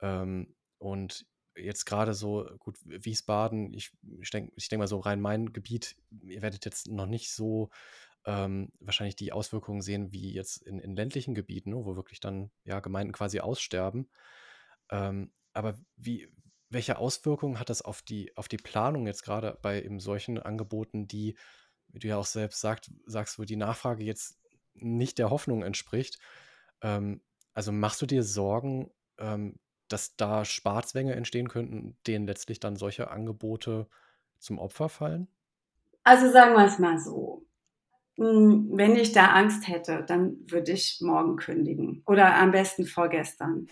Ähm, 0.01 0.55
und 0.77 1.25
jetzt 1.55 1.85
gerade 1.85 2.13
so, 2.13 2.49
gut, 2.59 2.77
Wiesbaden, 2.85 3.73
ich, 3.73 3.91
ich 4.21 4.29
denke 4.29 4.51
ich 4.55 4.69
denk 4.69 4.79
mal 4.79 4.87
so 4.87 4.99
rein 4.99 5.21
mein 5.21 5.51
Gebiet, 5.51 5.95
ihr 6.21 6.41
werdet 6.41 6.65
jetzt 6.65 6.87
noch 6.87 7.05
nicht 7.05 7.31
so 7.31 7.69
ähm, 8.25 8.71
wahrscheinlich 8.79 9.15
die 9.15 9.31
Auswirkungen 9.31 9.81
sehen 9.81 10.11
wie 10.11 10.33
jetzt 10.33 10.61
in, 10.63 10.79
in 10.79 10.95
ländlichen 10.95 11.35
Gebieten, 11.35 11.71
ne, 11.71 11.85
wo 11.85 11.95
wirklich 11.95 12.19
dann 12.19 12.51
ja 12.63 12.79
Gemeinden 12.79 13.13
quasi 13.13 13.39
aussterben. 13.39 14.09
Ähm, 14.91 15.31
aber 15.53 15.75
wie, 15.95 16.29
welche 16.69 16.97
Auswirkungen 16.97 17.59
hat 17.59 17.69
das 17.69 17.81
auf 17.81 18.01
die, 18.01 18.35
auf 18.37 18.47
die 18.47 18.57
Planung 18.57 19.07
jetzt 19.07 19.23
gerade 19.23 19.57
bei 19.61 19.81
eben 19.81 19.99
solchen 19.99 20.37
Angeboten, 20.37 21.07
die, 21.07 21.37
wie 21.91 21.99
du 21.99 22.07
ja 22.07 22.17
auch 22.17 22.25
selbst 22.25 22.61
sagt, 22.61 22.91
sagst, 23.05 23.39
wo 23.39 23.43
die 23.43 23.55
Nachfrage 23.55 24.03
jetzt 24.03 24.39
nicht 24.73 25.17
der 25.17 25.29
Hoffnung 25.29 25.63
entspricht? 25.63 26.19
Ähm, 26.81 27.21
also 27.53 27.71
machst 27.71 28.01
du 28.01 28.05
dir 28.05 28.23
Sorgen, 28.23 28.91
ähm, 29.17 29.59
dass 29.87 30.15
da 30.15 30.45
Sparzwänge 30.45 31.15
entstehen 31.15 31.49
könnten, 31.49 31.97
denen 32.05 32.27
letztlich 32.27 32.59
dann 32.59 32.75
solche 32.75 33.09
Angebote 33.09 33.87
zum 34.37 34.59
Opfer 34.59 34.89
fallen? 34.89 35.27
Also 36.03 36.31
sagen 36.31 36.55
wir 36.55 36.65
es 36.65 36.79
mal 36.79 36.99
so. 36.99 37.45
Hm, 38.17 38.69
wenn 38.73 38.95
ich 38.95 39.11
da 39.11 39.27
Angst 39.27 39.67
hätte, 39.67 40.03
dann 40.05 40.37
würde 40.47 40.71
ich 40.71 40.99
morgen 41.01 41.37
kündigen 41.37 42.03
oder 42.05 42.35
am 42.35 42.51
besten 42.51 42.85
vorgestern. 42.85 43.67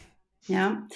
Ja, 0.47 0.87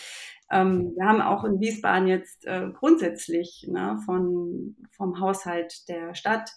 ähm, 0.49 0.93
wir 0.95 1.05
haben 1.05 1.21
auch 1.21 1.43
in 1.43 1.59
Wiesbaden 1.59 2.07
jetzt 2.07 2.45
äh, 2.45 2.69
grundsätzlich 2.73 3.67
ne, 3.69 3.99
von, 4.05 4.75
vom 4.91 5.19
Haushalt 5.19 5.87
der 5.89 6.15
Stadt 6.15 6.51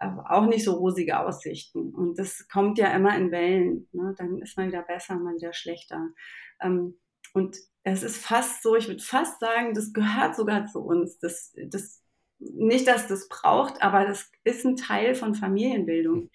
auch 0.00 0.46
nicht 0.46 0.64
so 0.64 0.74
rosige 0.74 1.18
Aussichten. 1.18 1.94
Und 1.94 2.18
das 2.18 2.48
kommt 2.48 2.78
ja 2.78 2.88
immer 2.94 3.16
in 3.16 3.30
Wellen. 3.30 3.88
Ne? 3.92 4.14
Dann 4.16 4.38
ist 4.42 4.56
man 4.56 4.68
wieder 4.68 4.82
besser, 4.82 5.16
mal 5.16 5.34
wieder 5.34 5.52
schlechter. 5.52 6.08
Ähm, 6.60 6.98
und 7.32 7.56
es 7.82 8.02
ist 8.02 8.24
fast 8.24 8.62
so, 8.62 8.76
ich 8.76 8.88
würde 8.88 9.02
fast 9.02 9.40
sagen, 9.40 9.74
das 9.74 9.92
gehört 9.92 10.36
sogar 10.36 10.66
zu 10.66 10.80
uns. 10.80 11.18
Das, 11.18 11.54
das, 11.70 12.02
nicht, 12.38 12.86
dass 12.86 13.08
das 13.08 13.28
braucht, 13.28 13.82
aber 13.82 14.06
das 14.06 14.30
ist 14.44 14.64
ein 14.64 14.76
Teil 14.76 15.14
von 15.14 15.34
Familienbildung. 15.34 16.30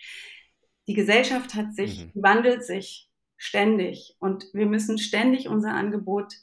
Die 0.88 0.94
Gesellschaft 0.94 1.54
hat 1.56 1.76
sich, 1.76 2.06
mhm. 2.06 2.24
wandelt 2.24 2.64
sich 2.64 3.10
ständig 3.38 4.16
und 4.20 4.46
wir 4.54 4.66
müssen 4.66 4.98
ständig 4.98 5.48
unser 5.48 5.74
Angebot 5.74 6.34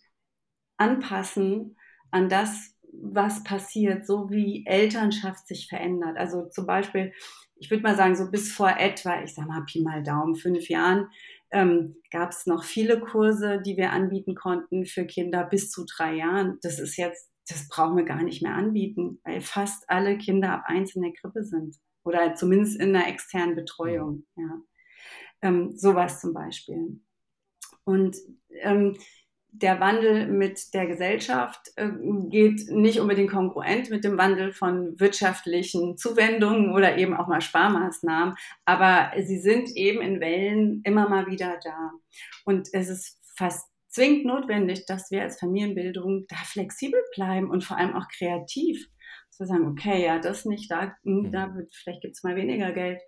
anpassen 0.77 1.77
an 2.11 2.29
das, 2.29 2.77
was 2.93 3.45
passiert, 3.45 4.07
so 4.07 4.31
wie 4.31 4.65
Elternschaft 4.67 5.47
sich 5.47 5.69
verändert. 5.69 6.17
Also 6.17 6.49
zum 6.49 6.67
Beispiel, 6.67 7.13
ich 7.57 7.71
würde 7.71 7.83
mal 7.83 7.97
sagen, 7.97 8.17
so 8.17 8.31
bis 8.31 8.53
vor 8.53 8.71
etwa, 8.79 9.23
ich 9.23 9.35
sag 9.35 9.47
mal, 9.47 9.65
Pi 9.65 9.83
mal 9.83 10.03
Daumen, 10.03 10.37
fünf 10.37 10.69
Jahren, 10.69 11.09
ähm, 11.51 11.97
gab 12.11 12.31
es 12.31 12.47
noch 12.47 12.65
viele 12.65 13.01
Kurse, 13.01 13.61
die 13.65 13.77
wir 13.77 13.93
anbieten 13.93 14.35
konnten 14.35 14.87
für 14.87 15.07
Kinder 15.07 15.45
bis 15.45 15.71
zu 15.71 15.85
drei 15.85 16.15
Jahren. 16.15 16.59
Das 16.63 16.79
ist 16.79 16.97
jetzt, 16.97 17.31
das 17.49 17.69
brauchen 17.69 17.97
wir 17.97 18.05
gar 18.05 18.23
nicht 18.23 18.43
mehr 18.43 18.55
anbieten, 18.55 19.21
weil 19.25 19.41
fast 19.41 19.89
alle 19.89 20.19
Kinder 20.19 20.53
ab 20.53 20.65
eins 20.67 20.95
in 20.95 21.03
der 21.03 21.13
Krippe 21.13 21.45
sind 21.45 21.77
oder 22.05 22.35
zumindest 22.35 22.81
in 22.81 22.95
einer 22.95 23.09
externen 23.09 23.55
Betreuung. 23.55 24.27
Mhm. 24.37 24.43
Ja. 24.43 24.63
Ähm, 25.41 25.77
sowas 25.77 26.21
zum 26.21 26.35
Beispiel. 26.35 27.01
Und 27.85 28.17
ähm, 28.61 28.97
der 29.51 29.81
Wandel 29.81 30.29
mit 30.29 30.75
der 30.75 30.87
Gesellschaft 30.87 31.73
äh, 31.77 31.91
geht 32.29 32.71
nicht 32.71 33.01
unbedingt 33.01 33.31
kongruent 33.31 33.91
mit 33.91 34.05
dem 34.05 34.19
Wandel 34.19 34.53
von 34.53 34.99
wirtschaftlichen 35.01 35.97
Zuwendungen 35.97 36.73
oder 36.73 36.99
eben 36.99 37.15
auch 37.15 37.29
mal 37.29 37.41
Sparmaßnahmen, 37.41 38.35
aber 38.65 39.11
sie 39.23 39.39
sind 39.39 39.71
eben 39.75 40.01
in 40.01 40.21
Wellen 40.21 40.83
immer 40.85 41.09
mal 41.09 41.27
wieder 41.27 41.59
da. 41.65 41.93
Und 42.45 42.69
es 42.73 42.89
ist 42.89 43.19
fast 43.37 43.69
zwingend 43.89 44.27
notwendig, 44.27 44.85
dass 44.87 45.11
wir 45.11 45.23
als 45.23 45.41
Familienbildung 45.41 46.27
da 46.29 46.37
flexibel 46.37 47.01
bleiben 47.15 47.51
und 47.51 47.65
vor 47.65 47.79
allem 47.79 47.95
auch 47.95 48.07
kreativ. 48.09 48.87
Dass 49.31 49.41
wir 49.41 49.47
sagen, 49.47 49.69
okay, 49.69 50.05
ja, 50.05 50.19
das 50.19 50.45
nicht, 50.45 50.71
da, 50.71 50.95
hm, 51.05 51.31
da 51.33 51.55
wird, 51.55 51.75
vielleicht 51.75 52.03
gibt 52.03 52.17
es 52.17 52.23
mal 52.23 52.37
weniger 52.37 52.73
Geld. 52.73 53.01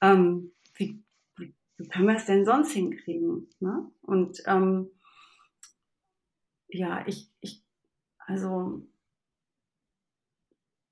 Ähm, 0.00 0.52
wie, 0.74 1.02
wie, 1.36 1.54
wie, 1.76 1.88
können 1.88 2.06
wir 2.06 2.16
es 2.16 2.26
denn 2.26 2.46
sonst 2.46 2.72
hinkriegen? 2.72 3.50
Ne? 3.60 3.90
Und 4.02 4.42
ähm, 4.46 4.90
ja, 6.74 7.02
ich, 7.06 7.30
ich, 7.40 7.62
also 8.18 8.82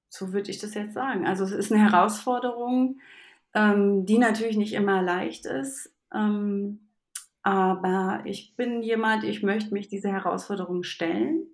so 0.09 0.33
würde 0.33 0.51
ich 0.51 0.59
das 0.59 0.75
jetzt 0.75 0.95
sagen. 0.95 1.27
Also 1.27 1.45
es 1.45 1.53
ist 1.53 1.71
eine 1.73 1.83
Herausforderung, 1.83 3.01
ähm, 3.55 4.07
die 4.07 4.19
natürlich 4.19 4.57
nicht 4.57 4.73
immer 4.75 5.03
leicht 5.03 5.47
ist. 5.47 5.93
Ähm, 6.13 6.89
aber 7.43 8.23
ich 8.25 8.55
bin 8.57 8.83
jemand, 8.83 9.25
ich 9.25 9.43
möchte 9.43 9.75
mich 9.75 9.89
dieser 9.89 10.13
Herausforderung 10.13 10.85
stellen 10.85 11.49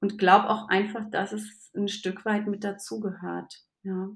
und 0.00 0.18
glaube 0.18 0.50
auch 0.50 0.68
einfach, 0.68 1.08
dass 1.10 1.32
es 1.32 1.70
ein 1.76 1.86
Stück 1.88 2.24
weit 2.24 2.48
mit 2.48 2.64
dazugehört. 2.64 3.62
Ja. 3.82 4.08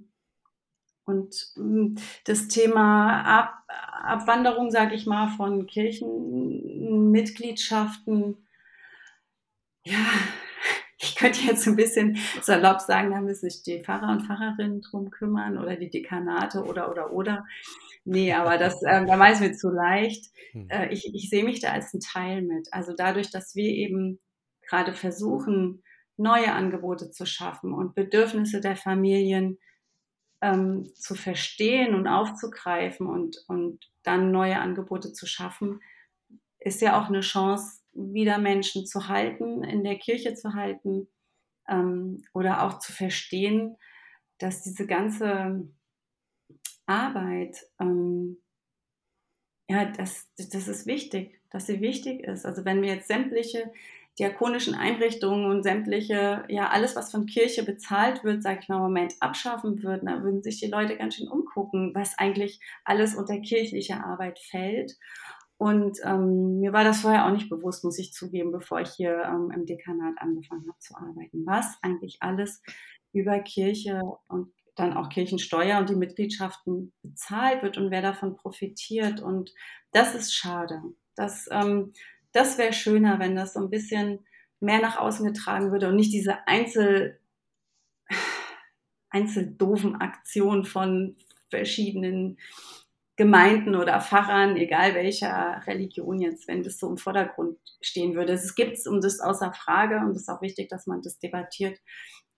Und 1.05 1.53
hm, 1.55 1.97
das 2.25 2.49
Thema 2.49 3.23
Ab 3.23 3.59
Abwanderung, 4.03 4.71
sage 4.71 4.95
ich 4.95 5.07
mal, 5.07 5.29
von 5.29 5.67
Kirchenmitgliedschaften 5.67 8.37
ja, 9.85 9.97
ich 11.01 11.17
könnte 11.17 11.41
jetzt 11.43 11.67
ein 11.67 11.77
bisschen 11.77 12.19
salopp 12.41 12.81
sagen, 12.81 13.11
da 13.11 13.21
müssen 13.21 13.51
sich 13.51 13.63
die 13.63 13.83
Pfarrer 13.83 14.13
und 14.13 14.27
Pfarrerinnen 14.27 14.81
drum 14.83 15.11
kümmern 15.11 15.59
oder 15.59 15.77
die 15.77 15.91
Dekanate 15.91 16.65
oder, 16.65 16.91
oder, 16.91 17.13
oder. 17.13 17.47
Nee, 18.05 18.33
aber 18.33 18.59
das, 18.59 18.83
äh, 18.83 19.05
da 19.07 19.19
weiß 19.19 19.41
mir 19.41 19.53
zu 19.53 19.71
leicht. 19.71 20.31
Hm. 20.53 20.69
Äh, 20.71 20.93
ich, 20.93 21.13
ich 21.15 21.29
sehe 21.29 21.45
mich 21.45 21.61
da 21.61 21.73
als 21.73 21.93
ein 21.95 22.01
Teil 22.01 22.43
mit. 22.43 22.69
Also 22.73 22.93
dadurch, 22.97 23.31
dass 23.31 23.55
wir 23.55 23.69
eben 23.69 24.21
gerade 24.63 24.93
versuchen, 24.93 25.83
neue 26.17 26.53
Angebote 26.53 27.11
zu 27.11 27.27
schaffen 27.27 27.73
und 27.73 27.95
Bedürfnisse 27.95 28.61
der 28.61 28.77
Familien 28.77 29.59
ähm, 30.41 30.91
zu 30.95 31.15
verstehen 31.15 31.95
und 31.95 32.07
aufzugreifen 32.07 33.07
und, 33.07 33.37
und 33.49 33.91
dann 34.03 34.31
neue 34.31 34.59
Angebote 34.59 35.13
zu 35.13 35.27
schaffen, 35.27 35.81
ist 36.59 36.81
ja 36.81 37.01
auch 37.01 37.09
eine 37.09 37.21
Chance, 37.21 37.82
wieder 37.93 38.39
Menschen 38.39 38.87
zu 38.87 39.09
halten, 39.09 39.65
in 39.65 39.85
der 39.85 39.99
Kirche 39.99 40.35
zu 40.35 40.55
halten 40.55 41.09
ähm, 41.69 42.25
oder 42.33 42.65
auch 42.65 42.79
zu 42.79 42.93
verstehen, 42.93 43.77
dass 44.39 44.63
diese 44.63 44.87
ganze 44.87 45.69
Arbeit, 46.87 47.57
ähm, 47.81 48.39
ja, 49.69 49.85
das, 49.87 50.29
das 50.37 50.69
ist 50.69 50.87
wichtig, 50.87 51.41
dass 51.51 51.67
sie 51.67 51.81
wichtig 51.81 52.23
ist. 52.25 52.45
Also 52.45 52.65
wenn 52.65 52.83
wir 52.83 52.95
jetzt 52.95 53.09
sämtliche 53.09 53.73
diakonischen 54.19 54.75
Einrichtungen 54.75 55.47
und 55.47 55.63
sämtliche, 55.63 56.45
ja, 56.49 56.69
alles, 56.69 56.97
was 56.97 57.11
von 57.11 57.27
Kirche 57.27 57.63
bezahlt 57.63 58.25
wird, 58.25 58.43
sag 58.43 58.63
ich 58.63 58.69
mal, 58.69 58.77
im 58.77 58.83
Moment 58.83 59.15
abschaffen 59.21 59.83
würden, 59.83 60.07
da 60.07 60.23
würden 60.23 60.43
sich 60.43 60.61
die 60.61 60.67
Leute 60.67 60.97
ganz 60.97 61.17
schön 61.17 61.29
umgucken, 61.29 61.95
was 61.95 62.19
eigentlich 62.19 62.61
alles 62.85 63.15
unter 63.15 63.39
kirchliche 63.41 64.05
Arbeit 64.05 64.39
fällt. 64.39 64.99
Und 65.63 65.99
ähm, 66.03 66.59
mir 66.59 66.73
war 66.73 66.83
das 66.83 67.03
vorher 67.03 67.25
auch 67.25 67.31
nicht 67.31 67.49
bewusst, 67.49 67.85
muss 67.85 67.97
ich 67.97 68.13
zugeben, 68.13 68.51
bevor 68.51 68.81
ich 68.81 68.91
hier 68.95 69.23
ähm, 69.23 69.53
im 69.55 69.65
Dekanat 69.65 70.15
angefangen 70.17 70.67
habe 70.67 70.79
zu 70.81 70.97
arbeiten, 70.97 71.47
was 71.47 71.79
eigentlich 71.83 72.17
alles 72.19 72.65
über 73.13 73.39
Kirche 73.39 74.03
und 74.27 74.53
dann 74.75 74.93
auch 74.93 75.09
Kirchensteuer 75.09 75.79
und 75.79 75.89
die 75.89 75.95
Mitgliedschaften 75.95 76.93
bezahlt 77.05 77.63
wird 77.63 77.79
und 77.79 77.93
wer 77.93 78.03
davon 78.03 78.35
profitiert. 78.35 79.23
Und 79.23 79.55
das 79.93 80.17
ist 80.17 80.35
schade. 80.35 80.83
Das, 81.15 81.47
ähm, 81.53 81.93
das 82.33 82.59
wäre 82.59 82.73
schöner, 82.73 83.21
wenn 83.21 83.37
das 83.37 83.53
so 83.53 83.61
ein 83.61 83.71
bisschen 83.71 84.19
mehr 84.59 84.81
nach 84.81 84.99
außen 84.99 85.25
getragen 85.25 85.71
würde 85.71 85.91
und 85.91 85.95
nicht 85.95 86.13
diese 86.13 86.45
Einzel, 86.49 87.21
einzeldoofen 89.11 89.95
Aktionen 89.95 90.65
von 90.65 91.15
verschiedenen 91.51 92.37
Gemeinden 93.17 93.75
oder 93.75 94.01
Pfarrern, 94.01 94.57
egal 94.57 94.95
welcher 94.95 95.61
Religion 95.67 96.21
jetzt, 96.21 96.49
wenn 96.49 96.63
das 96.63 96.79
so 96.79 96.89
im 96.89 96.97
Vordergrund 96.97 97.59
stehen 97.83 98.15
würde. 98.15 98.33
Es 98.33 98.55
gibt 98.55 98.79
es 98.79 98.87
um 98.87 99.01
das 99.01 99.21
außer 99.21 99.53
Frage 99.53 99.99
und 99.99 100.13
es 100.13 100.23
ist 100.23 100.29
auch 100.29 100.41
wichtig, 100.41 100.69
dass 100.71 100.87
man 100.87 101.03
das 101.03 101.19
debattiert. 101.19 101.79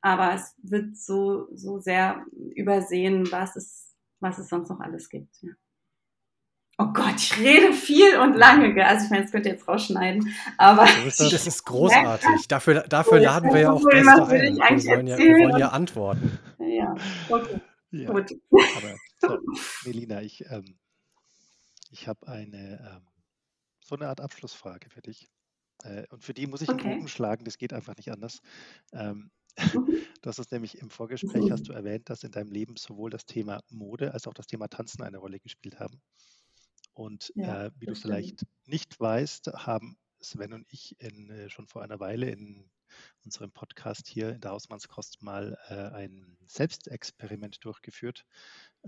Aber 0.01 0.35
es 0.35 0.55
wird 0.63 0.97
so, 0.97 1.47
so 1.55 1.79
sehr 1.79 2.27
übersehen, 2.55 3.31
was 3.31 3.57
es, 3.57 3.95
was 4.21 4.39
es 4.39 4.49
sonst 4.49 4.69
noch 4.69 4.81
alles 4.81 5.09
gibt. 5.09 5.35
Ja. 5.43 5.53
Oh 6.77 6.87
Gott, 6.93 7.15
ich 7.19 7.39
rede 7.39 7.73
viel 7.73 8.17
und 8.19 8.35
lange. 8.35 8.85
Also 8.85 9.05
ich 9.05 9.11
meine, 9.11 9.23
das 9.23 9.31
könnt 9.31 9.47
ihr 9.47 9.53
jetzt 9.53 9.69
rausschneiden. 9.69 10.35
Aber 10.59 10.87
das, 11.05 11.19
das 11.19 11.47
ist 11.47 11.65
großartig. 11.65 12.49
Dafür, 12.49 12.81
dafür 12.89 13.21
laden 13.21 13.53
wir 13.53 13.61
ja 13.61 13.73
auch 13.73 13.85
Gäste 13.89 14.11
ein. 14.11 14.83
Wir 14.83 14.91
wollen 14.91 15.07
ja, 15.07 15.19
wir 15.19 15.39
wollen 15.39 15.59
ja 15.59 15.69
antworten. 15.69 16.39
Ja, 16.59 16.97
okay. 17.29 17.61
Ja, 17.93 18.11
Gut. 18.11 18.35
Aber 18.51 18.97
so, 19.29 19.39
Melina, 19.85 20.23
ich, 20.23 20.45
ähm, 20.51 20.79
ich 21.91 22.09
habe 22.09 22.27
eine 22.29 22.97
ähm, 22.97 23.09
so 23.85 23.95
eine 23.95 24.09
Art 24.09 24.21
Abschlussfrage 24.21 24.89
für 24.89 25.03
dich. 25.03 25.29
Äh, 25.83 26.07
und 26.11 26.25
für 26.25 26.35
die 26.35 26.47
muss 26.47 26.63
ich 26.63 26.69
okay. 26.69 26.83
einen 26.83 26.97
Bogen 26.97 27.09
schlagen, 27.09 27.45
das 27.45 27.59
geht 27.59 27.73
einfach 27.73 27.97
nicht 27.97 28.11
anders. 28.11 28.41
Ähm, 28.93 29.31
mhm. 29.59 29.87
du 30.23 30.29
hast 30.29 30.39
es 30.39 30.51
nämlich 30.51 30.79
im 30.79 30.91
Vorgespräch 30.91 31.51
hast 31.51 31.69
du 31.69 31.73
erwähnt, 31.73 32.09
dass 32.09 32.25
in 32.25 32.33
deinem 32.33 32.51
Leben 32.51 32.77
sowohl 32.77 33.11
das 33.11 33.27
Thema 33.27 33.61
Mode 33.69 34.13
als 34.13 34.27
auch 34.27 34.35
das 34.35 34.47
Thema 34.47 34.69
Tanzen 34.69 35.03
eine 35.03 35.19
Rolle 35.19 35.39
gespielt 35.39 35.79
haben. 35.79 36.01
Und 36.95 37.33
ja, 37.35 37.67
äh, 37.67 37.71
wie 37.79 37.87
du 37.87 37.95
vielleicht 37.95 38.47
nicht 38.67 38.99
weißt, 38.99 39.53
haben 39.55 39.97
Sven 40.25 40.53
und 40.53 40.67
ich 40.71 41.01
in, 41.01 41.31
äh, 41.31 41.49
schon 41.51 41.67
vor 41.67 41.83
einer 41.83 42.01
Weile 42.01 42.31
in 42.31 42.69
unserem 43.25 43.51
Podcast 43.51 44.07
hier 44.07 44.31
in 44.31 44.41
der 44.41 44.53
Hausmannskost 44.53 45.23
mal 45.23 45.59
äh, 45.69 45.95
ein 45.95 46.37
Selbstexperiment 46.47 47.65
durchgeführt, 47.65 48.25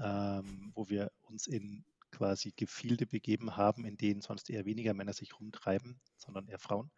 ähm, 0.01 0.73
wo 0.75 0.89
wir 0.89 1.13
uns 1.23 1.47
in 1.47 1.85
quasi 2.11 2.53
Gefilde 2.57 3.07
begeben 3.07 3.57
haben, 3.57 3.85
in 3.85 3.97
denen 3.97 4.21
sonst 4.21 4.49
eher 4.51 4.65
weniger 4.65 4.95
Männer 4.95 5.13
sich 5.13 5.39
rumtreiben, 5.39 6.01
sondern 6.17 6.49
eher 6.49 6.59
Frauen, 6.59 6.91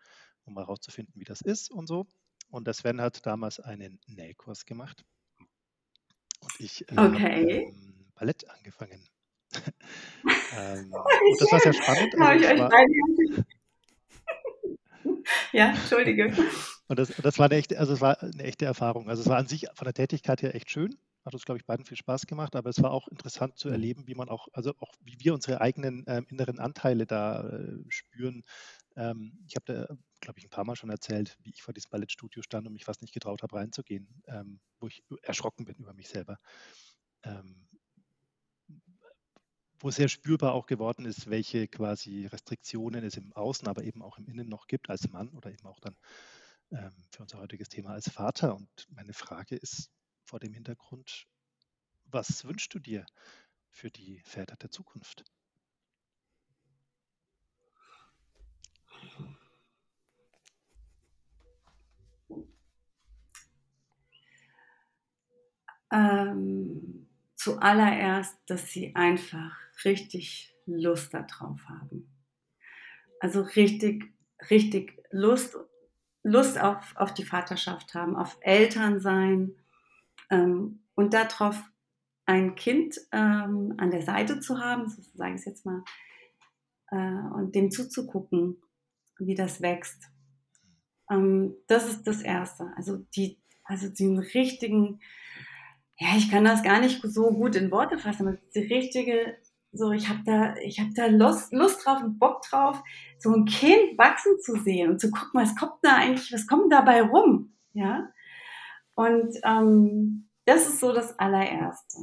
um 0.44 0.54
mal 0.54 0.64
herauszufinden, 0.64 1.14
wie 1.16 1.24
das 1.24 1.40
ist 1.40 1.70
und 1.70 1.86
so. 1.86 2.06
Und 2.50 2.66
der 2.66 2.74
Sven 2.74 3.00
hat 3.00 3.26
damals 3.26 3.60
einen 3.60 4.00
Nähkurs 4.06 4.64
gemacht. 4.64 5.04
Und 6.40 6.60
ich 6.60 6.88
äh, 6.90 6.96
okay. 6.96 7.64
ähm, 7.64 8.10
Ballett 8.14 8.48
angefangen. 8.48 9.04
ähm, 10.56 10.92
und 10.92 11.40
das 11.40 11.52
war 11.52 11.60
sehr 11.60 11.72
spannend. 11.72 12.14
Also 12.18 12.44
ich 12.44 12.50
euch 12.50 13.44
ja, 15.52 15.70
entschuldige. 15.70 16.32
Und 16.88 16.98
das, 16.98 17.08
das 17.16 17.38
war 17.38 17.46
eine 17.46 17.56
echte, 17.56 17.78
also 17.78 17.92
es 17.92 18.00
war 18.00 18.22
eine 18.22 18.42
echte 18.42 18.64
Erfahrung. 18.64 19.08
Also 19.08 19.22
es 19.22 19.28
war 19.28 19.36
an 19.36 19.46
sich 19.46 19.66
von 19.74 19.84
der 19.84 19.94
Tätigkeit 19.94 20.42
her 20.42 20.54
echt 20.54 20.70
schön. 20.70 20.96
Hat 21.24 21.34
uns, 21.34 21.44
glaube 21.44 21.58
ich, 21.58 21.66
beiden 21.66 21.84
viel 21.84 21.96
Spaß 21.96 22.26
gemacht, 22.26 22.56
aber 22.56 22.70
es 22.70 22.82
war 22.82 22.90
auch 22.90 23.08
interessant 23.08 23.58
zu 23.58 23.68
erleben, 23.68 24.06
wie 24.06 24.14
man 24.14 24.30
auch, 24.30 24.48
also 24.52 24.72
auch 24.78 24.92
wie 25.02 25.16
wir 25.18 25.34
unsere 25.34 25.60
eigenen 25.60 26.04
ähm, 26.06 26.26
inneren 26.30 26.58
Anteile 26.58 27.06
da 27.06 27.46
äh, 27.46 27.84
spüren. 27.88 28.44
Ähm, 28.96 29.38
ich 29.46 29.54
habe 29.56 29.64
da, 29.66 29.96
glaube 30.20 30.38
ich, 30.38 30.46
ein 30.46 30.50
paar 30.50 30.64
Mal 30.64 30.76
schon 30.76 30.90
erzählt, 30.90 31.36
wie 31.42 31.50
ich 31.50 31.62
vor 31.62 31.74
diesem 31.74 31.90
Ballettstudio 31.90 32.42
stand 32.42 32.66
und 32.66 32.72
mich 32.72 32.84
fast 32.86 33.02
nicht 33.02 33.12
getraut 33.12 33.42
habe, 33.42 33.56
reinzugehen, 33.56 34.08
ähm, 34.26 34.60
wo 34.80 34.86
ich 34.86 35.04
erschrocken 35.22 35.66
bin 35.66 35.76
über 35.76 35.92
mich 35.92 36.08
selber. 36.08 36.38
Ähm, 37.24 37.67
wo 39.80 39.90
sehr 39.90 40.08
spürbar 40.08 40.54
auch 40.54 40.66
geworden 40.66 41.04
ist, 41.06 41.30
welche 41.30 41.68
quasi 41.68 42.26
Restriktionen 42.26 43.04
es 43.04 43.16
im 43.16 43.32
Außen, 43.32 43.68
aber 43.68 43.84
eben 43.84 44.02
auch 44.02 44.18
im 44.18 44.26
Innen 44.26 44.48
noch 44.48 44.66
gibt 44.66 44.90
als 44.90 45.08
Mann 45.10 45.28
oder 45.30 45.50
eben 45.50 45.66
auch 45.66 45.80
dann 45.80 45.96
ähm, 46.70 46.92
für 47.10 47.22
unser 47.22 47.38
heutiges 47.38 47.68
Thema 47.68 47.90
als 47.90 48.10
Vater. 48.10 48.56
Und 48.56 48.88
meine 48.90 49.12
Frage 49.12 49.56
ist 49.56 49.90
vor 50.24 50.40
dem 50.40 50.52
Hintergrund, 50.52 51.26
was 52.06 52.44
wünschst 52.44 52.74
du 52.74 52.78
dir 52.78 53.06
für 53.70 53.90
die 53.90 54.20
Väter 54.24 54.56
der 54.56 54.70
Zukunft? 54.70 55.24
Ähm, 65.90 67.08
zuallererst, 67.36 68.36
dass 68.46 68.70
sie 68.70 68.94
einfach 68.94 69.67
richtig 69.84 70.54
Lust 70.66 71.14
darauf 71.14 71.60
haben. 71.68 72.14
Also 73.20 73.42
richtig, 73.42 74.12
richtig 74.50 75.02
Lust, 75.10 75.56
Lust 76.22 76.60
auf, 76.60 76.94
auf 76.96 77.14
die 77.14 77.24
Vaterschaft 77.24 77.94
haben, 77.94 78.16
auf 78.16 78.38
Elternsein 78.40 79.54
ähm, 80.30 80.84
und 80.94 81.14
darauf 81.14 81.62
ein 82.26 82.54
Kind 82.54 83.00
ähm, 83.12 83.74
an 83.78 83.90
der 83.90 84.02
Seite 84.02 84.40
zu 84.40 84.58
haben, 84.58 84.88
so 84.88 85.00
sage 85.14 85.34
ich 85.34 85.40
es 85.40 85.46
jetzt 85.46 85.64
mal, 85.64 85.82
äh, 86.90 87.34
und 87.34 87.54
dem 87.54 87.70
zuzugucken, 87.70 88.62
wie 89.18 89.34
das 89.34 89.62
wächst. 89.62 90.10
Ähm, 91.10 91.54
das 91.66 91.88
ist 91.88 92.06
das 92.06 92.20
Erste. 92.20 92.72
Also 92.76 92.98
die, 93.16 93.40
also 93.64 93.88
den 93.88 94.18
richtigen, 94.18 95.00
ja, 95.98 96.16
ich 96.16 96.30
kann 96.30 96.44
das 96.44 96.62
gar 96.62 96.80
nicht 96.80 97.00
so 97.02 97.30
gut 97.30 97.56
in 97.56 97.70
Worte 97.70 97.98
fassen, 97.98 98.28
aber 98.28 98.38
die 98.54 98.60
richtige 98.60 99.38
so, 99.72 99.92
ich 99.92 100.08
habe 100.08 100.20
da, 100.24 100.54
ich 100.56 100.80
habe 100.80 100.90
da 100.94 101.06
Lust, 101.06 101.52
Lust 101.52 101.84
drauf 101.84 102.02
und 102.02 102.18
Bock 102.18 102.42
drauf, 102.42 102.82
so 103.18 103.32
ein 103.32 103.44
Kind 103.44 103.98
wachsen 103.98 104.38
zu 104.40 104.56
sehen 104.56 104.90
und 104.90 105.00
zu 105.00 105.10
gucken, 105.10 105.40
was 105.40 105.54
kommt 105.56 105.78
da 105.82 105.96
eigentlich, 105.96 106.32
was 106.32 106.46
kommt 106.46 106.72
dabei 106.72 107.02
rum, 107.02 107.54
ja. 107.72 108.08
Und 108.94 109.36
ähm, 109.44 110.28
das 110.46 110.66
ist 110.66 110.80
so 110.80 110.92
das 110.92 111.18
allererste, 111.18 111.98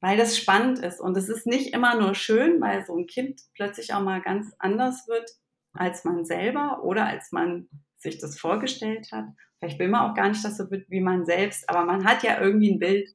weil 0.00 0.16
das 0.16 0.36
spannend 0.36 0.80
ist 0.80 1.00
und 1.00 1.16
es 1.16 1.28
ist 1.28 1.46
nicht 1.46 1.72
immer 1.72 1.98
nur 1.98 2.14
schön, 2.14 2.60
weil 2.60 2.84
so 2.84 2.96
ein 2.96 3.06
Kind 3.06 3.40
plötzlich 3.54 3.94
auch 3.94 4.02
mal 4.02 4.20
ganz 4.20 4.52
anders 4.58 5.06
wird 5.08 5.30
als 5.72 6.04
man 6.04 6.24
selber 6.24 6.82
oder 6.82 7.06
als 7.06 7.32
man 7.32 7.68
sich 7.96 8.18
das 8.18 8.38
vorgestellt 8.38 9.08
hat. 9.12 9.26
Vielleicht 9.58 9.78
will 9.78 9.88
man 9.88 10.10
auch 10.10 10.14
gar 10.14 10.28
nicht, 10.28 10.44
dass 10.44 10.56
so 10.56 10.70
wird 10.70 10.88
wie 10.88 11.00
man 11.00 11.26
selbst, 11.26 11.68
aber 11.68 11.84
man 11.84 12.04
hat 12.04 12.22
ja 12.22 12.40
irgendwie 12.40 12.72
ein 12.72 12.78
Bild 12.78 13.08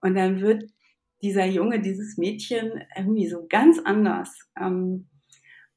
und 0.00 0.14
dann 0.14 0.40
wird 0.40 0.64
dieser 1.22 1.46
Junge, 1.46 1.80
dieses 1.80 2.16
Mädchen 2.16 2.82
irgendwie 2.96 3.28
so 3.28 3.46
ganz 3.48 3.78
anders. 3.78 4.38
Ähm, 4.58 5.08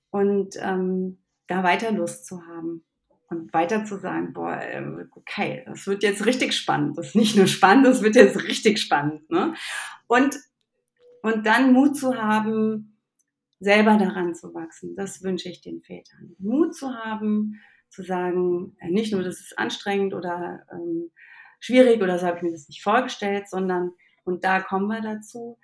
und 0.10 0.56
ähm, 0.60 1.20
da 1.48 1.64
weiter 1.64 1.92
Lust 1.92 2.26
zu 2.26 2.46
haben 2.46 2.84
und 3.30 3.54
weiter 3.54 3.86
zu 3.86 3.98
sagen, 3.98 4.34
boah, 4.34 4.60
ähm, 4.62 5.10
okay, 5.16 5.64
das 5.66 5.88
wird 5.88 6.04
jetzt 6.04 6.26
richtig 6.26 6.54
spannend. 6.54 6.98
Das 6.98 7.08
ist 7.08 7.16
nicht 7.16 7.36
nur 7.36 7.48
spannend, 7.48 7.86
das 7.86 8.02
wird 8.02 8.16
jetzt 8.16 8.44
richtig 8.44 8.80
spannend. 8.80 9.30
Ne? 9.30 9.56
Und, 10.08 10.38
und 11.24 11.46
dann 11.46 11.74
Mut 11.74 11.98
zu 11.98 12.16
haben, 12.16 12.98
selber 13.60 13.98
daran 13.98 14.36
zu 14.36 14.54
wachsen. 14.54 14.96
Das 14.96 15.24
wünsche 15.24 15.48
ich 15.48 15.62
den 15.62 15.82
Vätern. 15.82 16.36
Mut 16.40 16.76
zu 16.76 16.94
haben, 16.94 17.62
zu 17.90 18.04
sagen, 18.04 18.76
äh, 18.80 18.90
nicht 18.90 19.14
nur, 19.14 19.24
das 19.24 19.40
ist 19.40 19.58
anstrengend 19.58 20.14
oder 20.14 20.66
ähm, 20.72 21.12
schwierig 21.60 22.02
oder 22.02 22.18
so 22.18 22.26
habe 22.26 22.38
ich 22.38 22.44
mir 22.44 22.52
das 22.52 22.68
nicht 22.68 22.84
vorgestellt, 22.84 23.50
sondern 23.50 23.92
und 24.24 24.44
da 24.44 24.62
kommen 24.62 24.88
wir 24.88 25.02
dazu, 25.02 25.58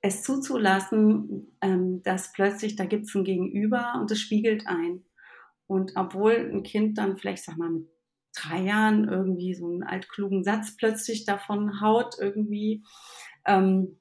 es 0.00 0.22
zuzulassen, 0.22 1.56
ähm, 1.60 2.02
dass 2.02 2.32
plötzlich, 2.32 2.76
da 2.76 2.84
gibt 2.84 3.06
es 3.06 3.14
ein 3.14 3.24
Gegenüber 3.24 3.98
und 4.00 4.10
es 4.10 4.20
spiegelt 4.20 4.66
ein. 4.66 5.04
Und 5.66 5.92
obwohl 5.96 6.32
ein 6.32 6.64
Kind 6.64 6.98
dann 6.98 7.16
vielleicht, 7.16 7.44
sag 7.44 7.56
mal, 7.56 7.70
mit 7.70 7.88
drei 8.34 8.62
Jahren 8.62 9.08
irgendwie 9.08 9.54
so 9.54 9.66
einen 9.66 9.84
altklugen 9.84 10.42
Satz 10.42 10.76
plötzlich 10.76 11.24
davon 11.24 11.80
haut 11.80 12.16
irgendwie. 12.18 12.84
Ähm, 13.46 14.00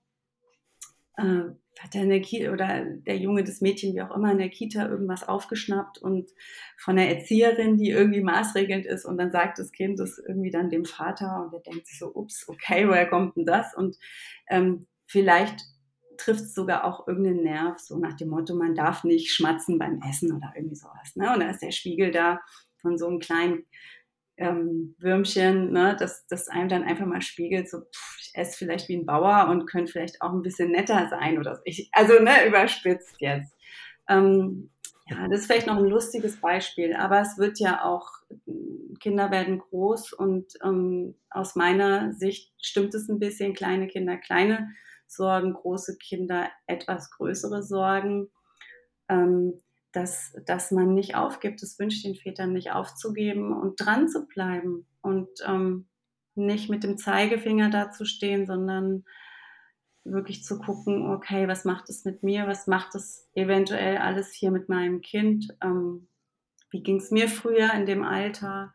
äh, 1.18 1.44
hat 1.80 1.96
er 1.96 2.04
in 2.04 2.10
der 2.10 2.22
Kita 2.22 2.52
oder 2.52 2.86
der 2.86 3.18
Junge, 3.18 3.44
das 3.44 3.62
Mädchen, 3.62 3.96
wie 3.96 4.02
auch 4.02 4.16
immer, 4.16 4.32
in 4.32 4.38
der 4.38 4.50
Kita 4.50 4.88
irgendwas 4.88 5.28
aufgeschnappt 5.28 5.98
und 5.98 6.30
von 6.78 6.96
der 6.96 7.16
Erzieherin, 7.16 7.78
die 7.78 7.90
irgendwie 7.90 8.22
maßregelnd 8.22 8.86
ist 8.86 9.06
und 9.06 9.18
dann 9.18 9.32
sagt 9.32 9.58
das 9.58 9.72
Kind 9.72 10.00
das 10.00 10.18
irgendwie 10.20 10.52
dann 10.52 10.70
dem 10.70 10.86
Vater 10.86 11.44
und 11.44 11.54
der 11.54 11.62
denkt 11.62 11.88
sich 11.88 11.98
so, 11.98 12.14
ups, 12.14 12.48
okay, 12.48 12.88
woher 12.88 13.10
kommt 13.10 13.36
denn 13.36 13.46
das? 13.46 13.74
Und 13.76 13.98
ähm, 14.50 14.88
vielleicht 15.08 15.62
trifft 16.18 16.42
es 16.42 16.54
sogar 16.54 16.84
auch 16.84 17.08
irgendeinen 17.08 17.44
Nerv, 17.44 17.80
so 17.80 17.98
nach 17.98 18.16
dem 18.16 18.30
Motto, 18.30 18.56
man 18.56 18.76
darf 18.76 19.04
nicht 19.04 19.32
schmatzen 19.32 19.80
beim 19.80 20.02
Essen 20.08 20.32
oder 20.32 20.54
irgendwie 20.56 20.76
sowas. 20.76 21.16
Ne? 21.16 21.34
Und 21.34 21.40
da 21.40 21.50
ist 21.50 21.62
der 21.62 21.72
Spiegel 21.72 22.12
da 22.12 22.40
von 22.82 22.98
so 22.98 23.08
einem 23.08 23.20
kleinen 23.20 23.66
ähm, 24.42 24.96
Würmchen, 24.98 25.72
ne, 25.72 25.96
dass 25.98 26.26
das 26.28 26.48
einem 26.48 26.68
dann 26.68 26.84
einfach 26.84 27.06
mal 27.06 27.22
spiegelt, 27.22 27.70
so 27.70 27.82
pff, 27.82 28.18
ich 28.20 28.32
esse 28.34 28.58
vielleicht 28.58 28.90
wie 28.90 28.98
ein 28.98 29.06
Bauer 29.06 29.48
und 29.50 29.68
könnte 29.68 29.92
vielleicht 29.92 30.22
auch 30.22 30.34
ein 30.34 30.42
bisschen 30.42 30.72
netter 30.72 31.08
sein 31.10 31.38
oder 31.38 31.56
so. 31.56 31.62
Ich, 31.64 31.90
also 31.92 32.14
ne, 32.22 32.48
überspitzt 32.48 33.16
jetzt. 33.20 33.56
Ähm, 34.10 34.72
ja, 35.08 35.28
das 35.28 35.42
ist 35.42 35.46
vielleicht 35.46 35.68
noch 35.68 35.78
ein 35.78 35.86
lustiges 35.86 36.42
Beispiel, 36.42 36.96
aber 36.96 37.22
es 37.22 37.38
wird 37.38 37.60
ja 37.60 37.84
auch, 37.84 38.10
Kinder 39.00 39.30
werden 39.30 39.60
groß 39.60 40.14
und 40.14 40.54
ähm, 40.64 41.16
aus 41.30 41.56
meiner 41.56 42.14
Sicht 42.14 42.52
stimmt 42.62 42.96
es 42.96 43.10
ein 43.10 43.20
bisschen, 43.20 43.54
kleine 43.54 43.88
Kinder 43.88 44.18
kleine 44.18 44.70
Sorgen, 45.06 45.54
große 45.54 45.98
Kinder 45.98 46.50
etwas 46.68 47.12
größere 47.12 47.62
Sorgen. 47.62 48.30
Ähm, 49.10 49.62
dass, 49.92 50.34
dass 50.46 50.72
man 50.72 50.94
nicht 50.94 51.16
aufgibt. 51.16 51.62
Das 51.62 51.78
wünsche 51.80 51.98
ich 51.98 52.04
den 52.04 52.16
Vätern 52.16 52.54
nicht 52.54 52.72
aufzugeben 52.72 53.54
und 53.54 53.80
dran 53.80 54.10
zu 54.10 54.26
bleiben 54.26 54.88
und 55.02 55.30
ähm, 55.46 55.88
nicht 56.36 56.70
mit 56.70 56.84
dem 56.84 56.98
Zeigefinger 56.98 57.70
dazustehen, 57.70 58.46
sondern 58.46 59.04
wirklich 60.04 60.44
zu 60.44 60.60
gucken, 60.60 61.12
okay, 61.12 61.48
was 61.48 61.66
macht 61.66 61.90
es 61.90 62.06
mit 62.06 62.24
mir, 62.24 62.48
was 62.48 62.68
macht 62.68 62.96
es 62.96 63.30
eventuell 63.34 63.98
alles 63.98 64.34
hier 64.34 64.52
mit 64.52 64.68
meinem 64.70 65.02
Kind, 65.02 65.48
ähm, 65.64 66.08
wie 66.72 66.82
ging 66.82 66.98
es 66.98 67.12
mir 67.12 67.28
früher 67.28 67.74
in 67.74 67.86
dem 67.86 68.04
Alter, 68.04 68.74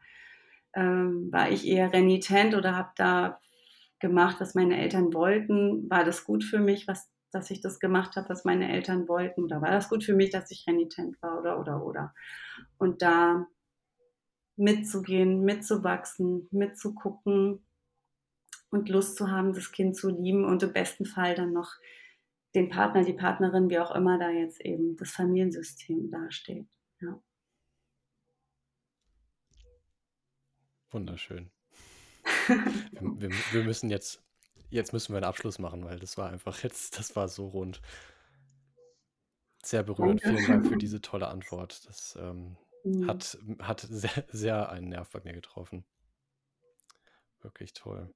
ähm, 0.75 1.29
war 1.33 1.51
ich 1.51 1.67
eher 1.67 1.93
renitent 1.93 2.55
oder 2.55 2.77
habe 2.77 2.91
da 2.97 3.41
gemacht, 3.99 4.37
was 4.39 4.55
meine 4.55 4.79
Eltern 4.79 5.15
wollten, 5.15 5.89
war 5.91 6.05
das 6.05 6.25
gut 6.25 6.45
für 6.45 6.59
mich, 6.59 6.87
was 6.87 7.11
dass 7.31 7.51
ich 7.51 7.61
das 7.61 7.81
gemacht 7.81 8.17
habe, 8.17 8.29
was 8.29 8.45
meine 8.45 8.73
Eltern 8.73 9.09
wollten? 9.09 9.45
Oder 9.45 9.61
war 9.61 9.71
das 9.71 9.89
gut 9.89 10.05
für 10.05 10.15
mich, 10.15 10.31
dass 10.31 10.51
ich 10.51 10.67
renitent 10.67 11.21
war? 11.23 11.39
Oder, 11.39 11.59
oder, 11.59 11.85
oder. 11.85 12.15
Und 12.79 13.03
da 13.03 13.47
mitzugehen, 14.57 15.45
mitzuwachsen, 15.45 16.49
mitzugucken 16.51 17.65
und 18.71 18.89
Lust 18.89 19.17
zu 19.17 19.31
haben, 19.31 19.53
das 19.53 19.73
Kind 19.73 19.97
zu 19.97 20.09
lieben 20.09 20.45
und 20.45 20.63
im 20.63 20.73
besten 20.73 21.05
Fall 21.05 21.35
dann 21.35 21.53
noch 21.53 21.75
den 22.55 22.71
Partner, 22.71 23.05
die 23.05 23.13
Partnerin, 23.13 23.69
wie 23.69 23.79
auch 23.79 23.95
immer 23.95 24.19
da 24.19 24.31
jetzt 24.31 24.61
eben 24.63 24.97
das 24.97 25.11
Familiensystem 25.11 26.11
dasteht. 26.11 26.67
Ja. 27.01 27.21
Wunderschön. 30.91 31.51
wir, 32.93 33.31
wir, 33.31 33.31
wir 33.53 33.65
müssen 33.65 33.91
jetzt 33.91 34.26
jetzt 34.71 34.93
müssen 34.93 35.13
wir 35.13 35.19
einen 35.19 35.25
Abschluss 35.25 35.59
machen, 35.59 35.85
weil 35.85 35.99
das 35.99 36.17
war 36.19 36.31
einfach 36.31 36.63
jetzt, 36.63 36.99
das 36.99 37.17
war 37.17 37.29
so 37.29 37.49
rund. 37.49 37.81
Sehr 39.63 39.83
berührend. 39.83 40.23
Danke. 40.25 40.39
Vielen 40.39 40.51
Dank 40.51 40.67
für 40.67 40.77
diese 40.77 41.01
tolle 41.01 41.29
Antwort. 41.29 41.87
Das 41.89 42.17
ähm, 42.21 42.57
Mhm. 42.87 43.09
hat, 43.09 43.39
hat 43.61 43.81
sehr, 43.81 44.25
sehr 44.31 44.69
einen 44.71 44.89
Nerv 44.91 45.11
bei 45.11 45.21
mir 45.25 45.33
getroffen. 45.33 45.85
Wirklich 47.41 47.73
toll. 47.73 48.15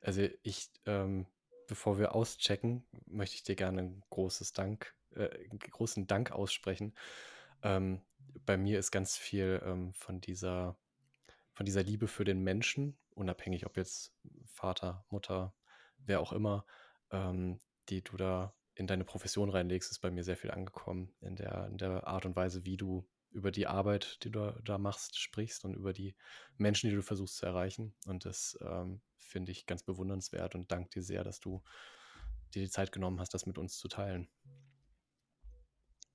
Also 0.00 0.26
ich, 0.42 0.70
ähm, 0.86 1.26
bevor 1.66 1.98
wir 1.98 2.14
auschecken, 2.14 2.86
möchte 3.06 3.36
ich 3.36 3.42
dir 3.42 3.56
gerne 3.56 3.82
ein 3.82 4.02
großes 4.08 4.54
Dank, 4.54 4.94
äh, 5.14 5.28
einen 5.28 5.58
großen 5.58 6.06
Dank 6.06 6.32
aussprechen. 6.32 6.94
Ähm, 7.62 8.00
bei 8.46 8.56
mir 8.56 8.78
ist 8.78 8.90
ganz 8.90 9.18
viel 9.18 9.62
ähm, 9.64 9.92
von 9.92 10.20
dieser, 10.20 10.76
von 11.52 11.66
dieser 11.66 11.82
Liebe 11.82 12.08
für 12.08 12.24
den 12.24 12.42
Menschen, 12.42 12.96
unabhängig 13.14 13.66
ob 13.66 13.76
jetzt 13.76 14.14
Vater, 14.46 15.04
Mutter, 15.10 15.54
wer 15.98 16.20
auch 16.20 16.32
immer, 16.32 16.66
ähm, 17.10 17.60
die 17.88 18.02
du 18.02 18.16
da 18.16 18.54
in 18.74 18.86
deine 18.86 19.04
Profession 19.04 19.50
reinlegst, 19.50 19.90
ist 19.90 20.00
bei 20.00 20.10
mir 20.10 20.24
sehr 20.24 20.36
viel 20.36 20.50
angekommen 20.50 21.14
in 21.20 21.36
der, 21.36 21.68
in 21.70 21.78
der 21.78 22.06
Art 22.06 22.26
und 22.26 22.36
Weise, 22.36 22.64
wie 22.64 22.76
du 22.76 23.06
über 23.30 23.50
die 23.50 23.66
Arbeit, 23.66 24.18
die 24.22 24.30
du 24.30 24.52
da 24.64 24.78
machst, 24.78 25.18
sprichst 25.18 25.64
und 25.64 25.74
über 25.74 25.92
die 25.92 26.14
Menschen, 26.56 26.88
die 26.88 26.96
du 26.96 27.02
versuchst 27.02 27.36
zu 27.36 27.46
erreichen. 27.46 27.94
Und 28.06 28.24
das 28.24 28.58
ähm, 28.62 29.00
finde 29.18 29.52
ich 29.52 29.66
ganz 29.66 29.82
bewundernswert 29.82 30.54
und 30.54 30.70
danke 30.70 30.90
dir 30.90 31.02
sehr, 31.02 31.24
dass 31.24 31.40
du 31.40 31.62
dir 32.54 32.62
die 32.62 32.70
Zeit 32.70 32.92
genommen 32.92 33.20
hast, 33.20 33.34
das 33.34 33.46
mit 33.46 33.58
uns 33.58 33.76
zu 33.76 33.88
teilen. 33.88 34.28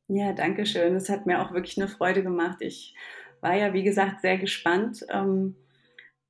Ja, 0.08 0.34
danke 0.34 0.66
schön. 0.66 0.96
Es 0.96 1.10
hat 1.10 1.26
mir 1.26 1.42
auch 1.42 1.54
wirklich 1.54 1.78
eine 1.78 1.88
Freude 1.88 2.24
gemacht. 2.24 2.62
Ich 2.62 2.96
war 3.42 3.56
ja, 3.56 3.74
wie 3.74 3.84
gesagt, 3.84 4.22
sehr 4.22 4.38
gespannt. 4.38 5.06
Ähm, 5.10 5.56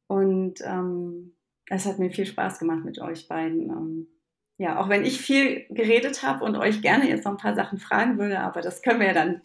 und 0.09 0.61
ähm, 0.65 1.35
es 1.67 1.85
hat 1.85 1.99
mir 1.99 2.09
viel 2.09 2.25
Spaß 2.25 2.57
gemacht 2.57 2.83
mit 2.83 2.99
euch 2.99 3.27
beiden. 3.27 3.69
Ähm, 3.69 4.07
ja, 4.57 4.81
auch 4.81 4.89
wenn 4.89 5.05
ich 5.05 5.21
viel 5.21 5.67
geredet 5.69 6.23
habe 6.23 6.43
und 6.43 6.55
euch 6.57 6.81
gerne 6.81 7.07
jetzt 7.07 7.25
noch 7.25 7.33
ein 7.33 7.37
paar 7.37 7.55
Sachen 7.55 7.77
fragen 7.77 8.17
würde, 8.17 8.39
aber 8.39 8.61
das 8.61 8.81
können 8.81 8.99
wir 8.99 9.07
ja 9.07 9.13
dann 9.13 9.43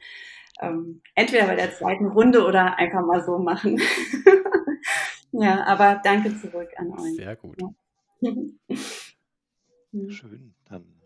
ähm, 0.60 1.02
entweder 1.14 1.46
bei 1.46 1.54
der 1.54 1.72
zweiten 1.72 2.06
Runde 2.06 2.44
oder 2.46 2.78
einfach 2.78 3.04
mal 3.04 3.22
so 3.22 3.38
machen. 3.38 3.78
ja, 5.32 5.64
aber 5.64 6.00
danke 6.02 6.34
zurück 6.40 6.70
an 6.76 6.92
euch. 6.92 7.14
Sehr 7.16 7.36
gut. 7.36 7.60
Ja. 8.22 8.32
Schön, 10.08 10.54
dann 10.64 11.02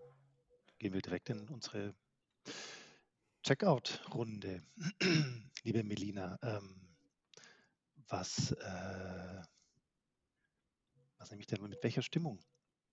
gehen 0.79 0.95
wir 0.95 1.03
direkt 1.03 1.31
in 1.31 1.49
unsere 1.49 1.95
Checkout-Runde. 3.43 4.63
Liebe 5.65 5.83
Melina, 5.83 6.39
ähm, 6.43 6.88
was, 8.09 8.53
äh, 8.53 9.43
was 11.19 11.31
nehme 11.31 11.41
ich 11.41 11.47
denn 11.47 11.63
mit 11.63 11.83
welcher 11.83 12.03
Stimmung 12.03 12.41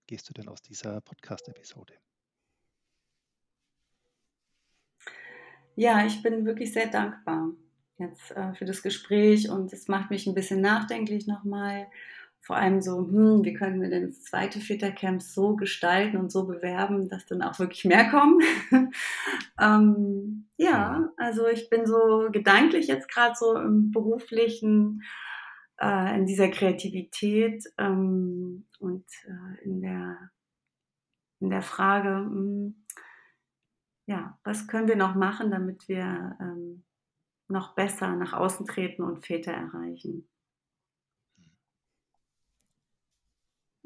gehst 0.06 0.28
du 0.28 0.32
denn 0.32 0.48
aus 0.48 0.62
dieser 0.62 1.00
Podcast-Episode? 1.00 1.94
Ja, 5.74 6.06
ich 6.06 6.22
bin 6.22 6.46
wirklich 6.46 6.72
sehr 6.72 6.86
dankbar 6.86 7.50
jetzt 7.98 8.30
äh, 8.32 8.54
für 8.54 8.64
das 8.64 8.82
Gespräch 8.82 9.48
und 9.50 9.72
es 9.72 9.88
macht 9.88 10.10
mich 10.10 10.26
ein 10.26 10.34
bisschen 10.34 10.60
nachdenklich 10.60 11.26
nochmal. 11.26 11.86
Vor 12.46 12.54
allem 12.54 12.80
so, 12.80 12.98
hm, 12.98 13.44
wie 13.44 13.54
können 13.54 13.82
wir 13.82 13.90
denn 13.90 14.06
das 14.06 14.22
zweite 14.22 14.60
Fittercamp 14.60 15.20
so 15.20 15.56
gestalten 15.56 16.16
und 16.16 16.30
so 16.30 16.46
bewerben, 16.46 17.08
dass 17.08 17.26
dann 17.26 17.42
auch 17.42 17.58
wirklich 17.58 17.84
mehr 17.84 18.08
kommen. 18.08 18.40
ähm, 19.60 20.46
ja, 20.56 21.08
also 21.16 21.48
ich 21.48 21.68
bin 21.70 21.86
so 21.86 22.28
gedanklich 22.30 22.86
jetzt 22.86 23.08
gerade 23.08 23.34
so 23.34 23.58
im 23.58 23.90
beruflichen, 23.90 25.02
äh, 25.80 26.16
in 26.16 26.26
dieser 26.26 26.48
Kreativität 26.48 27.64
ähm, 27.78 28.64
und 28.78 29.06
äh, 29.24 29.64
in, 29.64 29.80
der, 29.80 30.30
in 31.40 31.50
der 31.50 31.62
Frage, 31.62 32.10
hm, 32.10 32.84
ja, 34.06 34.38
was 34.44 34.68
können 34.68 34.86
wir 34.86 34.94
noch 34.94 35.16
machen, 35.16 35.50
damit 35.50 35.88
wir 35.88 36.36
ähm, 36.40 36.84
noch 37.48 37.74
besser 37.74 38.14
nach 38.14 38.34
außen 38.34 38.66
treten 38.66 39.02
und 39.02 39.26
Väter 39.26 39.50
erreichen. 39.50 40.28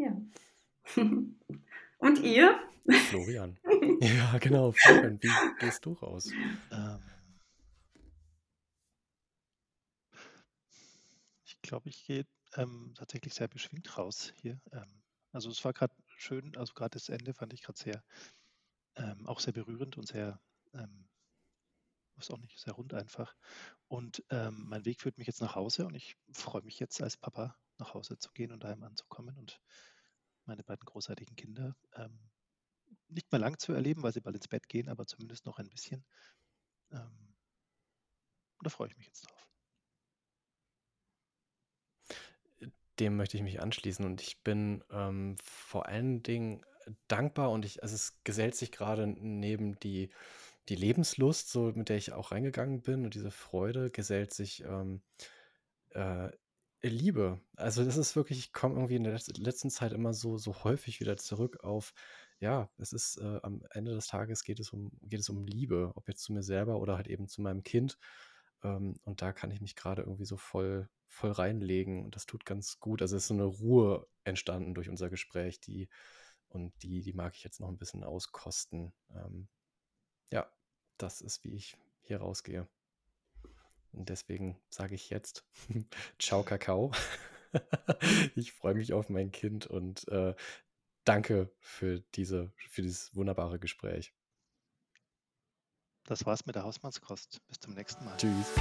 Ja. 0.01 0.17
Und 1.99 2.19
ihr? 2.23 2.59
Florian. 3.09 3.59
Ja, 4.03 4.39
genau. 4.39 4.73
Florian, 4.73 5.23
wie 5.23 5.31
gehst 5.59 5.85
du 5.85 5.93
raus? 5.93 6.31
Ähm, 6.71 7.03
ich 11.45 11.61
glaube, 11.61 11.91
ich 11.91 12.07
gehe 12.07 12.27
ähm, 12.57 12.95
tatsächlich 12.97 13.35
sehr 13.35 13.49
beschwingt 13.49 13.99
raus 13.99 14.33
hier. 14.41 14.59
Ähm, 14.73 15.03
also 15.33 15.51
es 15.51 15.63
war 15.67 15.75
gerade 15.75 15.95
schön, 16.17 16.57
also 16.57 16.73
gerade 16.73 16.95
das 16.95 17.11
Ende 17.11 17.35
fand 17.35 17.53
ich 17.53 17.63
gerade 17.63 17.79
sehr, 17.79 18.03
ähm, 18.97 19.27
auch 19.27 19.41
sehr 19.41 19.53
berührend 19.53 19.99
und 19.99 20.09
sehr, 20.09 20.41
ähm, 20.73 21.09
weiß 22.17 22.31
auch 22.31 22.39
nicht, 22.39 22.59
sehr 22.59 22.73
rund 22.73 22.95
einfach. 22.95 23.37
Und 23.87 24.25
ähm, 24.31 24.65
mein 24.67 24.87
Weg 24.87 25.03
führt 25.03 25.19
mich 25.19 25.27
jetzt 25.27 25.43
nach 25.43 25.57
Hause 25.57 25.87
und 25.87 25.95
ich 25.95 26.17
freue 26.33 26.63
mich 26.63 26.79
jetzt 26.79 27.03
als 27.03 27.19
Papa 27.19 27.55
nach 27.81 27.95
Hause 27.95 28.19
zu 28.19 28.31
gehen 28.33 28.53
und 28.53 28.63
daheim 28.63 28.83
anzukommen 28.83 29.37
und 29.37 29.61
meine 30.47 30.63
beiden 30.63 30.85
großartigen 30.85 31.37
Kinder 31.37 31.77
ähm, 31.95 32.19
nicht 33.09 33.31
mehr 33.33 33.41
lang 33.41 33.59
zu 33.59 33.73
erleben, 33.73 34.03
weil 34.03 34.13
sie 34.13 34.21
bald 34.21 34.37
ins 34.37 34.49
Bett 34.49 34.69
gehen, 34.69 34.89
aber 34.89 35.07
zumindest 35.07 35.47
noch 35.47 35.59
ein 35.59 35.69
bisschen. 35.69 36.05
Ähm, 36.93 37.35
da 38.63 38.71
freue 38.71 38.89
ich 38.89 38.97
mich 38.97 39.07
jetzt 39.07 39.27
drauf. 39.27 39.49
Dem 42.99 43.17
möchte 43.17 43.37
ich 43.37 43.43
mich 43.43 43.61
anschließen 43.61 44.05
und 44.05 44.21
ich 44.21 44.43
bin 44.43 44.85
ähm, 44.91 45.37
vor 45.43 45.87
allen 45.87 46.23
Dingen 46.23 46.65
dankbar 47.09 47.51
und 47.51 47.65
ich, 47.65 47.83
also 47.83 47.95
es 47.95 48.23
gesellt 48.25 48.55
sich 48.55 48.73
gerade 48.73 49.07
neben 49.07 49.79
die, 49.81 50.11
die 50.69 50.77
Lebenslust, 50.77 51.51
so 51.51 51.73
mit 51.75 51.89
der 51.89 51.97
ich 51.97 52.13
auch 52.13 52.33
reingegangen 52.33 52.83
bin 52.83 53.05
und 53.05 53.15
diese 53.15 53.31
Freude, 53.31 53.91
gesellt 53.91 54.35
sich 54.35 54.63
ähm, 54.65 55.03
äh, 55.91 56.31
Liebe. 56.83 57.41
Also, 57.57 57.85
das 57.85 57.97
ist 57.97 58.17
wirklich 58.17 58.39
ich 58.39 58.53
komme 58.53 58.77
irgendwie 58.77 58.97
in 58.97 59.05
der 59.05 59.13
letz 59.13 59.29
letzten 59.37 59.71
Zeit 59.71 59.93
immer 59.93 60.15
so 60.15 60.39
so 60.39 60.65
häufig 60.65 61.01
wieder 61.01 61.17
zurück 61.17 61.63
auf 61.63 61.93
ja, 62.41 62.71
es 62.79 62.93
ist, 62.95 63.19
äh 63.19 63.39
am 63.43 63.63
Ende 63.73 63.93
des 63.95 64.07
Tages 64.07 64.45
geht 64.45 64.61
es 64.61 64.71
um 64.73 64.91
geht 65.03 65.21
es 65.21 65.29
um 65.29 65.47
Liebe, 65.47 65.93
ob 65.95 66.09
jetzt 66.09 66.23
zu 66.23 66.33
mir 66.33 66.43
selber 66.43 66.81
oder 66.81 66.97
halt 66.97 67.09
eben 67.09 67.29
zu 67.29 67.43
meinem 67.43 67.63
Kind. 67.63 67.99
Ähm, 68.63 68.97
und 69.05 69.21
da 69.23 69.33
kann 69.33 69.51
ich 69.51 69.61
mich 69.61 69.77
gerade 69.77 70.03
irgendwie 70.03 70.25
so 70.25 70.37
voll 70.39 70.89
voll 71.07 71.33
reinlegen 71.33 72.05
und 72.05 72.17
das 72.17 72.25
tut 72.27 72.47
ganz 72.47 72.79
gut. 72.81 73.03
Also, 73.03 73.17
es 73.17 73.25
ist 73.25 73.29
so 73.29 73.35
eine 73.35 73.45
Ruhe 73.45 74.07
entstanden 74.25 74.75
durch 74.75 74.89
unser 74.89 75.11
Gespräch, 75.11 75.61
die 75.61 75.89
und 76.49 76.73
die 76.83 77.03
die 77.03 77.13
mag 77.15 77.35
ich 77.37 77.45
jetzt 77.45 77.61
noch 77.61 77.69
ein 77.69 77.79
bisschen 77.79 78.05
auskosten. 78.05 78.93
Ähm, 79.15 79.49
ja, 80.33 80.51
das 80.99 81.21
ist, 81.23 81.45
wie 81.45 81.55
ich 81.55 81.77
hier 82.03 82.19
rausgehe. 82.21 82.69
Und 83.93 84.09
deswegen 84.09 84.59
sage 84.71 84.95
ich 84.95 85.11
jetzt 85.11 85.45
Ciao 86.19 86.43
Kakao. 86.43 86.93
Ich 88.37 88.53
freue 88.53 88.75
mich 88.75 88.93
auf 88.93 89.09
mein 89.09 89.33
Kind 89.33 89.67
und, 89.67 90.07
äh, 90.07 90.37
danke 91.05 91.51
für 91.59 92.01
diese 92.15 92.53
für 92.69 92.83
dieses 92.83 93.13
wunderbare 93.17 93.59
Gespräch. 93.59 94.15
Das 96.05 96.27
war's 96.27 96.47
mit 96.47 96.55
der 96.55 96.65
Hausmannskost. 96.65 97.41
Bis 97.49 97.59
zum 97.59 97.75
nächsten 97.75 98.05
Mal. 98.05 98.17
Tschüss. 98.17 98.55